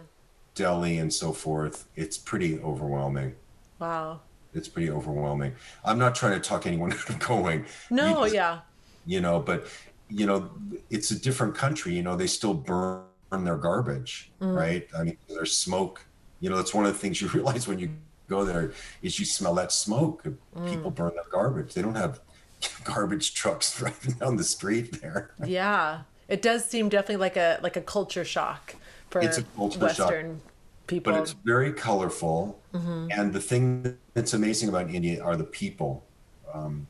Delhi 0.55 0.99
and 0.99 1.13
so 1.13 1.33
forth. 1.33 1.87
It's 1.97 2.19
pretty 2.19 2.61
overwhelming. 2.61 3.35
Wow. 3.79 4.21
It's 4.55 4.69
pretty 4.69 4.91
overwhelming. 4.91 5.55
I'm 5.85 5.99
not 5.99 6.15
trying 6.15 6.41
to 6.41 6.41
talk 6.41 6.67
anyone 6.67 6.93
out 6.99 7.09
of 7.09 7.19
going. 7.19 7.65
No, 7.91 8.23
just- 8.25 8.35
yeah. 8.35 8.61
you 9.07 9.21
know 9.21 9.41
but 9.41 9.67
you 10.13 10.27
know 10.27 10.51
it's 10.91 11.11
a 11.11 11.19
different 11.19 11.55
country 11.55 11.95
you 11.95 12.03
know 12.03 12.15
they 12.15 12.27
still 12.27 12.55
burn 12.55 13.03
their 13.31 13.57
garbage 13.57 14.31
mm. 14.41 14.55
right 14.55 14.87
i 14.99 15.03
mean 15.03 15.17
there's 15.29 15.57
smoke 15.57 16.05
you 16.41 16.51
know 16.51 16.57
that's 16.57 16.75
one 16.75 16.85
of 16.85 16.93
the 16.93 16.99
things 16.99 17.21
you 17.21 17.29
realize 17.35 17.67
when 17.67 17.79
you 17.79 17.89
go 18.29 18.45
there 18.45 18.73
is 19.01 19.19
you 19.19 19.25
smell 19.25 19.55
that 19.55 19.73
smoke 19.73 20.23
mm. 20.25 20.69
people 20.69 20.91
burn 20.91 21.13
their 21.15 21.25
garbage 21.31 21.73
they 21.75 21.83
don't 21.83 21.95
have 21.95 22.21
garbage 22.85 23.35
trucks 23.35 23.79
driving 23.79 24.15
down 24.15 24.37
the 24.37 24.45
street 24.45 25.01
there 25.01 25.31
Yeah. 25.45 26.03
It 26.29 26.43
does 26.43 26.65
seem 26.65 26.89
definitely 26.89 27.17
like 27.17 27.37
a 27.37 27.59
like 27.63 27.77
a 27.77 27.81
culture 27.81 28.25
shock 28.25 28.77
for 29.11 29.21
It's 29.21 29.39
a 29.39 29.43
culture 29.43 29.79
shock. 29.79 29.99
Western 30.11 30.41
people. 30.87 31.13
but 31.13 31.21
it's 31.23 31.33
very 31.45 31.73
colorful 31.73 32.59
and 32.73 33.33
the 33.33 33.41
thing 33.41 33.97
that's 34.15 34.35
amazing 34.35 34.69
about 34.69 34.91
india 34.91 35.23
are 35.23 35.37
the 35.37 35.45
people 35.45 36.05
um, 36.53 36.87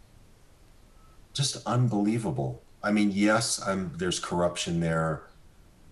just 1.34 1.56
unbelievable 1.66 2.62
i 2.82 2.90
mean 2.90 3.10
yes 3.12 3.60
I'm, 3.66 3.92
there's 3.98 4.18
corruption 4.18 4.80
there 4.80 5.24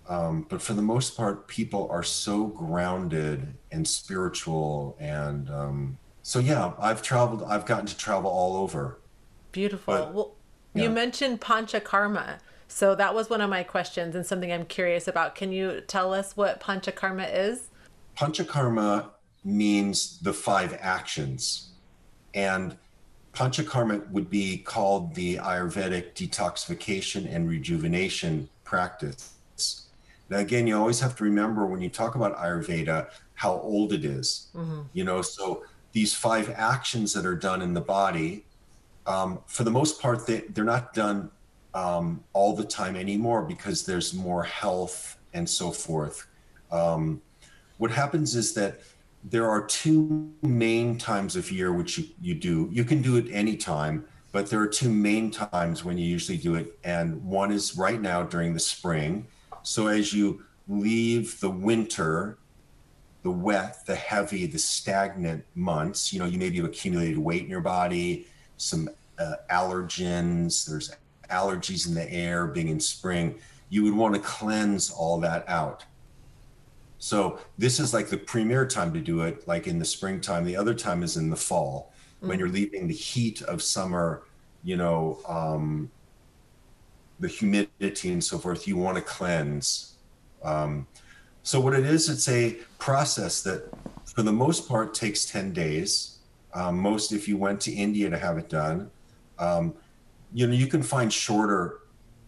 um, 0.09 0.47
but 0.49 0.61
for 0.63 0.73
the 0.73 0.83
most 0.83 1.17
part 1.17 1.47
people 1.47 1.89
are 1.91 2.03
so 2.03 2.47
grounded 2.47 3.55
and 3.71 3.87
spiritual 3.87 4.97
and 4.99 5.51
um, 5.51 5.99
so 6.23 6.39
yeah 6.39 6.73
i've 6.79 7.03
traveled 7.03 7.43
i've 7.45 7.67
gotten 7.67 7.87
to 7.87 7.97
travel 7.97 8.31
all 8.31 8.57
over 8.57 8.99
Beautiful. 9.53 9.95
But- 9.95 10.15
well, 10.15 10.35
yeah. 10.75 10.85
you 10.85 10.91
mentioned 10.91 11.41
panchakarma. 11.41 12.39
So 12.71 12.95
that 12.95 13.15
was 13.15 13.29
one 13.29 13.41
of 13.41 13.51
my 13.51 13.65
questions 13.65 14.15
and 14.15 14.25
something 14.25 14.53
I'm 14.53 14.65
curious 14.65 15.09
about. 15.09 15.35
Can 15.35 15.53
you 15.53 15.81
tell 15.83 16.15
us 16.15 16.37
what 16.37 16.61
panchakarma 16.61 17.29
is? 17.33 17.69
Panchakarma 18.17 19.11
means 19.45 20.21
the 20.21 20.33
five 20.33 20.79
actions. 20.81 21.71
And 22.33 22.77
Panchakarma 23.33 24.09
would 24.11 24.31
be 24.31 24.59
called 24.59 25.15
the 25.15 25.37
Ayurvedic 25.37 26.15
detoxification 26.15 27.33
and 27.33 27.49
rejuvenation 27.49 28.49
practice. 28.65 29.33
Now, 30.29 30.39
again, 30.39 30.69
you 30.69 30.79
always 30.79 31.01
have 31.01 31.17
to 31.17 31.25
remember 31.25 31.67
when 31.67 31.81
you 31.81 31.89
talk 31.89 32.15
about 32.15 32.37
Ayurveda 32.37 33.11
how 33.35 33.55
old 33.55 33.93
it 33.93 34.05
is. 34.05 34.49
You 34.93 35.03
know, 35.05 35.23
so 35.23 35.65
these 35.93 36.15
five 36.15 36.51
actions 36.57 37.13
that 37.15 37.27
are 37.27 37.35
done 37.35 37.63
in 37.63 37.75
the 37.75 37.81
body, 37.81 38.45
um, 39.07 39.41
for 39.47 39.65
the 39.65 39.73
most 39.73 40.01
part, 40.01 40.27
they, 40.27 40.43
they're 40.51 40.65
not 40.65 40.95
done 40.95 41.31
um, 41.75 42.23
all 42.33 42.55
the 42.55 42.65
time 42.65 42.97
anymore 42.97 43.43
because 43.43 43.85
there's 43.85 44.15
more 44.15 44.43
health 44.43 45.19
and 45.33 45.49
so 45.49 45.71
forth. 45.71 46.27
Um, 46.71 47.23
what 47.79 47.91
happens 47.91 48.37
is 48.37 48.55
that 48.55 48.81
there 49.25 49.49
are 49.49 49.65
two 49.67 50.33
main 50.43 50.99
times 50.99 51.37
of 51.37 51.51
year 51.51 51.73
which 51.73 51.99
you, 51.99 52.07
you 52.21 52.35
do. 52.35 52.69
You 52.73 52.85
can 52.85 53.03
do 53.03 53.17
it 53.17 53.27
anytime, 53.31 54.07
but 54.33 54.49
there 54.49 54.61
are 54.61 54.67
two 54.67 54.91
main 54.91 55.31
times 55.31 55.85
when 55.85 55.99
you 55.99 56.07
usually 56.07 56.39
do 56.39 56.55
it. 56.55 56.79
And 56.85 57.23
one 57.25 57.53
is 57.53 57.77
right 57.77 58.01
now 58.01 58.23
during 58.23 58.55
the 58.55 58.61
spring. 58.61 59.27
So 59.63 59.89
as 59.89 60.13
you 60.13 60.45
leave 60.69 61.39
the 61.41 61.51
winter, 61.51 62.39
the 63.23 63.31
wet, 63.31 63.85
the 63.87 63.95
heavy, 63.95 64.47
the 64.47 64.59
stagnant 64.59 65.45
months, 65.55 66.13
you 66.13 66.19
know, 66.19 66.25
you 66.25 66.39
maybe 66.39 66.57
have 66.57 66.67
accumulated 66.67 67.19
weight 67.19 67.43
in 67.43 67.51
your 67.51 67.61
body, 67.61 68.27
some 68.57 68.89
uh, 69.19 69.35
allergens, 69.51 70.67
there's 70.67 70.91
allergies 71.31 71.89
in 71.89 71.95
the 71.95 72.11
air 72.13 72.47
being 72.47 72.69
in 72.69 72.81
spring. 72.81 73.37
You 73.69 73.85
would 73.85 73.95
want 73.95 74.15
to 74.15 74.21
cleanse 74.21 74.91
all 74.91 75.21
that 75.21 75.49
out. 75.49 75.85
So 76.99 77.39
this 77.57 77.81
is 77.81 77.95
like 77.95 78.09
the 78.09 78.19
premier 78.19 78.67
time 78.67 78.93
to 78.93 79.01
do 79.01 79.23
it, 79.23 79.49
like 79.49 79.67
in 79.67 79.79
the 79.79 79.85
springtime. 79.85 80.45
The 80.45 80.57
other 80.57 80.75
time 80.75 81.03
is 81.03 81.17
in 81.17 81.31
the 81.31 81.37
fall 81.37 81.93
when 82.21 82.39
you're 82.39 82.49
leaving 82.49 82.89
the 82.89 82.95
heat 82.95 83.41
of 83.43 83.63
summer, 83.63 84.25
you 84.63 84.77
know, 84.77 85.21
um, 85.27 85.91
the 87.19 87.29
humidity 87.29 88.13
and 88.13 88.23
so 88.23 88.39
forth. 88.39 88.69
You 88.69 88.77
want 88.77 88.97
to 88.97 89.03
cleanse. 89.03 89.97
Um, 90.43 90.87
so 91.43 91.59
what 91.59 91.73
it 91.73 91.87
is, 91.87 92.11
it's 92.11 92.29
a 92.29 92.59
process 92.79 93.43
that, 93.43 93.71
for 94.05 94.23
the 94.23 94.33
most 94.33 94.69
part, 94.69 94.93
takes 94.93 95.25
ten 95.25 95.53
days. 95.53 96.19
Um, 96.53 96.79
most, 96.79 97.13
if 97.13 97.29
you 97.29 97.39
went 97.39 97.61
to 97.63 97.73
India 97.73 98.11
to 98.11 98.19
have 98.19 98.37
it 98.37 98.49
done, 98.51 98.91
um, 99.39 99.73
you 100.33 100.47
know, 100.47 100.53
you 100.53 100.67
can 100.67 100.83
find 100.83 101.13
shorter 101.13 101.81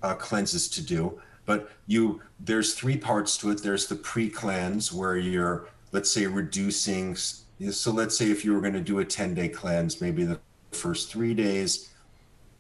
uh, 0.03 0.15
cleanses 0.15 0.69
to 0.69 0.83
do 0.83 1.21
but 1.45 1.71
you 1.87 2.21
there's 2.41 2.75
three 2.75 2.97
parts 2.97 3.37
to 3.39 3.51
it. 3.51 3.63
There's 3.63 3.87
the 3.87 3.97
pre-cleanse 3.97 4.93
where 4.93 5.17
you're 5.17 5.69
let's 5.93 6.11
say 6.11 6.27
reducing 6.27 7.17
so 7.17 7.91
let's 7.91 8.17
say 8.17 8.31
if 8.31 8.45
you 8.45 8.55
were 8.55 8.61
going 8.61 8.73
to 8.75 8.81
do 8.81 8.99
a 9.01 9.05
10 9.05 9.35
day 9.35 9.49
cleanse 9.49 10.01
maybe 10.01 10.25
the 10.25 10.41
first 10.73 11.13
three 11.13 11.35
days 11.35 11.93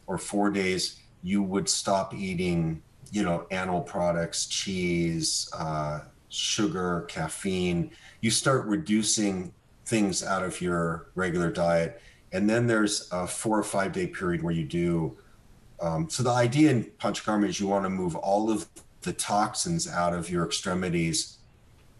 or 0.06 0.16
four 0.18 0.50
days 0.50 1.00
you 1.22 1.42
would 1.42 1.68
stop 1.68 2.14
eating 2.14 2.82
you 3.10 3.22
know 3.22 3.46
animal 3.50 3.80
products 3.80 4.46
cheese 4.46 5.50
uh, 5.58 6.00
sugar 6.28 7.04
caffeine. 7.08 7.90
You 8.20 8.30
start 8.30 8.66
reducing 8.66 9.52
things 9.84 10.22
out 10.22 10.42
of 10.42 10.60
your 10.60 11.10
regular 11.14 11.50
diet. 11.50 12.00
And 12.32 12.48
then 12.48 12.66
there's 12.66 13.08
a 13.12 13.26
four 13.26 13.58
or 13.58 13.62
five 13.62 13.92
day 13.92 14.06
period 14.06 14.42
where 14.42 14.54
you 14.54 14.64
do 14.64 15.18
um, 15.82 16.08
so 16.08 16.22
the 16.22 16.30
idea 16.30 16.70
in 16.70 16.84
Panchakarma 16.84 17.48
is 17.48 17.58
you 17.58 17.66
want 17.66 17.84
to 17.84 17.90
move 17.90 18.14
all 18.14 18.50
of 18.50 18.66
the 19.02 19.12
toxins 19.12 19.88
out 19.88 20.14
of 20.14 20.30
your 20.30 20.46
extremities, 20.46 21.38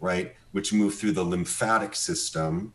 right? 0.00 0.36
Which 0.52 0.72
move 0.72 0.94
through 0.94 1.12
the 1.12 1.24
lymphatic 1.24 1.96
system, 1.96 2.72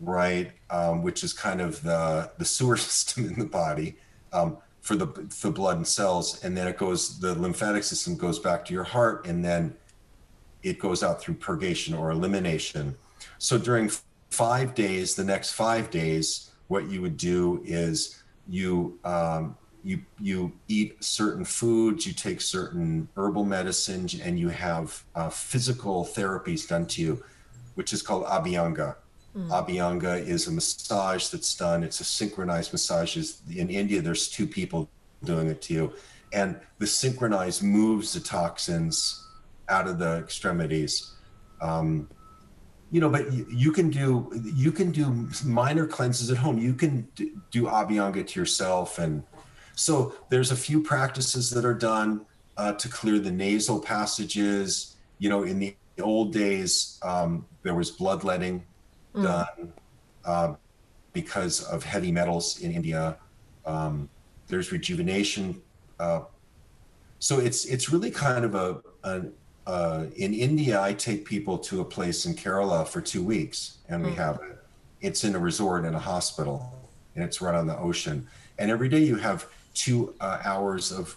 right? 0.00 0.50
Um, 0.68 1.02
which 1.04 1.22
is 1.22 1.32
kind 1.32 1.60
of 1.60 1.80
the 1.82 2.32
the 2.38 2.44
sewer 2.44 2.76
system 2.88 3.26
in 3.26 3.38
the 3.38 3.46
body 3.46 3.96
um, 4.32 4.58
for 4.80 4.96
the 4.96 5.06
the 5.42 5.50
blood 5.50 5.76
and 5.76 5.86
cells, 5.86 6.42
and 6.42 6.56
then 6.56 6.66
it 6.66 6.76
goes. 6.76 7.20
The 7.20 7.38
lymphatic 7.38 7.84
system 7.84 8.16
goes 8.16 8.40
back 8.40 8.64
to 8.66 8.74
your 8.74 8.84
heart, 8.84 9.26
and 9.28 9.44
then 9.44 9.76
it 10.64 10.80
goes 10.80 11.04
out 11.04 11.20
through 11.20 11.34
purgation 11.34 11.94
or 11.94 12.10
elimination. 12.10 12.96
So 13.38 13.58
during 13.58 13.90
five 14.30 14.74
days, 14.74 15.14
the 15.14 15.24
next 15.24 15.52
five 15.52 15.90
days, 15.90 16.50
what 16.66 16.90
you 16.90 17.00
would 17.00 17.16
do 17.16 17.62
is 17.64 18.24
you 18.48 18.98
um, 19.04 19.56
you 19.86 20.00
you 20.20 20.52
eat 20.66 21.02
certain 21.02 21.44
foods, 21.44 22.06
you 22.06 22.12
take 22.12 22.40
certain 22.40 23.08
herbal 23.16 23.44
medicines, 23.44 24.18
and 24.20 24.38
you 24.38 24.48
have 24.48 25.04
uh, 25.14 25.30
physical 25.30 26.04
therapies 26.04 26.66
done 26.66 26.86
to 26.86 27.00
you, 27.00 27.24
which 27.76 27.92
is 27.92 28.02
called 28.02 28.24
abhyanga. 28.24 28.96
Mm. 29.36 29.48
Abhyanga 29.48 30.26
is 30.26 30.48
a 30.48 30.50
massage 30.50 31.28
that's 31.28 31.54
done. 31.54 31.84
It's 31.84 32.00
a 32.00 32.04
synchronized 32.04 32.72
massage. 32.72 33.16
In 33.54 33.70
India, 33.70 34.02
there's 34.02 34.28
two 34.28 34.48
people 34.48 34.90
doing 35.22 35.46
it 35.46 35.62
to 35.62 35.74
you, 35.74 35.92
and 36.32 36.58
the 36.78 36.86
synchronized 36.86 37.62
moves 37.62 38.12
the 38.12 38.20
toxins 38.20 39.24
out 39.68 39.86
of 39.86 40.00
the 40.00 40.18
extremities. 40.18 41.12
Um, 41.60 42.08
you 42.90 43.00
know, 43.00 43.08
but 43.08 43.32
you, 43.32 43.46
you, 43.50 43.70
can 43.70 43.90
do 43.90 44.32
you 44.56 44.72
can 44.72 44.90
do 44.90 45.28
minor 45.44 45.86
cleanses 45.86 46.28
at 46.30 46.38
home. 46.38 46.58
You 46.58 46.74
can 46.74 47.06
do 47.52 47.66
abhyanga 47.66 48.26
to 48.26 48.40
yourself, 48.40 48.98
and 48.98 49.22
so 49.76 50.14
there's 50.30 50.50
a 50.50 50.56
few 50.56 50.82
practices 50.82 51.50
that 51.50 51.64
are 51.64 51.74
done 51.74 52.26
uh, 52.56 52.72
to 52.72 52.88
clear 52.88 53.18
the 53.18 53.30
nasal 53.30 53.78
passages. 53.78 54.96
You 55.18 55.28
know, 55.28 55.44
in 55.44 55.58
the 55.58 55.76
old 56.00 56.32
days, 56.32 56.98
um, 57.02 57.46
there 57.62 57.74
was 57.74 57.90
bloodletting 57.90 58.64
mm. 59.14 59.22
done 59.22 59.72
uh, 60.24 60.54
because 61.12 61.62
of 61.64 61.84
heavy 61.84 62.10
metals 62.10 62.60
in 62.60 62.72
India. 62.72 63.18
Um, 63.66 64.08
there's 64.48 64.72
rejuvenation. 64.72 65.60
Uh, 66.00 66.22
so 67.18 67.38
it's 67.38 67.66
it's 67.66 67.90
really 67.90 68.10
kind 68.10 68.44
of 68.44 68.54
a, 68.54 69.26
uh, 69.66 70.06
in 70.16 70.32
India, 70.32 70.80
I 70.80 70.94
take 70.94 71.24
people 71.24 71.58
to 71.58 71.80
a 71.80 71.84
place 71.84 72.24
in 72.24 72.34
Kerala 72.34 72.86
for 72.86 73.00
two 73.00 73.22
weeks, 73.22 73.78
and 73.88 74.02
we 74.02 74.10
mm. 74.12 74.16
have 74.16 74.36
it. 74.36 74.58
It's 75.00 75.24
in 75.24 75.34
a 75.34 75.38
resort 75.38 75.84
in 75.84 75.94
a 75.94 75.98
hospital, 75.98 76.72
and 77.14 77.22
it's 77.22 77.42
right 77.42 77.54
on 77.54 77.66
the 77.66 77.76
ocean. 77.76 78.26
And 78.58 78.70
every 78.70 78.88
day 78.88 79.00
you 79.00 79.16
have 79.16 79.46
two 79.76 80.14
uh, 80.20 80.38
hours 80.44 80.90
of 80.90 81.16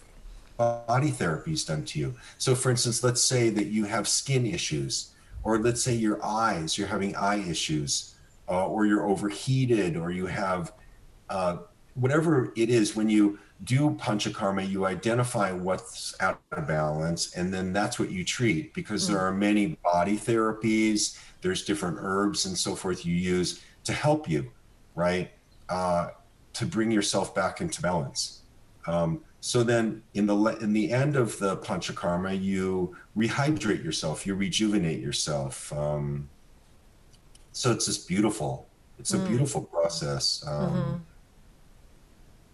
body 0.56 1.10
therapies 1.10 1.66
done 1.66 1.84
to 1.86 1.98
you. 1.98 2.14
So, 2.38 2.54
for 2.54 2.70
instance, 2.70 3.02
let's 3.02 3.22
say 3.22 3.48
that 3.50 3.66
you 3.68 3.84
have 3.86 4.06
skin 4.06 4.46
issues, 4.46 5.12
or 5.42 5.58
let's 5.58 5.82
say 5.82 5.94
your 5.94 6.24
eyes, 6.24 6.76
you're 6.76 6.86
having 6.86 7.16
eye 7.16 7.42
issues, 7.48 8.14
uh, 8.48 8.66
or 8.66 8.84
you're 8.84 9.06
overheated, 9.06 9.96
or 9.96 10.10
you 10.10 10.26
have 10.26 10.72
uh, 11.30 11.56
whatever 11.94 12.52
it 12.56 12.68
is 12.68 12.94
when 12.94 13.08
you 13.08 13.38
do 13.64 13.90
panchakarma, 13.92 14.68
you 14.68 14.86
identify 14.86 15.52
what's 15.52 16.14
out 16.20 16.40
of 16.52 16.66
balance, 16.66 17.34
and 17.34 17.52
then 17.52 17.72
that's 17.72 17.98
what 17.98 18.10
you 18.10 18.24
treat 18.24 18.74
because 18.74 19.04
mm-hmm. 19.04 19.14
there 19.14 19.22
are 19.22 19.32
many 19.32 19.78
body 19.82 20.16
therapies, 20.16 21.18
there's 21.42 21.64
different 21.64 21.96
herbs 22.00 22.46
and 22.46 22.56
so 22.56 22.74
forth 22.74 23.06
you 23.06 23.14
use 23.14 23.62
to 23.84 23.92
help 23.92 24.28
you, 24.28 24.50
right? 24.94 25.30
Uh, 25.68 26.10
to 26.52 26.66
bring 26.66 26.90
yourself 26.90 27.34
back 27.34 27.60
into 27.60 27.80
balance. 27.80 28.39
Um, 28.86 29.22
so 29.40 29.62
then 29.62 30.02
in 30.14 30.26
the 30.26 30.36
in 30.60 30.72
the 30.72 30.92
end 30.92 31.16
of 31.16 31.38
the 31.38 31.56
panchakarma, 31.58 32.40
you 32.40 32.96
rehydrate 33.16 33.82
yourself, 33.82 34.26
you 34.26 34.34
rejuvenate 34.34 35.00
yourself. 35.00 35.72
Um, 35.72 36.28
so 37.52 37.72
it's 37.72 37.86
just 37.86 38.06
beautiful. 38.06 38.66
It's 38.98 39.14
a 39.14 39.18
mm. 39.18 39.28
beautiful 39.28 39.62
process. 39.62 40.44
Um, 40.46 40.70
mm-hmm 40.70 40.96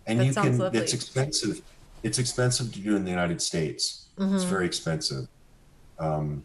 and 0.06 0.20
that 0.20 0.26
you 0.26 0.34
can 0.34 0.58
lovely. 0.58 0.78
it's 0.78 0.92
expensive 0.92 1.62
it's 2.02 2.18
expensive 2.18 2.72
to 2.72 2.80
do 2.80 2.96
in 2.96 3.04
the 3.04 3.10
united 3.10 3.40
states 3.42 4.06
mm-hmm. 4.18 4.34
it's 4.34 4.44
very 4.44 4.66
expensive 4.66 5.26
um, 5.98 6.44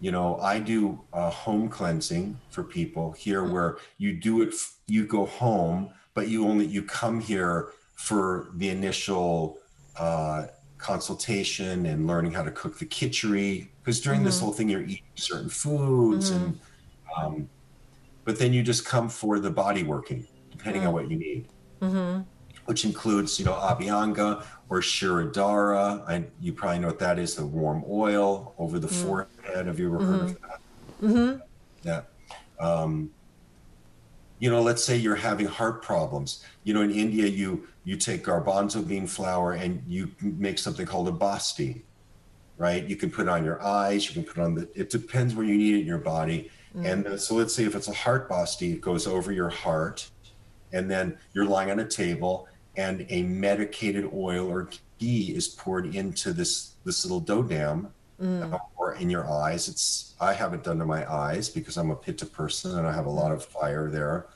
you 0.00 0.10
know 0.10 0.38
i 0.38 0.58
do 0.58 1.00
uh, 1.12 1.30
home 1.30 1.68
cleansing 1.68 2.38
for 2.50 2.62
people 2.62 3.12
here 3.12 3.42
mm-hmm. 3.42 3.52
where 3.52 3.78
you 3.98 4.12
do 4.12 4.42
it 4.42 4.54
you 4.86 5.06
go 5.06 5.26
home 5.26 5.90
but 6.14 6.28
you 6.28 6.46
only 6.46 6.66
you 6.66 6.82
come 6.82 7.20
here 7.20 7.70
for 8.00 8.50
the 8.54 8.68
initial 8.68 9.58
uh, 9.96 10.46
consultation 10.78 11.86
and 11.86 12.06
learning 12.06 12.32
how 12.32 12.42
to 12.42 12.50
cook 12.50 12.78
the 12.78 12.86
kitchery. 12.86 13.70
because 13.82 14.00
during 14.00 14.20
mm-hmm. 14.20 14.26
this 14.26 14.40
whole 14.40 14.52
thing 14.52 14.68
you're 14.68 14.82
eating 14.82 15.02
certain 15.14 15.48
foods 15.48 16.30
and 16.30 16.54
mm-hmm. 16.54 17.26
um, 17.26 17.48
but 18.24 18.38
then 18.38 18.52
you 18.52 18.62
just 18.62 18.84
come 18.84 19.08
for 19.08 19.38
the 19.38 19.50
body 19.50 19.82
working 19.82 20.26
depending 20.50 20.86
on 20.86 20.90
mm. 20.90 20.94
what 20.94 21.10
you 21.10 21.16
need 21.16 21.46
mm-hmm 21.80 22.20
which 22.70 22.84
includes, 22.84 23.36
you 23.36 23.44
know, 23.44 23.54
Abhyanga 23.54 24.44
or 24.68 24.80
Shirodhara. 24.80 26.08
I, 26.08 26.24
you 26.40 26.52
probably 26.52 26.78
know 26.78 26.86
what 26.86 27.00
that 27.00 27.18
is, 27.18 27.34
the 27.34 27.44
warm 27.44 27.82
oil 27.90 28.54
over 28.58 28.78
the 28.78 28.86
mm. 28.86 29.04
forehead. 29.04 29.66
Have 29.66 29.80
you 29.80 29.92
ever 29.92 30.04
heard 30.04 30.20
of 30.20 30.30
mm-hmm. 30.30 30.46
that? 30.46 30.60
Mm-hmm. 31.02 31.40
Yeah. 31.82 32.02
Um, 32.60 33.10
you 34.40 34.50
know, 34.50 34.62
let's 34.62 34.82
say 34.82 34.96
you're 34.96 35.14
having 35.14 35.46
heart 35.46 35.82
problems. 35.82 36.44
You 36.64 36.74
know, 36.74 36.80
in 36.80 36.90
India, 36.90 37.26
you 37.26 37.68
you 37.84 37.96
take 37.96 38.24
garbanzo 38.24 38.86
bean 38.86 39.06
flour 39.06 39.52
and 39.52 39.82
you 39.86 40.10
make 40.20 40.58
something 40.58 40.86
called 40.86 41.08
a 41.08 41.12
basti, 41.12 41.84
right? 42.56 42.84
You 42.84 42.96
can 42.96 43.10
put 43.10 43.22
it 43.22 43.28
on 43.28 43.44
your 43.44 43.62
eyes. 43.62 44.08
You 44.08 44.14
can 44.14 44.24
put 44.24 44.38
it 44.38 44.42
on 44.42 44.54
the. 44.54 44.68
It 44.74 44.90
depends 44.90 45.34
where 45.34 45.44
you 45.44 45.56
need 45.56 45.74
it 45.76 45.80
in 45.80 45.86
your 45.86 45.98
body. 45.98 46.50
Mm. 46.74 46.90
And 46.90 47.06
uh, 47.06 47.16
so, 47.18 47.34
let's 47.34 47.54
say 47.54 47.64
if 47.64 47.76
it's 47.76 47.88
a 47.88 47.94
heart 47.94 48.28
basti, 48.28 48.72
it 48.72 48.80
goes 48.80 49.06
over 49.06 49.30
your 49.30 49.50
heart, 49.50 50.10
and 50.72 50.90
then 50.90 51.18
you're 51.34 51.46
lying 51.46 51.70
on 51.70 51.78
a 51.80 51.86
table, 51.86 52.48
and 52.76 53.06
a 53.10 53.22
medicated 53.24 54.10
oil 54.14 54.48
or 54.48 54.70
ghee 54.98 55.34
is 55.36 55.48
poured 55.48 55.94
into 55.94 56.32
this 56.32 56.76
this 56.84 57.04
little 57.04 57.20
dough 57.20 57.42
dam 57.42 57.92
mm. 58.20 58.52
Uh, 58.52 58.58
or 58.76 58.94
in 58.94 59.10
your 59.10 59.28
eyes. 59.30 59.68
It's 59.68 60.14
I 60.20 60.32
have 60.32 60.54
it 60.54 60.62
done 60.62 60.78
to 60.78 60.84
my 60.84 61.10
eyes 61.10 61.48
because 61.48 61.76
I'm 61.76 61.90
a 61.90 61.96
pitta 61.96 62.26
person 62.26 62.78
and 62.78 62.86
I 62.86 62.92
have 62.92 63.06
a 63.06 63.10
lot 63.10 63.32
of 63.32 63.44
fire 63.44 63.90
there. 63.90 64.26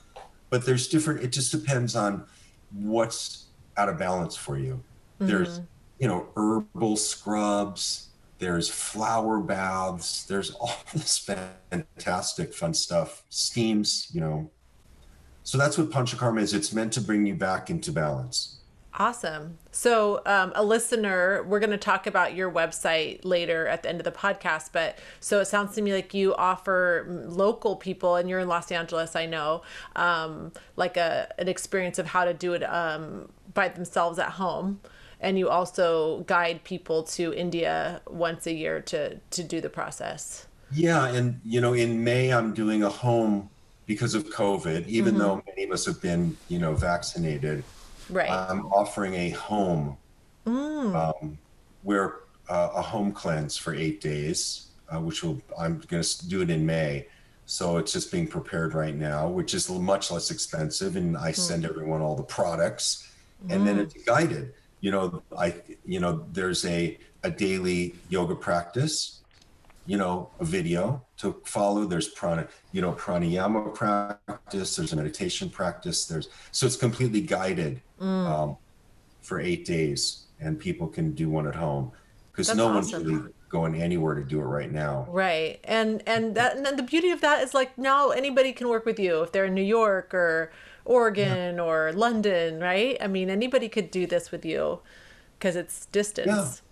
But 0.51 0.64
there's 0.64 0.89
different. 0.89 1.22
It 1.22 1.28
just 1.28 1.53
depends 1.53 1.97
on 1.97 2.24
what's 2.72 3.47
out 3.76 3.89
of 3.89 3.99
balance 3.99 4.37
for 4.37 4.59
you. 4.59 4.82
Mm-hmm. 5.20 5.26
There's 5.26 5.61
you 5.99 6.09
know 6.09 6.28
herbal 6.37 6.97
scrubs. 6.97 8.09
There's 8.39 8.68
flower 8.68 9.39
baths. 9.39 10.24
There's 10.24 10.51
all 10.61 10.76
this 10.93 11.18
fantastic 11.18 12.53
fun 12.55 12.74
stuff. 12.74 13.24
Steams, 13.28 14.09
you 14.12 14.20
know, 14.20 14.51
so 15.45 15.59
that's 15.59 15.76
what 15.76 15.91
Panchakarma 15.91 16.41
is. 16.41 16.55
It's 16.55 16.72
meant 16.72 16.93
to 16.95 17.03
bring 17.03 17.26
you 17.26 17.35
back 17.35 17.68
into 17.68 17.93
balance. 17.93 18.57
Awesome. 18.97 19.59
So, 19.72 20.22
um, 20.24 20.53
a 20.55 20.62
listener, 20.62 21.42
we're 21.49 21.59
going 21.59 21.70
to 21.70 21.76
talk 21.76 22.07
about 22.07 22.34
your 22.34 22.51
website 22.51 23.24
later 23.24 23.66
at 23.66 23.82
the 23.82 23.88
end 23.88 23.99
of 23.99 24.05
the 24.05 24.12
podcast. 24.12 24.70
But 24.72 24.99
so 25.18 25.40
it 25.40 25.47
sounds 25.47 25.74
to 25.74 25.82
me 25.82 25.92
like 25.92 26.14
you 26.14 26.32
offer 26.36 27.05
local 27.26 27.74
people, 27.74 28.14
and 28.14 28.28
you're 28.28 28.38
in 28.38 28.47
Los 28.47 28.70
Angeles, 28.70 29.16
I 29.16 29.26
know, 29.26 29.62
um, 29.97 30.53
like 30.76 30.97
a 30.97 31.32
an 31.38 31.49
experience 31.49 31.99
of 31.99 32.07
how 32.07 32.24
to 32.24 32.32
do 32.32 32.53
it 32.53 32.62
um, 32.62 33.30
by 33.53 33.68
themselves 33.68 34.20
at 34.20 34.30
home. 34.30 34.80
And 35.20 35.38
you 35.38 35.49
also 35.49 36.20
guide 36.28 36.62
people 36.62 37.03
to 37.05 37.32
India 37.34 38.01
once 38.07 38.47
a 38.47 38.53
year 38.53 38.80
to 38.82 39.16
to 39.18 39.42
do 39.42 39.61
the 39.61 39.70
process. 39.70 40.47
Yeah, 40.70 41.09
and 41.09 41.40
you 41.45 41.61
know, 41.61 41.72
in 41.72 42.05
May 42.05 42.32
I'm 42.32 42.55
doing 42.55 42.84
a 42.84 42.90
home 42.90 43.51
because 43.86 44.14
of 44.14 44.30
COVID, 44.30 44.86
even 44.86 45.14
mm-hmm. 45.14 45.22
though 45.22 45.42
many 45.47 45.64
of 45.64 45.72
us 45.72 45.84
have 45.86 46.01
been, 46.01 46.36
you 46.49 46.59
know, 46.59 46.74
vaccinated, 46.74 47.64
right? 48.11 48.30
I'm 48.30 48.66
offering 48.66 49.14
a 49.14 49.30
home 49.30 49.96
mm. 50.46 50.94
um, 50.94 51.38
where 51.82 52.20
uh, 52.48 52.70
a 52.74 52.82
home 52.82 53.12
cleanse 53.12 53.57
for 53.57 53.74
eight 53.74 54.00
days, 54.00 54.68
uh, 54.94 55.00
which 55.00 55.22
will 55.22 55.40
I'm 55.59 55.78
going 55.88 56.02
to 56.02 56.28
do 56.28 56.42
it 56.42 56.50
in 56.50 56.64
May. 56.64 57.07
So 57.46 57.76
it's 57.76 57.92
just 57.92 58.11
being 58.11 58.26
prepared 58.26 58.74
right 58.74 58.94
now, 58.94 59.28
which 59.28 59.52
is 59.52 59.68
much 59.68 60.11
less 60.11 60.30
expensive, 60.30 60.96
and 60.96 61.16
I 61.16 61.32
mm. 61.32 61.36
send 61.36 61.64
everyone 61.64 62.00
all 62.00 62.16
the 62.16 62.22
products, 62.22 63.11
and 63.50 63.62
mm. 63.62 63.64
then 63.64 63.78
it's 63.78 63.94
guided. 64.05 64.55
You 64.80 64.90
know, 64.90 65.22
I 65.36 65.55
you 65.84 66.00
know 66.00 66.26
there's 66.32 66.64
a 66.64 66.98
a 67.22 67.30
daily 67.30 67.94
yoga 68.09 68.34
practice 68.34 69.22
you 69.86 69.98
know, 69.98 70.30
a 70.40 70.44
video 70.44 71.05
to 71.18 71.40
follow. 71.44 71.84
There's 71.84 72.09
prana, 72.09 72.48
you 72.72 72.80
know, 72.80 72.92
pranayama 72.92 73.74
practice. 73.74 74.76
There's 74.76 74.92
a 74.92 74.96
meditation 74.96 75.50
practice. 75.50 76.07
There's 76.07 76.28
so 76.52 76.66
it's 76.66 76.76
completely 76.76 77.20
guided 77.20 77.82
mm. 78.01 78.05
um, 78.05 78.57
for 79.20 79.40
eight 79.40 79.64
days, 79.64 80.24
and 80.40 80.59
people 80.59 80.86
can 80.88 81.12
do 81.12 81.28
one 81.28 81.47
at 81.47 81.55
home 81.55 81.92
because 82.30 82.55
no 82.55 82.66
awesome. 82.66 82.74
one's 82.74 82.95
really 82.95 83.32
going 83.49 83.80
anywhere 83.80 84.14
to 84.14 84.24
do 84.24 84.40
it 84.40 84.45
right 84.45 84.72
now. 84.72 85.07
Right, 85.09 85.61
and 85.64 86.03
and 86.07 86.34
that 86.34 86.57
and 86.57 86.78
the 86.78 86.82
beauty 86.82 87.11
of 87.11 87.20
that 87.20 87.42
is 87.42 87.55
like 87.55 87.76
now 87.78 88.11
anybody 88.11 88.53
can 88.53 88.68
work 88.68 88.84
with 88.84 88.99
you 88.99 89.22
if 89.22 89.32
they're 89.32 89.47
in 89.47 89.55
New 89.55 89.62
York 89.62 90.12
or 90.12 90.53
Oregon 90.84 91.57
yeah. 91.57 91.62
or 91.62 91.92
London, 91.92 92.61
right? 92.61 92.97
I 93.01 93.07
mean, 93.07 93.30
anybody 93.30 93.68
could 93.68 93.90
do 93.90 94.07
this 94.07 94.30
with 94.30 94.45
you 94.45 94.80
because 95.38 95.57
it's 95.57 95.86
distance. 95.86 96.62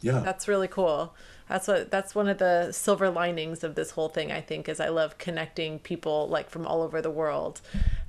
Yeah. 0.00 0.12
yeah, 0.12 0.20
that's 0.20 0.46
really 0.46 0.68
cool 0.68 1.14
that's 1.48 1.66
what 1.66 1.90
that's 1.90 2.14
one 2.14 2.28
of 2.28 2.38
the 2.38 2.70
silver 2.72 3.10
linings 3.10 3.64
of 3.64 3.74
this 3.74 3.92
whole 3.92 4.08
thing 4.08 4.30
i 4.30 4.40
think 4.40 4.68
is 4.68 4.78
i 4.80 4.88
love 4.88 5.18
connecting 5.18 5.78
people 5.78 6.28
like 6.28 6.48
from 6.48 6.66
all 6.66 6.82
over 6.82 7.02
the 7.02 7.10
world 7.10 7.60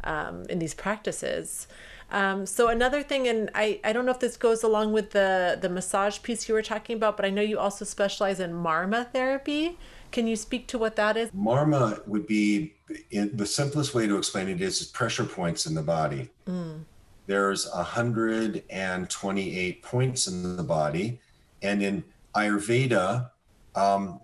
um, 0.04 0.44
in 0.50 0.60
these 0.60 0.74
practices 0.74 1.68
um, 2.12 2.46
so 2.46 2.70
another 2.70 3.04
thing 3.04 3.28
and 3.28 3.50
I, 3.54 3.80
I 3.84 3.94
don't 3.94 4.06
know 4.06 4.12
if 4.12 4.20
this 4.20 4.38
goes 4.38 4.64
along 4.64 4.94
with 4.94 5.12
the 5.12 5.58
the 5.62 5.70
massage 5.70 6.22
piece 6.22 6.48
you 6.48 6.56
were 6.56 6.62
talking 6.62 6.96
about 6.96 7.18
but 7.18 7.26
i 7.26 7.30
know 7.30 7.42
you 7.42 7.60
also 7.60 7.84
specialize 7.86 8.40
in 8.40 8.52
marma 8.52 9.12
therapy 9.12 9.78
can 10.12 10.28
you 10.28 10.36
speak 10.36 10.68
to 10.68 10.78
what 10.78 10.96
that 10.96 11.18
is 11.18 11.32
marma 11.32 12.06
would 12.08 12.28
be 12.28 12.74
in, 13.12 13.36
the 13.36 13.46
simplest 13.46 13.94
way 13.94 14.08
to 14.08 14.18
explain 14.18 14.48
it 14.48 14.62
is 14.62 14.86
pressure 14.86 15.26
points 15.26 15.66
in 15.66 15.76
the 15.76 15.82
body 15.82 16.30
mm. 16.48 16.80
there's 17.28 17.68
128 17.74 19.84
points 19.84 20.28
in 20.28 20.58
the 20.58 20.64
body. 20.64 21.20
And 21.62 21.84
in 21.84 22.04
Ayurveda, 22.36 23.30
um, 23.76 24.20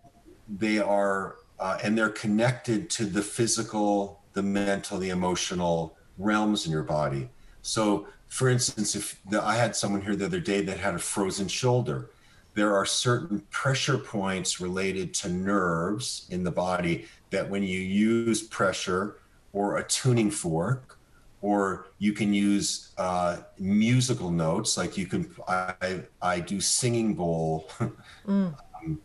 they 0.47 0.79
are, 0.79 1.35
uh, 1.59 1.77
and 1.83 1.97
they're 1.97 2.09
connected 2.09 2.89
to 2.91 3.05
the 3.05 3.21
physical, 3.21 4.21
the 4.33 4.43
mental, 4.43 4.97
the 4.97 5.09
emotional 5.09 5.97
realms 6.17 6.65
in 6.65 6.71
your 6.71 6.83
body. 6.83 7.29
So, 7.65 8.07
for 8.27 8.47
instance, 8.47 8.95
if 8.95 9.19
the, 9.27 9.43
I 9.43 9.55
had 9.55 9.75
someone 9.75 10.01
here 10.01 10.15
the 10.15 10.25
other 10.25 10.39
day 10.39 10.61
that 10.61 10.77
had 10.77 10.93
a 10.93 10.99
frozen 10.99 11.47
shoulder, 11.47 12.11
there 12.53 12.75
are 12.75 12.85
certain 12.85 13.39
pressure 13.49 13.97
points 13.97 14.61
related 14.61 15.15
to 15.15 15.29
nerves 15.29 16.27
in 16.29 16.43
the 16.43 16.51
body 16.51 17.07
that 17.31 17.49
when 17.49 17.63
you 17.63 17.79
use 17.79 18.43
pressure 18.43 19.17
or 19.51 19.77
a 19.77 19.83
tuning 19.83 20.29
fork, 20.29 20.99
or 21.41 21.87
you 21.97 22.13
can 22.13 22.33
use 22.33 22.93
uh, 22.99 23.37
musical 23.57 24.29
notes, 24.29 24.77
like 24.77 24.95
you 24.95 25.07
can, 25.07 25.27
I, 25.47 26.01
I 26.21 26.41
do 26.41 26.61
singing 26.61 27.15
bowl 27.15 27.67
mm. 27.79 28.55
um, 28.75 29.01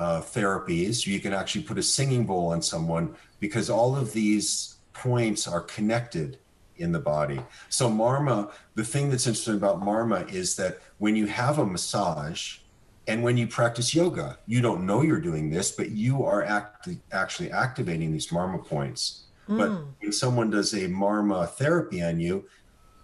uh, 0.00 0.20
therapies. 0.20 1.06
You 1.06 1.20
can 1.20 1.32
actually 1.32 1.62
put 1.62 1.78
a 1.78 1.82
singing 1.82 2.26
bowl 2.26 2.48
on 2.48 2.60
someone 2.60 3.14
because 3.38 3.70
all 3.70 3.94
of 3.94 4.12
these 4.12 4.78
points 4.92 5.46
are 5.46 5.60
connected 5.60 6.38
in 6.80 6.92
the 6.92 6.98
body. 6.98 7.40
So 7.68 7.88
Marma, 7.88 8.50
the 8.74 8.84
thing 8.84 9.10
that's 9.10 9.26
interesting 9.26 9.54
about 9.54 9.80
Marma 9.80 10.30
is 10.32 10.56
that 10.56 10.78
when 10.98 11.14
you 11.14 11.26
have 11.26 11.58
a 11.58 11.66
massage 11.66 12.58
and 13.06 13.22
when 13.22 13.36
you 13.36 13.46
practice 13.46 13.94
yoga, 13.94 14.38
you 14.46 14.60
don't 14.60 14.86
know 14.86 15.02
you're 15.02 15.20
doing 15.20 15.50
this, 15.50 15.70
but 15.72 15.90
you 15.90 16.24
are 16.24 16.44
act- 16.44 16.88
actually 17.12 17.50
activating 17.50 18.12
these 18.12 18.28
Marma 18.28 18.64
points. 18.64 19.24
Mm. 19.48 19.58
But 19.58 19.70
when 20.00 20.12
someone 20.12 20.50
does 20.50 20.72
a 20.74 20.88
Marma 20.88 21.48
therapy 21.48 22.02
on 22.02 22.20
you, 22.20 22.44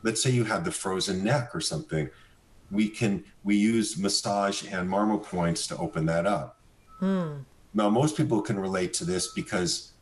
let's 0.02 0.22
say 0.22 0.30
you 0.30 0.44
have 0.44 0.64
the 0.64 0.72
frozen 0.72 1.24
neck 1.24 1.54
or 1.54 1.60
something, 1.60 2.08
we 2.70 2.88
can 2.88 3.24
we 3.44 3.56
use 3.56 3.96
massage 3.96 4.64
and 4.64 4.88
Marma 4.88 5.22
points 5.22 5.66
to 5.68 5.76
open 5.76 6.06
that 6.06 6.26
up. 6.26 6.60
Mm. 7.00 7.44
Now 7.74 7.90
most 7.90 8.16
people 8.16 8.40
can 8.40 8.58
relate 8.58 8.92
to 8.94 9.04
this 9.04 9.32
because 9.32 9.92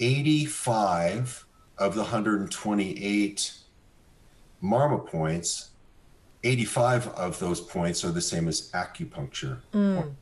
85 0.00 1.45
of 1.78 1.94
the 1.94 2.02
128 2.02 3.52
Marma 4.62 5.06
points, 5.06 5.70
85 6.42 7.08
of 7.08 7.38
those 7.38 7.60
points 7.60 8.04
are 8.04 8.12
the 8.12 8.20
same 8.20 8.48
as 8.48 8.70
acupuncture. 8.72 9.58
Mm. 9.72 10.14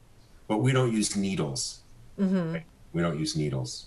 But 0.49 0.59
we 0.59 0.73
don't 0.73 0.93
use 0.93 1.17
needles. 1.17 1.81
Mm-hmm. 2.19 2.57
We 2.93 3.03
don't 3.03 3.19
use 3.19 3.37
needles. 3.37 3.87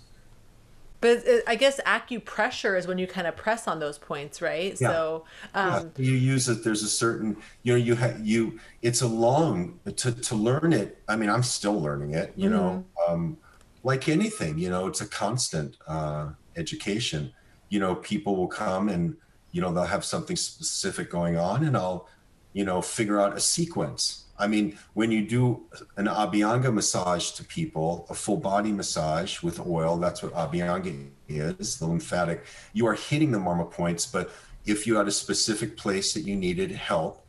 But 1.00 1.24
I 1.46 1.56
guess 1.56 1.80
acupressure 1.86 2.78
is 2.78 2.88
when 2.88 2.98
you 2.98 3.06
kind 3.06 3.28
of 3.28 3.36
press 3.36 3.68
on 3.68 3.80
those 3.80 4.00
points, 4.00 4.42
right? 4.42 4.76
Yeah. 4.82 4.90
So 4.90 5.26
um, 5.54 5.92
yeah. 5.96 6.06
you 6.10 6.14
use 6.14 6.50
it. 6.50 6.64
There's 6.64 6.82
a 6.82 6.90
certain, 6.90 7.38
you 7.62 7.74
know, 7.74 7.78
you 7.78 7.94
have 7.96 8.26
you. 8.26 8.60
It's 8.82 9.02
a 9.02 9.08
long 9.08 9.80
to 9.86 10.12
to 10.12 10.36
learn 10.36 10.74
it. 10.74 10.98
I 11.08 11.16
mean, 11.16 11.30
I'm 11.30 11.44
still 11.44 11.80
learning 11.80 12.16
it. 12.16 12.34
You 12.36 12.50
mm-hmm. 12.50 12.58
know, 12.58 12.86
um, 13.08 13.38
like 13.84 14.10
anything, 14.10 14.58
you 14.58 14.70
know, 14.70 14.88
it's 14.88 15.02
a 15.02 15.08
constant 15.08 15.78
uh, 15.88 16.30
education 16.56 17.32
you 17.70 17.80
know, 17.80 17.96
people 17.96 18.36
will 18.36 18.48
come 18.48 18.90
and, 18.90 19.16
you 19.52 19.62
know, 19.62 19.74
they'll 19.74 19.84
have 19.84 20.06
something 20.06 20.36
specific 20.36 21.10
going 21.10 21.38
on 21.38 21.64
and 21.64 21.76
I'll, 21.76 22.08
you 22.54 22.66
know, 22.66 22.82
figure 22.82 23.20
out 23.20 23.36
a 23.36 23.40
sequence. 23.40 24.26
I 24.40 24.48
mean, 24.48 24.78
when 24.94 25.12
you 25.12 25.28
do 25.28 25.66
an 25.98 26.06
Abhyanga 26.06 26.72
massage 26.72 27.32
to 27.32 27.44
people, 27.44 28.06
a 28.10 28.14
full 28.14 28.38
body 28.38 28.72
massage 28.72 29.42
with 29.42 29.60
oil, 29.66 29.98
that's 29.98 30.22
what 30.22 30.34
Abhyanga 30.34 31.10
is, 31.28 31.80
the 31.80 31.88
lymphatic, 31.88 32.46
you 32.74 32.86
are 32.86 32.94
hitting 32.94 33.32
the 33.32 33.40
marma 33.40 33.70
points. 33.70 34.06
But 34.06 34.32
if 34.66 34.86
you 34.86 34.96
had 34.96 35.08
a 35.08 35.12
specific 35.12 35.76
place 35.76 36.14
that 36.14 36.22
you 36.22 36.36
needed 36.36 36.72
help, 36.72 37.26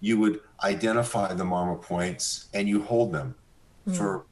you 0.00 0.18
would 0.18 0.40
identify 0.62 1.32
the 1.32 1.44
marma 1.44 1.80
points 1.80 2.48
and 2.54 2.68
you 2.68 2.82
hold 2.82 3.12
them 3.12 3.34
mm. 3.88 3.96
for, 3.96 4.24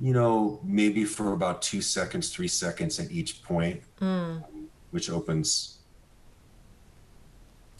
you 0.00 0.12
know, 0.12 0.60
maybe 0.64 1.04
for 1.04 1.32
about 1.32 1.60
two 1.60 1.82
seconds, 1.82 2.30
three 2.30 2.48
seconds 2.48 2.98
at 2.98 3.10
each 3.10 3.42
point. 3.42 3.82
Mm 4.00 4.42
which 4.94 5.10
opens. 5.10 5.78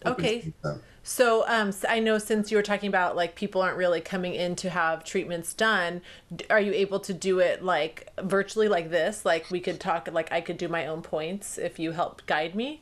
opens 0.05 0.19
okay. 0.19 0.53
So, 1.01 1.45
um, 1.47 1.71
so 1.71 1.87
I 1.87 1.99
know 1.99 2.17
since 2.17 2.51
you 2.51 2.57
were 2.57 2.63
talking 2.63 2.89
about 2.89 3.15
like 3.15 3.35
people 3.35 3.61
aren't 3.61 3.77
really 3.77 4.01
coming 4.01 4.33
in 4.33 4.57
to 4.57 4.69
have 4.69 5.05
treatments 5.05 5.53
done, 5.53 6.01
are 6.49 6.59
you 6.59 6.73
able 6.73 6.99
to 6.99 7.13
do 7.13 7.39
it 7.39 7.63
like 7.63 8.09
virtually 8.21 8.67
like 8.67 8.89
this? 8.89 9.23
Like 9.23 9.49
we 9.49 9.61
could 9.61 9.79
talk, 9.79 10.09
like 10.11 10.29
I 10.33 10.41
could 10.41 10.57
do 10.57 10.67
my 10.67 10.87
own 10.87 11.01
points 11.01 11.57
if 11.57 11.79
you 11.79 11.93
help 11.93 12.25
guide 12.25 12.53
me. 12.53 12.81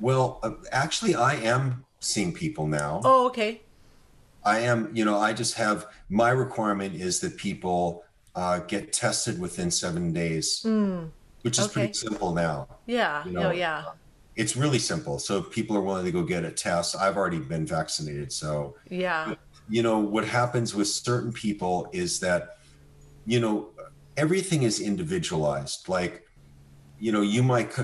Well, 0.00 0.40
uh, 0.42 0.52
actually, 0.72 1.14
I 1.14 1.34
am 1.34 1.84
seeing 2.00 2.32
people 2.32 2.66
now. 2.66 3.02
Oh, 3.04 3.26
okay. 3.28 3.60
I 4.44 4.58
am, 4.60 4.90
you 4.92 5.04
know, 5.04 5.16
I 5.16 5.32
just 5.32 5.54
have 5.54 5.86
my 6.08 6.30
requirement 6.30 6.96
is 6.96 7.20
that 7.20 7.36
people 7.36 8.02
uh, 8.34 8.58
get 8.60 8.92
tested 8.92 9.38
within 9.38 9.70
seven 9.70 10.12
days. 10.12 10.62
Mm 10.66 11.10
which 11.44 11.58
is 11.58 11.66
okay. 11.66 11.72
pretty 11.72 11.92
simple 11.92 12.32
now. 12.32 12.66
Yeah. 12.86 13.22
You 13.26 13.32
know, 13.32 13.48
oh, 13.48 13.52
yeah. 13.52 13.84
It's 14.34 14.56
really 14.56 14.78
simple. 14.78 15.18
So 15.18 15.38
if 15.40 15.50
people 15.50 15.76
are 15.76 15.82
willing 15.82 16.06
to 16.06 16.10
go 16.10 16.22
get 16.22 16.42
a 16.42 16.50
test, 16.50 16.96
I've 16.96 17.18
already 17.18 17.38
been 17.38 17.66
vaccinated. 17.66 18.32
So, 18.32 18.76
yeah. 18.88 19.34
you 19.68 19.82
know, 19.82 19.98
what 19.98 20.24
happens 20.24 20.74
with 20.74 20.88
certain 20.88 21.32
people 21.32 21.90
is 21.92 22.18
that, 22.20 22.56
you 23.26 23.40
know, 23.40 23.68
everything 24.16 24.62
is 24.62 24.80
individualized. 24.80 25.86
Like, 25.86 26.26
you 26.98 27.12
know, 27.12 27.20
you 27.20 27.42
might, 27.42 27.76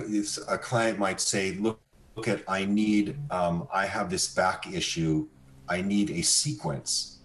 a 0.49 0.57
client 0.57 0.99
might 0.99 1.21
say, 1.21 1.53
look, 1.53 1.79
look 2.17 2.29
at, 2.29 2.43
I 2.49 2.65
need, 2.65 3.19
um, 3.31 3.69
I 3.73 3.85
have 3.85 4.09
this 4.09 4.33
back 4.33 4.73
issue. 4.73 5.29
I 5.69 5.83
need 5.83 6.11
a 6.11 6.23
sequence. 6.23 7.19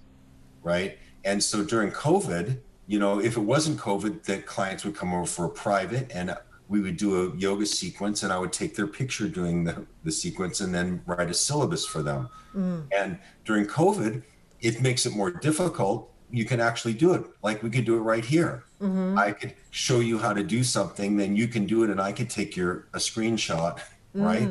Right. 0.63 0.97
And 1.23 1.41
so 1.41 1.63
during 1.63 1.91
COVID, 1.91 2.59
you 2.87 2.99
know, 2.99 3.19
if 3.19 3.37
it 3.37 3.41
wasn't 3.41 3.79
COVID, 3.79 4.23
that 4.23 4.45
clients 4.45 4.85
would 4.85 4.95
come 4.95 5.13
over 5.13 5.25
for 5.25 5.45
a 5.45 5.49
private 5.49 6.11
and 6.13 6.35
we 6.67 6.81
would 6.81 6.97
do 6.97 7.27
a 7.31 7.37
yoga 7.37 7.65
sequence 7.65 8.23
and 8.23 8.31
I 8.31 8.39
would 8.39 8.53
take 8.53 8.75
their 8.75 8.87
picture 8.87 9.27
doing 9.27 9.63
the, 9.63 9.85
the 10.03 10.11
sequence 10.11 10.61
and 10.61 10.73
then 10.73 11.01
write 11.05 11.29
a 11.29 11.33
syllabus 11.33 11.85
for 11.85 12.01
them. 12.01 12.29
Mm. 12.55 12.87
And 12.91 13.19
during 13.43 13.65
COVID, 13.65 14.23
it 14.61 14.81
makes 14.81 15.05
it 15.05 15.15
more 15.15 15.31
difficult. 15.31 16.11
You 16.31 16.45
can 16.45 16.59
actually 16.59 16.93
do 16.93 17.13
it. 17.13 17.23
Like 17.43 17.61
we 17.61 17.69
could 17.69 17.85
do 17.85 17.95
it 17.95 17.99
right 17.99 18.25
here. 18.25 18.63
Mm-hmm. 18.81 19.17
I 19.17 19.31
could 19.31 19.53
show 19.69 19.99
you 19.99 20.17
how 20.17 20.33
to 20.33 20.43
do 20.43 20.63
something, 20.63 21.17
then 21.17 21.35
you 21.35 21.47
can 21.47 21.65
do 21.65 21.83
it 21.83 21.89
and 21.89 22.01
I 22.01 22.11
could 22.11 22.29
take 22.29 22.55
your 22.55 22.87
a 22.93 22.97
screenshot, 22.97 23.79
mm. 24.15 24.25
right? 24.25 24.49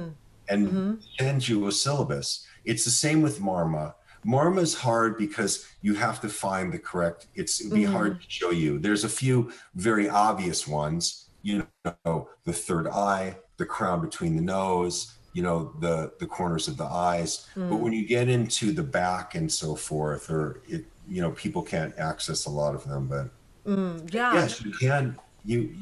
And 0.48 0.68
mm-hmm. 0.68 0.94
send 1.18 1.48
you 1.48 1.66
a 1.66 1.72
syllabus. 1.72 2.46
It's 2.64 2.84
the 2.84 2.90
same 2.90 3.22
with 3.22 3.40
Marma 3.40 3.94
Marma 4.26 4.60
is 4.60 4.74
hard 4.74 5.18
because 5.18 5.66
you 5.82 5.94
have 5.94 6.20
to 6.20 6.28
find 6.28 6.72
the 6.72 6.78
correct. 6.78 7.26
It's 7.34 7.60
it'd 7.60 7.72
be 7.72 7.82
mm-hmm. 7.82 7.92
hard 7.92 8.20
to 8.20 8.26
show 8.28 8.50
you. 8.50 8.78
There's 8.78 9.04
a 9.04 9.08
few 9.08 9.52
very 9.74 10.08
obvious 10.08 10.66
ones. 10.66 11.28
You 11.42 11.66
know, 11.84 12.28
the 12.44 12.52
third 12.52 12.88
eye, 12.88 13.36
the 13.58 13.66
crown 13.66 14.00
between 14.00 14.36
the 14.36 14.42
nose. 14.42 15.14
You 15.34 15.42
know, 15.42 15.74
the 15.80 16.12
the 16.20 16.26
corners 16.26 16.68
of 16.68 16.76
the 16.76 16.84
eyes. 16.84 17.48
Mm. 17.56 17.68
But 17.68 17.76
when 17.76 17.92
you 17.92 18.06
get 18.06 18.28
into 18.28 18.72
the 18.72 18.84
back 18.84 19.34
and 19.34 19.50
so 19.50 19.74
forth, 19.74 20.30
or 20.30 20.62
it, 20.68 20.84
you 21.08 21.20
know, 21.20 21.32
people 21.32 21.60
can't 21.62 21.92
access 21.98 22.46
a 22.46 22.50
lot 22.50 22.74
of 22.74 22.84
them. 22.84 23.08
But 23.08 23.30
mm, 23.66 24.14
yeah, 24.14 24.32
yes, 24.34 24.64
you 24.64 24.70
can. 24.72 25.18
You 25.44 25.74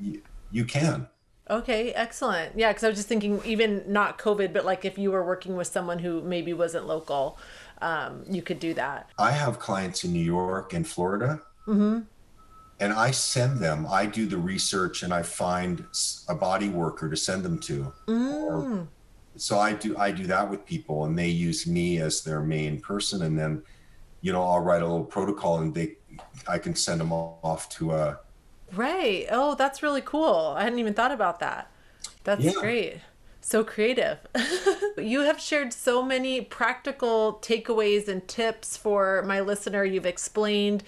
you, 0.00 0.22
you 0.50 0.64
can. 0.64 1.06
Okay, 1.50 1.92
excellent. 1.92 2.58
Yeah, 2.58 2.70
because 2.70 2.84
I 2.84 2.88
was 2.88 2.98
just 2.98 3.08
thinking, 3.08 3.40
even 3.44 3.82
not 3.86 4.18
COVID, 4.18 4.52
but 4.52 4.66
like 4.66 4.84
if 4.84 4.98
you 4.98 5.10
were 5.10 5.24
working 5.24 5.56
with 5.56 5.66
someone 5.66 5.98
who 5.98 6.20
maybe 6.20 6.52
wasn't 6.52 6.86
local, 6.86 7.38
um, 7.80 8.24
you 8.28 8.42
could 8.42 8.60
do 8.60 8.74
that. 8.74 9.10
I 9.18 9.30
have 9.30 9.58
clients 9.58 10.04
in 10.04 10.12
New 10.12 10.24
York 10.24 10.72
and 10.74 10.86
Florida. 10.86 11.40
Mm-hmm. 11.66 12.00
And 12.80 12.92
I 12.92 13.10
send 13.10 13.58
them, 13.58 13.86
I 13.90 14.06
do 14.06 14.26
the 14.26 14.38
research 14.38 15.02
and 15.02 15.12
I 15.12 15.22
find 15.22 15.84
a 16.28 16.34
body 16.34 16.68
worker 16.68 17.10
to 17.10 17.16
send 17.16 17.42
them 17.42 17.58
to. 17.60 17.92
Mm. 18.06 18.32
Or, 18.32 18.88
so 19.36 19.58
I 19.58 19.72
do 19.72 19.96
I 19.96 20.10
do 20.10 20.26
that 20.26 20.48
with 20.48 20.66
people 20.66 21.04
and 21.04 21.16
they 21.16 21.28
use 21.28 21.66
me 21.66 21.98
as 21.98 22.22
their 22.22 22.40
main 22.40 22.80
person 22.80 23.22
and 23.22 23.38
then 23.38 23.62
you 24.20 24.32
know 24.32 24.42
I'll 24.42 24.60
write 24.60 24.82
a 24.82 24.86
little 24.86 25.04
protocol 25.04 25.60
and 25.60 25.72
they 25.72 25.96
I 26.48 26.58
can 26.58 26.74
send 26.74 27.00
them 27.00 27.12
off 27.12 27.68
to 27.76 27.92
a 27.92 28.18
Right. 28.72 29.26
Oh, 29.30 29.54
that's 29.54 29.82
really 29.82 30.02
cool. 30.02 30.54
I 30.56 30.64
hadn't 30.64 30.78
even 30.78 30.94
thought 30.94 31.12
about 31.12 31.40
that. 31.40 31.70
That's 32.24 32.44
yeah. 32.44 32.52
great. 32.58 32.96
So 33.40 33.64
creative. 33.64 34.18
you 34.98 35.20
have 35.20 35.40
shared 35.40 35.72
so 35.72 36.02
many 36.02 36.40
practical 36.40 37.38
takeaways 37.40 38.08
and 38.08 38.26
tips 38.28 38.76
for 38.76 39.22
my 39.26 39.40
listener. 39.40 39.84
You've 39.84 40.06
explained 40.06 40.84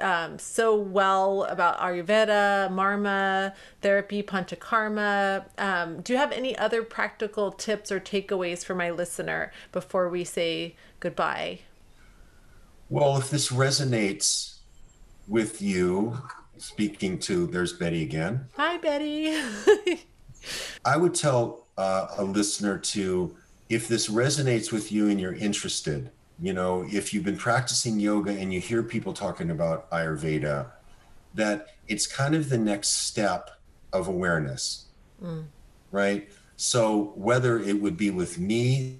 um, 0.00 0.38
so 0.38 0.76
well 0.76 1.44
about 1.44 1.78
Ayurveda, 1.78 2.70
Marma, 2.70 3.54
therapy, 3.80 4.22
Panchakarma. 4.22 5.46
Um, 5.58 6.00
do 6.00 6.12
you 6.12 6.18
have 6.18 6.32
any 6.32 6.56
other 6.56 6.82
practical 6.82 7.50
tips 7.52 7.90
or 7.90 8.00
takeaways 8.00 8.64
for 8.64 8.74
my 8.74 8.90
listener 8.90 9.52
before 9.72 10.08
we 10.08 10.24
say 10.24 10.76
goodbye? 11.00 11.60
Well, 12.88 13.16
if 13.16 13.30
this 13.30 13.50
resonates 13.50 14.58
with 15.26 15.60
you, 15.60 16.18
speaking 16.58 17.18
to, 17.20 17.46
there's 17.46 17.72
Betty 17.72 18.02
again. 18.02 18.48
Hi, 18.56 18.78
Betty. 18.78 19.36
I 20.84 20.96
would 20.96 21.14
tell 21.14 21.65
uh, 21.76 22.08
a 22.16 22.24
listener 22.24 22.78
to 22.78 23.36
if 23.68 23.88
this 23.88 24.08
resonates 24.08 24.72
with 24.72 24.92
you 24.92 25.08
and 25.08 25.20
you're 25.20 25.34
interested, 25.34 26.10
you 26.40 26.52
know, 26.52 26.86
if 26.90 27.12
you've 27.12 27.24
been 27.24 27.36
practicing 27.36 27.98
yoga 27.98 28.30
and 28.30 28.52
you 28.52 28.60
hear 28.60 28.82
people 28.82 29.12
talking 29.12 29.50
about 29.50 29.90
Ayurveda, 29.90 30.66
that 31.34 31.68
it's 31.88 32.06
kind 32.06 32.34
of 32.34 32.48
the 32.48 32.58
next 32.58 32.88
step 33.06 33.50
of 33.92 34.08
awareness, 34.08 34.86
mm. 35.22 35.44
right? 35.90 36.28
So 36.56 37.12
whether 37.16 37.58
it 37.58 37.80
would 37.80 37.96
be 37.96 38.10
with 38.10 38.38
me 38.38 38.98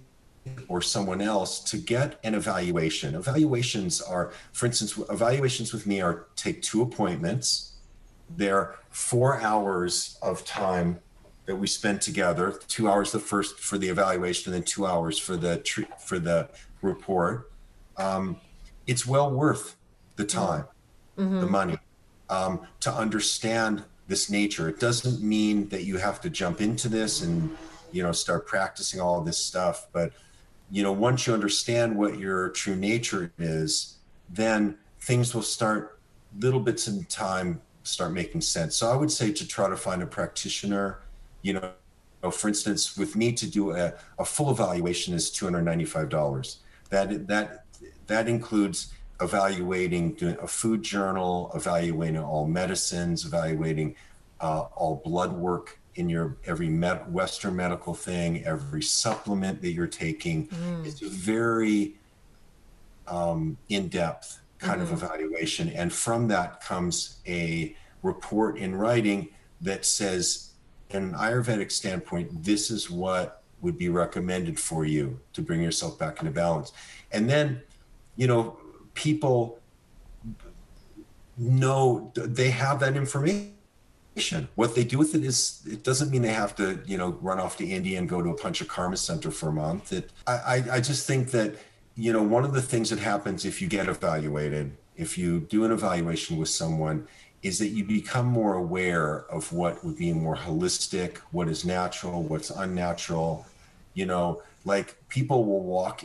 or 0.69 0.81
someone 0.81 1.21
else 1.21 1.61
to 1.61 1.77
get 1.77 2.19
an 2.23 2.35
evaluation. 2.35 3.15
Evaluations 3.15 4.01
are, 4.01 4.33
for 4.53 4.67
instance, 4.67 4.99
evaluations 5.11 5.73
with 5.73 5.87
me 5.87 6.01
are 6.01 6.27
take 6.37 6.63
two 6.63 6.83
appointments. 6.83 7.73
They're 8.37 8.77
four 8.91 9.41
hours 9.41 10.19
of 10.23 10.45
time 10.45 11.01
that 11.47 11.57
we 11.57 11.67
spend 11.67 12.01
together. 12.01 12.59
Two 12.69 12.89
hours 12.89 13.13
the 13.13 13.19
first 13.19 13.59
for 13.59 13.79
the 13.79 13.89
evaluation, 13.89 14.53
and 14.53 14.63
then 14.63 14.67
two 14.67 14.87
hours 14.87 15.19
for 15.19 15.37
the 15.37 15.63
for 15.99 16.19
the 16.19 16.49
report. 16.83 17.51
Um, 17.97 18.37
it's 18.87 19.07
well 19.07 19.31
worth 19.31 19.77
the 20.17 20.25
time, 20.25 20.65
mm-hmm. 21.17 21.41
the 21.41 21.47
money, 21.47 21.79
um, 22.29 22.67
to 22.81 22.93
understand 22.93 23.85
this 24.09 24.31
nature. 24.31 24.69
It 24.69 24.79
doesn't 24.79 25.23
mean 25.23 25.69
that 25.71 25.85
you 25.85 25.97
have 25.97 26.21
to 26.21 26.31
jump 26.31 26.61
into 26.61 26.89
this 26.89 27.23
and 27.23 27.57
you 27.93 28.03
know 28.03 28.13
start 28.13 28.47
practicing 28.47 29.01
all 29.01 29.21
this 29.23 29.39
stuff, 29.39 29.89
but 29.93 30.13
you 30.71 30.83
know 30.83 30.93
once 30.93 31.27
you 31.27 31.33
understand 31.33 31.97
what 31.97 32.19
your 32.19 32.51
true 32.51 32.77
nature 32.77 33.33
is, 33.39 33.97
then 34.29 34.77
things 35.01 35.35
will 35.35 35.43
start 35.43 35.99
little 36.39 36.61
bits 36.61 36.89
in 36.89 37.05
time 37.05 37.63
start 37.87 38.13
making 38.13 38.41
sense. 38.41 38.77
So 38.77 38.91
I 38.91 38.97
would 38.97 39.11
say 39.11 39.33
to 39.33 39.47
try 39.47 39.69
to 39.69 39.77
find 39.77 40.03
a 40.03 40.07
practitioner, 40.07 40.99
you 41.47 41.53
know, 41.53 42.31
for 42.31 42.49
instance, 42.49 42.97
with 42.99 43.15
me 43.15 43.33
to 43.33 43.49
do 43.49 43.71
a, 43.71 43.95
a 44.19 44.25
full 44.25 44.51
evaluation 44.51 45.15
is 45.15 45.31
$295. 45.31 46.57
That 46.91 47.29
that 47.29 47.65
that 48.09 48.29
includes 48.29 48.93
evaluating 49.21 50.15
doing 50.15 50.37
a 50.43 50.49
food 50.49 50.83
journal, 50.83 51.53
evaluating 51.55 52.19
all 52.19 52.47
medicines, 52.47 53.25
evaluating 53.25 53.95
uh, 54.41 54.63
all 54.75 55.01
blood 55.05 55.33
work 55.33 55.79
in 55.95 56.09
your 56.09 56.37
every 56.45 56.69
med- 56.69 57.13
Western 57.13 57.55
medical 57.55 57.95
thing, 57.95 58.45
every 58.45 58.83
supplement 58.83 59.63
that 59.63 59.71
you're 59.71 59.87
taking. 59.87 60.49
Mm. 60.49 60.85
It's 60.85 61.03
a 61.03 61.09
very 61.09 61.95
um, 63.07 63.57
in 63.69 63.89
depth 63.89 64.41
kind 64.59 64.81
mm-hmm. 64.81 64.93
of 64.93 65.03
evaluation. 65.03 65.69
And 65.71 65.93
from 65.93 66.29
that 66.29 66.61
comes 66.61 67.21
a 67.27 67.77
report 68.03 68.59
in 68.59 68.75
writing 68.75 69.29
that 69.61 69.87
says, 69.87 70.46
in 70.91 71.03
an 71.03 71.13
Ayurvedic 71.15 71.73
standpoint, 71.73 72.45
this 72.45 72.71
is 72.71 72.91
what 72.91 73.43
would 73.61 73.79
be 73.79 73.89
recommended 73.89 74.59
for 74.59 74.85
you 74.85 75.19
to 75.33 75.43
bring 75.43 75.63
yourself 75.63 75.99
back 75.99 76.21
into 76.21 76.31
balance. 76.31 76.73
And 77.13 77.29
then, 77.29 77.63
you 78.17 78.27
know, 78.27 78.59
people 78.95 79.59
know 81.37 82.13
they 82.15 82.51
have 82.51 82.81
that 82.81 82.97
information. 82.97 83.53
What 84.55 84.75
they 84.75 84.85
do 84.85 84.99
with 84.99 85.15
it 85.15 85.25
is 85.25 85.63
it 85.67 85.83
doesn't 85.85 86.11
mean 86.11 86.23
they 86.23 86.29
have 86.29 86.57
to, 86.57 86.81
you 86.87 86.97
know, 86.97 87.19
run 87.21 87.39
off 87.39 87.57
to 87.59 87.67
India 87.67 87.99
and 87.99 88.09
go 88.09 88.23
to 88.23 88.31
a 88.31 88.35
Panchakarma 88.35 88.97
center 88.97 89.31
for 89.31 89.49
a 89.49 89.53
month. 89.53 89.93
It, 89.93 90.11
I, 90.27 90.65
I 90.73 90.81
just 90.81 91.07
think 91.07 91.31
that, 91.33 91.57
you 91.97 92.13
know, 92.13 92.23
one 92.23 92.45
of 92.45 92.55
the 92.55 92.63
things 92.63 92.89
that 92.91 92.99
happens 92.99 93.45
if 93.45 93.61
you 93.61 93.69
get 93.69 93.89
evaluated, 93.89 94.77
if 94.97 95.19
you 95.19 95.41
do 95.41 95.65
an 95.65 95.73
evaluation 95.73 96.39
with 96.39 96.49
someone, 96.49 97.07
is 97.47 97.61
that 97.61 97.69
you 97.69 97.85
become 97.85 98.27
more 98.27 98.55
aware 98.55 99.25
of 99.31 99.53
what 99.53 99.85
would 99.85 99.97
be 99.97 100.13
more 100.13 100.37
holistic, 100.37 101.19
what 101.31 101.47
is 101.47 101.65
natural, 101.65 102.25
what's 102.25 102.51
unnatural. 102.51 103.47
You 103.95 104.07
know, 104.07 104.43
like 104.65 104.97
people 105.09 105.45
will 105.45 105.63
walk 105.63 106.03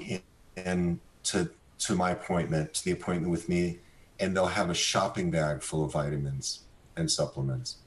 in, 0.55 0.99
to 1.23 1.49
to 1.79 1.95
my 1.95 2.11
appointment, 2.11 2.75
to 2.75 2.85
the 2.85 2.91
appointment 2.91 3.31
with 3.31 3.49
me, 3.49 3.79
and 4.19 4.37
they'll 4.37 4.45
have 4.45 4.69
a 4.69 4.75
shopping 4.75 5.31
bag 5.31 5.63
full 5.63 5.83
of 5.83 5.93
vitamins 5.93 6.59
and 6.95 7.09
supplements. 7.09 7.77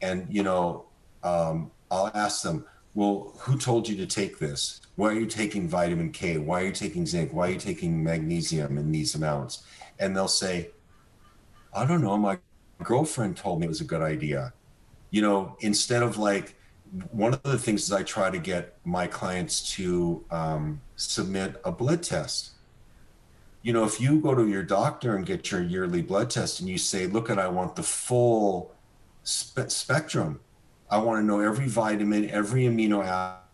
And 0.00 0.28
you 0.30 0.44
know, 0.44 0.84
um, 1.24 1.72
I'll 1.90 2.12
ask 2.14 2.42
them, 2.42 2.66
well, 2.94 3.34
who 3.40 3.58
told 3.58 3.88
you 3.88 3.96
to 3.96 4.06
take 4.06 4.38
this? 4.38 4.80
Why 4.94 5.08
are 5.08 5.18
you 5.18 5.26
taking 5.26 5.68
vitamin 5.68 6.12
K? 6.12 6.38
Why 6.38 6.62
are 6.62 6.66
you 6.66 6.72
taking 6.72 7.04
zinc? 7.04 7.32
Why 7.32 7.48
are 7.48 7.52
you 7.52 7.58
taking 7.58 8.04
magnesium 8.04 8.78
in 8.78 8.92
these 8.92 9.16
amounts? 9.16 9.64
And 9.98 10.16
they'll 10.16 10.28
say, 10.28 10.70
I 11.74 11.84
don't 11.84 12.02
know. 12.02 12.16
My 12.16 12.38
girlfriend 12.82 13.36
told 13.36 13.60
me 13.60 13.66
it 13.66 13.68
was 13.68 13.80
a 13.80 13.84
good 13.84 14.02
idea. 14.02 14.52
You 15.10 15.22
know, 15.22 15.56
instead 15.60 16.02
of 16.02 16.18
like, 16.18 16.56
one 17.12 17.32
of 17.32 17.42
the 17.42 17.58
things 17.58 17.84
is 17.84 17.92
I 17.92 18.02
try 18.02 18.30
to 18.30 18.38
get 18.38 18.76
my 18.84 19.06
clients 19.06 19.74
to 19.76 20.24
um, 20.30 20.80
submit 20.96 21.60
a 21.64 21.70
blood 21.70 22.02
test. 22.02 22.50
You 23.62 23.72
know, 23.72 23.84
if 23.84 24.00
you 24.00 24.20
go 24.20 24.34
to 24.34 24.48
your 24.48 24.62
doctor 24.62 25.16
and 25.16 25.24
get 25.24 25.50
your 25.50 25.62
yearly 25.62 26.02
blood 26.02 26.30
test 26.30 26.60
and 26.60 26.68
you 26.68 26.78
say, 26.78 27.06
look 27.06 27.30
at, 27.30 27.38
I 27.38 27.46
want 27.46 27.76
the 27.76 27.82
full 27.82 28.74
spe- 29.22 29.70
spectrum. 29.70 30.40
I 30.90 30.98
want 30.98 31.20
to 31.20 31.24
know 31.24 31.40
every 31.40 31.68
vitamin, 31.68 32.28
every 32.30 32.64
amino 32.64 33.04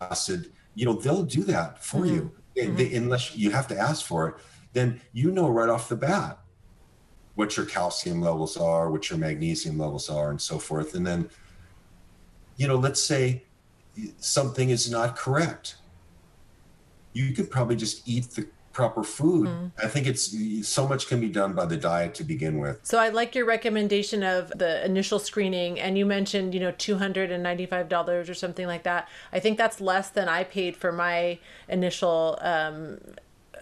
acid, 0.01 0.53
you 0.75 0.87
know, 0.87 0.95
they'll 0.95 1.25
do 1.25 1.43
that 1.45 1.85
for 1.85 1.99
mm-hmm. 1.99 2.15
you. 2.15 2.33
Mm-hmm. 2.57 2.77
They, 2.77 2.95
unless 2.95 3.37
you 3.37 3.51
have 3.51 3.69
to 3.69 3.79
ask 3.79 4.07
for 4.07 4.29
it, 4.29 4.35
then 4.73 5.01
you 5.13 5.31
know 5.31 5.49
right 5.51 5.69
off 5.69 5.89
the 5.89 5.97
bat 5.97 6.39
what 7.37 7.57
your 7.57 7.67
calcium 7.67 8.21
levels 8.21 8.57
are, 8.57 8.91
what 8.91 9.09
your 9.09 9.19
magnesium 9.19 9.79
levels 9.79 10.11
are, 10.11 10.31
and 10.31 10.41
so 10.41 10.59
forth. 10.59 10.95
And 10.95 11.07
then, 11.07 11.31
you 12.57 12.67
know, 12.67 12.77
let's 12.77 13.03
say 13.03 13.45
something 14.19 14.71
is 14.71 14.91
not 14.91 15.17
correct. 15.17 15.77
You 17.13 17.33
could 17.33 17.51
probably 17.51 17.77
just 17.77 18.07
eat 18.09 18.31
the 18.31 18.49
proper 18.73 19.03
food. 19.03 19.49
Mm. 19.49 19.73
I 19.83 19.89
think 19.89 20.07
it's 20.07 20.37
so 20.69 20.87
much 20.87 21.09
can 21.09 21.19
be 21.19 21.31
done 21.31 21.55
by 21.55 21.65
the 21.65 21.79
diet 21.79 22.15
to 22.17 22.25
begin 22.25 22.59
with. 22.59 22.81
So 22.83 22.99
I 22.99 23.09
like 23.09 23.35
your 23.35 23.47
recommendation 23.47 24.23
of 24.23 24.51
the 24.51 24.85
initial 24.85 25.19
screening 25.19 25.81
and 25.81 25.97
you 25.97 26.05
mentioned, 26.05 26.53
you 26.53 26.61
know, 26.61 26.73
$295 26.73 28.29
or 28.29 28.35
something 28.35 28.67
like 28.67 28.83
that. 28.83 29.09
I 29.33 29.41
think 29.41 29.57
that's 29.57 29.81
less 29.81 30.11
than 30.11 30.29
I 30.29 30.45
paid 30.45 30.77
for 30.77 30.93
my 30.93 31.39
initial 31.69 32.39
um, 32.43 32.99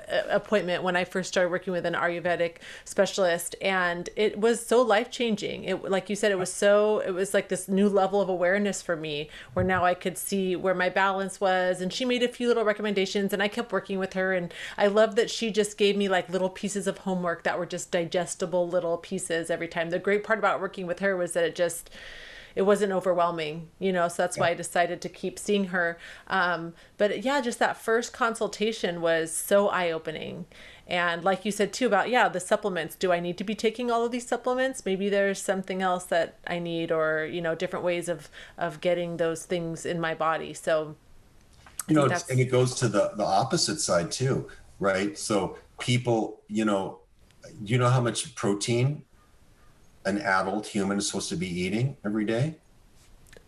appointment 0.09 0.83
when 0.83 0.97
I 0.97 1.05
first 1.05 1.29
started 1.29 1.51
working 1.51 1.73
with 1.73 1.87
an 1.87 1.95
Ayurvedic 1.95 2.57
specialist, 2.85 3.57
and 3.61 4.09
it 4.17 4.39
was 4.39 4.65
so 4.65 4.83
life 4.83 5.11
changing. 5.11 5.65
It, 5.65 5.91
like 5.91 6.11
you 6.11 6.17
said, 6.17 6.33
it 6.33 6.39
was 6.39 6.53
so 6.53 7.01
it 7.01 7.13
was 7.13 7.35
like 7.35 7.49
this 7.49 7.69
new 7.69 7.89
level 7.89 8.21
of 8.21 8.29
awareness 8.29 8.83
for 8.83 8.97
me, 8.97 9.29
where 9.53 9.65
now 9.65 9.85
I 9.85 9.95
could 9.95 10.19
see 10.19 10.57
where 10.57 10.75
my 10.75 10.89
balance 10.89 11.41
was, 11.41 11.81
and 11.81 11.93
she 11.93 12.05
made 12.05 12.23
a 12.23 12.29
few 12.29 12.49
little 12.49 12.65
recommendations, 12.65 13.33
and 13.33 13.43
I 13.43 13.49
kept 13.49 13.73
working 13.73 13.99
with 13.99 14.15
her, 14.15 14.33
and 14.33 14.53
I 14.77 14.87
love 14.87 15.17
that 15.17 15.31
she 15.31 15.51
just 15.51 15.77
gave 15.79 15.97
me 15.97 16.09
like 16.09 16.29
little 16.29 16.51
pieces 16.51 16.87
of 16.87 16.99
homework 16.99 17.43
that 17.45 17.59
were 17.59 17.67
just 17.67 17.91
digestible 17.91 18.69
little 18.69 18.99
pieces 18.99 19.51
every 19.51 19.69
time. 19.69 19.91
The 19.91 19.99
great 19.99 20.25
part 20.25 20.39
about 20.39 20.61
working 20.61 20.87
with 20.87 21.01
her 21.01 21.17
was 21.17 21.33
that 21.33 21.45
it 21.45 21.55
just 21.55 21.91
it 22.55 22.63
wasn't 22.63 22.93
overwhelming, 22.93 23.69
you 23.79 23.93
know, 23.93 24.09
so 24.09 24.23
that's 24.23 24.37
yeah. 24.37 24.43
why 24.43 24.51
I 24.51 24.55
decided 24.55 25.01
to 25.03 25.09
keep 25.09 25.39
seeing 25.39 25.67
her. 25.67 25.99
Um, 26.29 26.75
but 26.99 27.25
yeah, 27.25 27.41
just 27.41 27.59
that 27.59 27.77
first 27.77 28.13
consultation 28.13 29.01
was 29.01 29.33
so 29.33 29.69
eye 29.69 29.91
opening. 29.91 30.47
And 30.87 31.25
like 31.25 31.45
you 31.45 31.51
said 31.51 31.73
too 31.73 31.87
about, 31.87 32.11
yeah, 32.11 32.29
the 32.29 32.41
supplements. 32.41 32.95
Do 32.95 33.11
I 33.11 33.19
need 33.19 33.39
to 33.39 33.45
be 33.45 33.55
taking 33.55 33.91
all 33.91 34.05
of 34.05 34.13
these 34.13 34.27
supplements? 34.27 34.85
Maybe 34.85 35.09
there's 35.09 35.41
something 35.41 35.83
else 35.83 36.05
that 36.05 36.39
I 36.47 36.59
need 36.59 36.93
or, 36.93 37.25
you 37.25 37.41
know, 37.41 37.55
different 37.55 37.85
ways 37.85 38.09
of, 38.09 38.29
of 38.59 38.81
getting 38.81 39.17
those 39.17 39.47
things 39.47 39.87
in 39.87 40.01
my 40.01 40.15
body. 40.15 40.53
So, 40.53 40.95
you 41.89 41.95
know, 41.95 42.05
and 42.05 42.41
it 42.41 42.51
goes 42.51 42.75
to 42.77 42.89
the, 42.89 43.13
the 43.17 43.25
opposite 43.25 43.81
side 43.81 44.11
too, 44.13 44.49
right? 44.79 45.19
So 45.19 45.59
people, 45.81 46.41
you 46.49 46.65
know, 46.65 47.01
you 47.63 47.79
know 47.79 47.89
how 47.89 48.01
much 48.01 48.35
protein 48.35 49.05
an 50.05 50.19
adult 50.19 50.67
human 50.67 50.99
is 50.99 51.07
supposed 51.07 51.29
to 51.31 51.37
be 51.37 51.49
eating 51.49 51.97
every 52.05 52.25
day? 52.25 52.57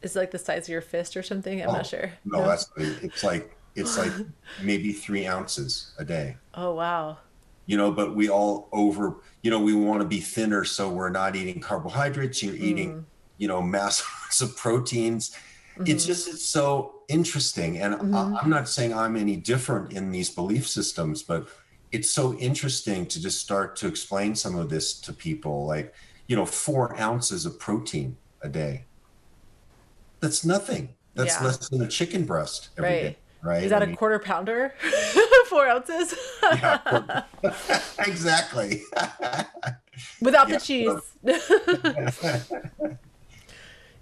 Is 0.02 0.14
it 0.14 0.18
like 0.18 0.30
the 0.30 0.38
size 0.38 0.64
of 0.64 0.68
your 0.68 0.80
fist 0.80 1.16
or 1.16 1.22
something? 1.22 1.62
I'm 1.62 1.70
oh, 1.70 1.72
not 1.72 1.86
sure. 1.86 2.12
No, 2.24 2.40
no, 2.40 2.46
that's 2.46 2.70
it's 2.76 3.24
like 3.24 3.56
it's 3.74 3.98
like 3.98 4.12
maybe 4.62 4.92
three 4.92 5.26
ounces 5.26 5.92
a 5.98 6.04
day. 6.04 6.36
Oh 6.54 6.74
wow. 6.74 7.18
You 7.66 7.76
know, 7.76 7.90
but 7.90 8.14
we 8.14 8.28
all 8.28 8.68
over. 8.72 9.16
You 9.42 9.50
know, 9.50 9.60
we 9.60 9.74
want 9.74 10.00
to 10.00 10.06
be 10.06 10.20
thinner, 10.20 10.64
so 10.64 10.88
we're 10.88 11.10
not 11.10 11.34
eating 11.34 11.60
carbohydrates. 11.60 12.42
You're 12.42 12.54
eating, 12.54 12.94
mm. 12.94 13.04
you 13.38 13.48
know, 13.48 13.60
mass 13.60 14.02
of 14.40 14.56
proteins. 14.56 15.30
Mm-hmm. 15.74 15.90
It's 15.90 16.06
just 16.06 16.28
it's 16.28 16.46
so 16.46 17.00
interesting, 17.08 17.78
and 17.78 17.94
mm-hmm. 17.94 18.14
I, 18.14 18.40
I'm 18.40 18.50
not 18.50 18.68
saying 18.68 18.94
I'm 18.94 19.16
any 19.16 19.36
different 19.36 19.92
in 19.92 20.12
these 20.12 20.30
belief 20.30 20.68
systems, 20.68 21.22
but 21.22 21.48
it's 21.92 22.10
so 22.10 22.34
interesting 22.34 23.06
to 23.06 23.20
just 23.20 23.40
start 23.40 23.76
to 23.76 23.88
explain 23.88 24.34
some 24.34 24.56
of 24.56 24.68
this 24.68 25.00
to 25.00 25.12
people, 25.12 25.66
like 25.66 25.94
you 26.26 26.36
know, 26.36 26.46
four 26.46 26.98
ounces 26.98 27.46
of 27.46 27.58
protein 27.58 28.16
a 28.42 28.48
day. 28.48 28.84
That's 30.20 30.44
nothing. 30.44 30.90
That's 31.14 31.40
yeah. 31.40 31.46
less 31.46 31.68
than 31.68 31.82
a 31.82 31.88
chicken 31.88 32.24
breast 32.24 32.70
every 32.76 32.90
right. 32.90 33.02
day, 33.02 33.16
right? 33.42 33.62
Is 33.62 33.70
that 33.70 33.82
I 33.82 33.84
a 33.84 33.88
mean, 33.88 33.96
quarter 33.96 34.18
pounder? 34.18 34.74
four 35.48 35.68
ounces? 35.68 36.14
yeah, 36.42 37.22
exactly. 38.00 38.82
Without 40.20 40.48
the 40.48 40.60
cheese. 40.60 40.90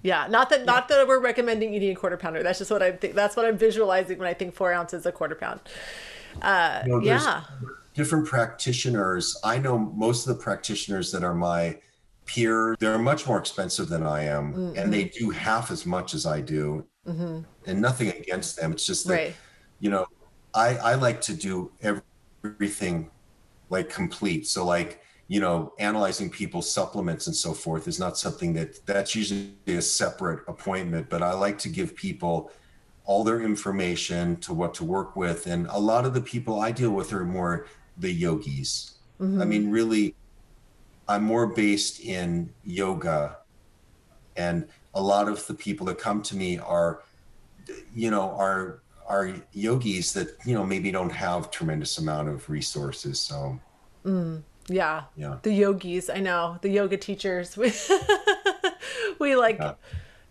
Yeah, 0.02 0.26
not 0.28 0.50
that 0.50 0.66
not 0.66 0.88
that 0.88 1.08
we're 1.08 1.18
recommending 1.18 1.72
eating 1.72 1.92
a 1.92 1.94
quarter 1.94 2.18
pounder. 2.18 2.42
That's 2.42 2.58
just 2.58 2.70
what 2.70 2.82
I 2.82 2.92
think. 2.92 3.14
That's 3.14 3.36
what 3.36 3.46
I'm 3.46 3.56
visualizing 3.56 4.18
when 4.18 4.28
I 4.28 4.34
think 4.34 4.54
four 4.54 4.70
ounces 4.70 5.06
a 5.06 5.12
quarter 5.12 5.34
pound. 5.34 5.60
Uh, 6.42 6.82
You 6.84 6.92
know, 6.92 6.98
yeah, 7.00 7.44
different 7.94 8.26
practitioners. 8.26 9.40
I 9.42 9.58
know 9.58 9.78
most 9.78 10.26
of 10.26 10.36
the 10.36 10.42
practitioners 10.42 11.10
that 11.12 11.24
are 11.24 11.34
my 11.34 11.78
peers, 12.26 12.76
they're 12.80 12.98
much 12.98 13.26
more 13.26 13.38
expensive 13.38 13.88
than 13.88 14.04
I 14.04 14.24
am, 14.24 14.52
Mm-hmm. 14.54 14.78
and 14.78 14.92
they 14.92 15.04
do 15.04 15.30
half 15.30 15.70
as 15.70 15.84
much 15.86 16.14
as 16.14 16.26
I 16.26 16.40
do. 16.40 16.86
And 17.06 17.80
nothing 17.80 18.08
against 18.08 18.56
them. 18.56 18.72
It's 18.72 18.86
just 18.86 19.06
that, 19.08 19.14
right. 19.14 19.34
you 19.80 19.90
know, 19.90 20.06
I, 20.54 20.76
I 20.76 20.94
like 20.94 21.20
to 21.22 21.34
do 21.34 21.70
everything 21.82 23.10
like 23.68 23.90
complete. 23.90 24.46
So 24.46 24.64
like, 24.64 25.02
you 25.28 25.40
know, 25.40 25.72
analyzing 25.78 26.30
people's 26.30 26.70
supplements 26.70 27.26
and 27.26 27.36
so 27.36 27.52
forth 27.52 27.88
is 27.88 27.98
not 27.98 28.16
something 28.16 28.52
that 28.54 28.84
that's 28.86 29.14
usually 29.14 29.54
a 29.66 29.82
separate 29.82 30.44
appointment, 30.48 31.10
but 31.10 31.22
I 31.22 31.32
like 31.34 31.58
to 31.58 31.68
give 31.68 31.94
people 31.94 32.50
all 33.04 33.22
their 33.24 33.42
information 33.42 34.36
to 34.36 34.54
what 34.54 34.72
to 34.74 34.84
work 34.84 35.14
with. 35.16 35.46
And 35.46 35.66
a 35.68 35.78
lot 35.78 36.06
of 36.06 36.14
the 36.14 36.20
people 36.20 36.60
I 36.60 36.70
deal 36.72 36.90
with 36.90 37.12
are 37.12 37.24
more 37.24 37.66
the 37.98 38.10
yogis. 38.10 38.98
I 39.20 39.44
mean, 39.44 39.70
really, 39.70 40.14
I'm 41.08 41.24
more 41.24 41.46
based 41.46 42.00
in 42.00 42.52
yoga. 42.64 43.38
And 44.36 44.68
a 44.94 45.02
lot 45.02 45.28
of 45.28 45.46
the 45.46 45.54
people 45.54 45.86
that 45.86 45.98
come 45.98 46.22
to 46.22 46.36
me 46.36 46.58
are, 46.58 47.02
you 47.94 48.10
know, 48.10 48.30
are 48.32 48.80
are 49.06 49.34
yogis 49.52 50.14
that, 50.14 50.28
you 50.46 50.54
know, 50.54 50.64
maybe 50.64 50.90
don't 50.90 51.12
have 51.12 51.50
tremendous 51.50 51.98
amount 51.98 52.28
of 52.28 52.48
resources. 52.48 53.20
So 53.20 53.60
mm, 54.04 54.42
Yeah. 54.68 55.04
Yeah. 55.16 55.38
The 55.42 55.52
yogis, 55.52 56.08
I 56.10 56.20
know. 56.20 56.58
The 56.62 56.70
yoga 56.70 56.96
teachers. 56.96 57.56
We 57.58 57.72
we 59.18 59.36
like 59.36 59.58
Yeah. 59.58 59.74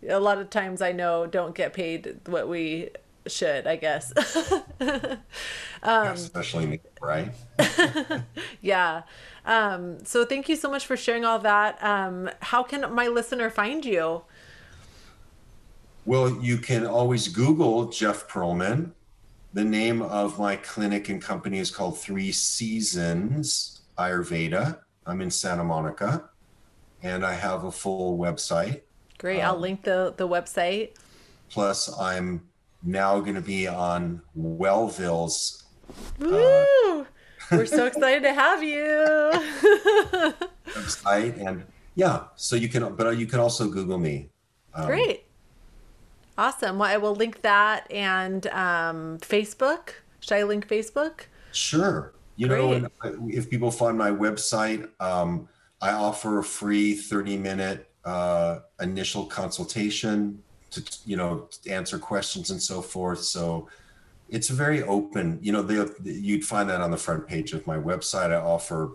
a 0.10 0.20
lot 0.20 0.38
of 0.40 0.50
times 0.50 0.82
I 0.82 0.92
know 0.92 1.26
don't 1.28 1.56
get 1.56 1.74
paid 1.74 2.20
what 2.28 2.48
we 2.48 2.90
should, 3.28 3.68
I 3.68 3.76
guess. 3.76 4.14
Um, 5.84 6.14
especially 6.14 6.66
me, 6.66 6.80
right? 7.02 7.34
yeah. 8.62 9.04
Um, 9.46 10.04
so 10.06 10.24
thank 10.24 10.48
you 10.48 10.56
so 10.56 10.72
much 10.72 10.86
for 10.86 10.96
sharing 10.96 11.26
all 11.26 11.40
that. 11.40 11.84
Um, 11.84 12.30
how 12.40 12.64
can 12.64 12.94
my 12.94 13.10
listener 13.10 13.50
find 13.50 13.84
you? 13.84 14.22
Well, 16.06 16.42
you 16.42 16.58
can 16.58 16.86
always 16.86 17.28
Google 17.28 17.88
Jeff 17.90 18.30
Perlman. 18.30 18.92
The 19.54 19.64
name 19.64 20.02
of 20.02 20.40
my 20.40 20.56
clinic 20.56 21.10
and 21.10 21.22
company 21.22 21.60
is 21.60 21.70
called 21.70 22.00
Three 22.00 22.32
Seasons 22.32 23.82
Ayurveda. 23.98 24.80
I'm 25.06 25.22
in 25.22 25.30
Santa 25.30 25.66
Monica, 25.66 26.30
and 27.02 27.26
I 27.26 27.34
have 27.34 27.66
a 27.66 27.72
full 27.72 28.18
website. 28.18 28.82
Great. 29.18 29.42
I'll 29.42 29.60
link 29.60 29.84
the 29.84 30.14
the 30.16 30.28
website. 30.28 30.96
Plus, 31.50 31.90
I'm 32.00 32.42
now 32.84 33.20
going 33.20 33.36
to 33.36 33.42
be 33.42 33.68
on 33.68 34.22
Wellville's. 34.36 35.64
Woo! 36.20 37.06
We're 37.52 37.66
so 37.66 37.86
excited 37.86 38.24
to 38.24 38.34
have 38.34 38.64
you. 38.64 40.34
website, 40.74 41.46
and 41.46 41.64
yeah, 41.96 42.26
so 42.36 42.56
you 42.56 42.70
can, 42.70 42.96
but 42.96 43.18
you 43.18 43.26
can 43.26 43.40
also 43.40 43.70
Google 43.70 43.98
me. 43.98 44.30
Um, 44.74 44.88
Great. 44.88 45.26
Awesome. 46.38 46.80
Well, 46.80 46.90
I 46.90 46.98
will 46.98 47.16
link 47.16 47.42
that 47.44 47.92
and 47.92 48.48
um, 48.48 49.20
Facebook. 49.20 49.90
Should 50.20 50.38
I 50.38 50.44
link 50.44 50.68
Facebook? 50.68 51.26
Sure. 51.52 52.14
You 52.36 52.48
know, 52.48 52.70
Great. 52.70 52.90
and 53.04 53.32
if 53.32 53.50
people 53.50 53.70
find 53.70 53.98
my 53.98 54.10
website, 54.10 54.90
um, 55.00 55.48
I 55.82 55.92
offer 55.92 56.40
a 56.40 56.44
free 56.44 56.96
30 56.96 57.38
minute 57.38 57.92
uh, 58.04 58.60
initial 58.82 59.26
consultation 59.26 60.42
to, 60.74 60.98
you 61.06 61.18
know, 61.18 61.48
answer 61.70 61.98
questions 61.98 62.50
and 62.50 62.62
so 62.62 62.82
forth. 62.82 63.20
So 63.20 63.70
it's 64.30 64.50
very 64.50 64.84
open. 64.84 65.40
You 65.42 65.52
know, 65.52 65.62
they, 65.62 65.86
you'd 66.04 66.46
find 66.46 66.70
that 66.70 66.82
on 66.82 66.92
the 66.92 66.98
front 66.98 67.28
page 67.28 67.54
of 67.54 67.66
my 67.68 67.78
website. 67.78 68.32
I 68.32 68.36
offer, 68.36 68.92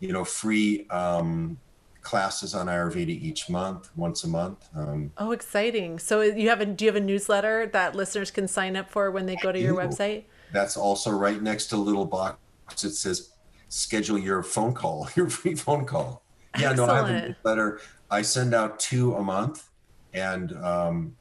you 0.00 0.12
know, 0.12 0.24
free 0.24 0.86
um, 0.90 1.58
classes 2.02 2.54
on 2.54 2.66
Ayurveda 2.66 3.08
each 3.08 3.48
month, 3.48 3.90
once 3.96 4.24
a 4.24 4.28
month. 4.28 4.68
Um, 4.74 5.12
Oh, 5.18 5.30
exciting! 5.30 5.98
So 5.98 6.20
you 6.20 6.48
have 6.48 6.60
a 6.60 6.66
do 6.66 6.84
you 6.84 6.90
have 6.90 7.00
a 7.00 7.04
newsletter 7.04 7.66
that 7.72 7.94
listeners 7.94 8.30
can 8.30 8.48
sign 8.48 8.76
up 8.76 8.90
for 8.90 9.10
when 9.10 9.26
they 9.26 9.36
go 9.36 9.52
to 9.52 9.58
your 9.58 9.74
website? 9.74 10.24
that's 10.52 10.76
also 10.76 11.10
right 11.10 11.42
next 11.42 11.68
to 11.68 11.76
a 11.76 11.78
little 11.78 12.04
box 12.04 12.36
that 12.82 12.90
says 12.90 13.30
schedule 13.68 14.18
your 14.18 14.42
phone 14.42 14.74
call, 14.74 15.08
your 15.16 15.30
free 15.30 15.54
phone 15.54 15.86
call. 15.86 16.22
Yeah, 16.58 16.72
no, 16.74 16.84
I 16.84 16.96
have 16.96 17.08
a 17.08 17.28
newsletter. 17.28 17.80
I 18.10 18.20
send 18.20 18.52
out 18.52 18.78
two 18.78 19.14
a 19.14 19.22
month, 19.22 19.70
and 20.12 20.52
um, 20.62 21.16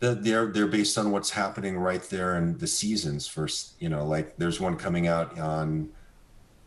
they're 0.00 0.46
they're 0.46 0.66
based 0.66 0.96
on 0.98 1.10
what's 1.10 1.30
happening 1.30 1.78
right 1.78 2.02
there 2.04 2.36
in 2.36 2.56
the 2.58 2.66
seasons. 2.66 3.26
First, 3.26 3.74
you 3.78 3.88
know, 3.88 4.06
like 4.06 4.36
there's 4.38 4.58
one 4.60 4.76
coming 4.76 5.06
out 5.06 5.38
on 5.38 5.90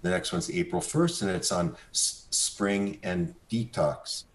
the 0.04 0.10
next 0.10 0.32
one's 0.32 0.52
April 0.52 0.82
first, 0.82 1.22
and 1.22 1.32
it's 1.32 1.52
on 1.52 1.76
s- 1.92 2.28
spring 2.30 3.00
and 3.04 3.34
detox, 3.50 4.26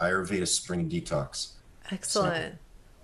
Ayurveda 0.00 0.46
spring 0.46 0.88
detox. 0.88 1.52
Excellent. 1.90 2.56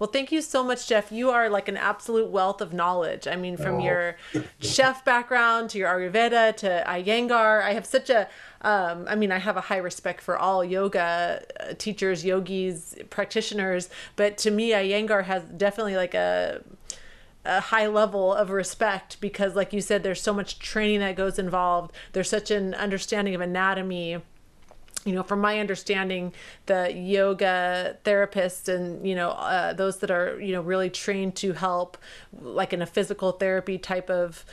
Well, 0.02 0.10
thank 0.10 0.32
you 0.32 0.42
so 0.42 0.64
much, 0.64 0.88
Jeff. 0.88 1.12
You 1.12 1.30
are 1.30 1.48
like 1.48 1.68
an 1.68 1.76
absolute 1.76 2.28
wealth 2.28 2.60
of 2.60 2.72
knowledge. 2.72 3.28
I 3.28 3.36
mean, 3.36 3.56
from 3.56 3.76
Oh. 3.76 3.84
your 3.84 4.16
chef 4.58 5.04
background 5.04 5.70
to 5.70 5.78
your 5.78 5.90
Ayurveda 5.90 6.56
to 6.56 6.82
Iyengar, 6.88 7.62
I 7.62 7.74
have 7.74 7.86
such 7.86 8.10
a, 8.10 8.26
um, 8.62 9.06
I 9.08 9.14
mean, 9.14 9.30
I 9.30 9.38
have 9.38 9.56
a 9.56 9.60
high 9.60 9.76
respect 9.76 10.20
for 10.20 10.36
all 10.36 10.64
yoga 10.64 11.44
uh, 11.60 11.74
teachers, 11.78 12.24
yogis, 12.24 12.96
practitioners, 13.10 13.90
but 14.16 14.38
to 14.38 14.50
me, 14.50 14.70
Iyengar 14.70 15.22
has 15.22 15.44
definitely 15.44 15.94
like 15.94 16.14
a, 16.14 16.64
a 17.44 17.60
high 17.60 17.86
level 17.86 18.34
of 18.34 18.50
respect 18.50 19.20
because 19.20 19.54
like 19.54 19.72
you 19.72 19.80
said 19.80 20.02
there's 20.02 20.20
so 20.20 20.32
much 20.32 20.58
training 20.58 20.98
that 21.00 21.16
goes 21.16 21.40
involved 21.40 21.92
there's 22.12 22.28
such 22.30 22.52
an 22.52 22.72
understanding 22.74 23.34
of 23.34 23.40
anatomy 23.40 24.22
you 25.04 25.12
know 25.12 25.22
from 25.22 25.40
my 25.40 25.58
understanding 25.58 26.32
the 26.66 26.92
yoga 26.92 27.96
therapists 28.04 28.68
and 28.68 29.06
you 29.06 29.14
know 29.14 29.30
uh, 29.30 29.72
those 29.72 29.98
that 29.98 30.10
are 30.10 30.40
you 30.40 30.52
know 30.52 30.62
really 30.62 30.90
trained 30.90 31.34
to 31.34 31.52
help 31.52 31.96
like 32.40 32.72
in 32.72 32.82
a 32.82 32.86
physical 32.86 33.32
therapy 33.32 33.78
type 33.78 34.10
of 34.10 34.44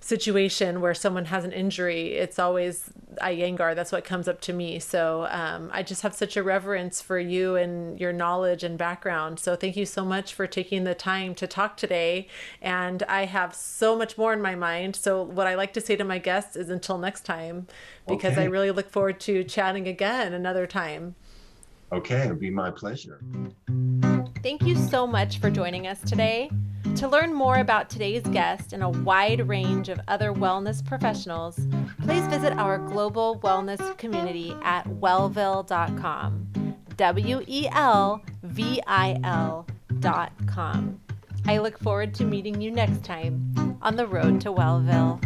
situation 0.00 0.80
where 0.80 0.94
someone 0.94 1.26
has 1.26 1.44
an 1.44 1.52
injury 1.52 2.14
it's 2.14 2.38
always 2.38 2.90
iyengar 3.20 3.74
that's 3.74 3.92
what 3.92 4.04
comes 4.04 4.28
up 4.28 4.40
to 4.40 4.52
me. 4.52 4.78
So 4.78 5.26
um, 5.30 5.70
i 5.72 5.82
just 5.82 6.02
have 6.02 6.14
such 6.14 6.36
a 6.36 6.42
reverence 6.42 7.02
for 7.02 7.18
you 7.18 7.56
and 7.56 8.00
your 8.00 8.12
knowledge 8.12 8.64
and 8.64 8.78
background. 8.78 9.38
So 9.38 9.56
thank 9.56 9.76
you 9.76 9.84
so 9.84 10.04
much 10.04 10.32
for 10.32 10.46
taking 10.46 10.84
the 10.84 10.94
time 10.94 11.34
to 11.36 11.46
talk 11.46 11.76
today. 11.76 12.28
And 12.62 13.02
i 13.04 13.26
have 13.26 13.54
so 13.54 13.96
much 13.96 14.16
more 14.16 14.32
in 14.32 14.40
my 14.40 14.54
mind. 14.54 14.96
So 14.96 15.22
what 15.22 15.46
i 15.46 15.54
like 15.54 15.74
to 15.74 15.80
say 15.80 15.96
to 15.96 16.04
my 16.04 16.18
guests 16.18 16.56
is 16.56 16.70
until 16.70 16.96
next 16.96 17.24
time 17.24 17.66
because 18.08 18.38
i 18.38 18.44
really 18.44 18.70
look 18.70 18.90
forward 18.90 19.20
to 19.20 19.44
chatting 19.44 19.86
again 19.86 20.32
another 20.32 20.66
time 20.66 21.14
Okay, 21.92 22.22
it'd 22.22 22.38
be 22.38 22.50
my 22.50 22.70
pleasure. 22.70 23.20
Thank 24.42 24.62
you 24.62 24.76
so 24.76 25.06
much 25.06 25.38
for 25.38 25.50
joining 25.50 25.86
us 25.86 26.00
today. 26.02 26.50
To 26.96 27.08
learn 27.08 27.34
more 27.34 27.56
about 27.58 27.90
today's 27.90 28.22
guest 28.22 28.72
and 28.72 28.82
a 28.82 28.88
wide 28.88 29.46
range 29.48 29.88
of 29.88 30.00
other 30.08 30.32
wellness 30.32 30.84
professionals, 30.84 31.58
please 32.02 32.26
visit 32.26 32.52
our 32.54 32.78
global 32.78 33.38
wellness 33.40 33.96
community 33.98 34.54
at 34.62 34.86
wellville.com. 34.86 36.76
W 36.96 37.44
E 37.46 37.68
L 37.72 38.22
V 38.42 38.82
I 38.86 39.18
L.com. 39.24 41.00
I 41.46 41.58
look 41.58 41.78
forward 41.78 42.14
to 42.14 42.24
meeting 42.24 42.60
you 42.60 42.70
next 42.70 43.04
time 43.04 43.78
on 43.82 43.96
the 43.96 44.06
road 44.06 44.40
to 44.42 44.52
Wellville. 44.52 45.20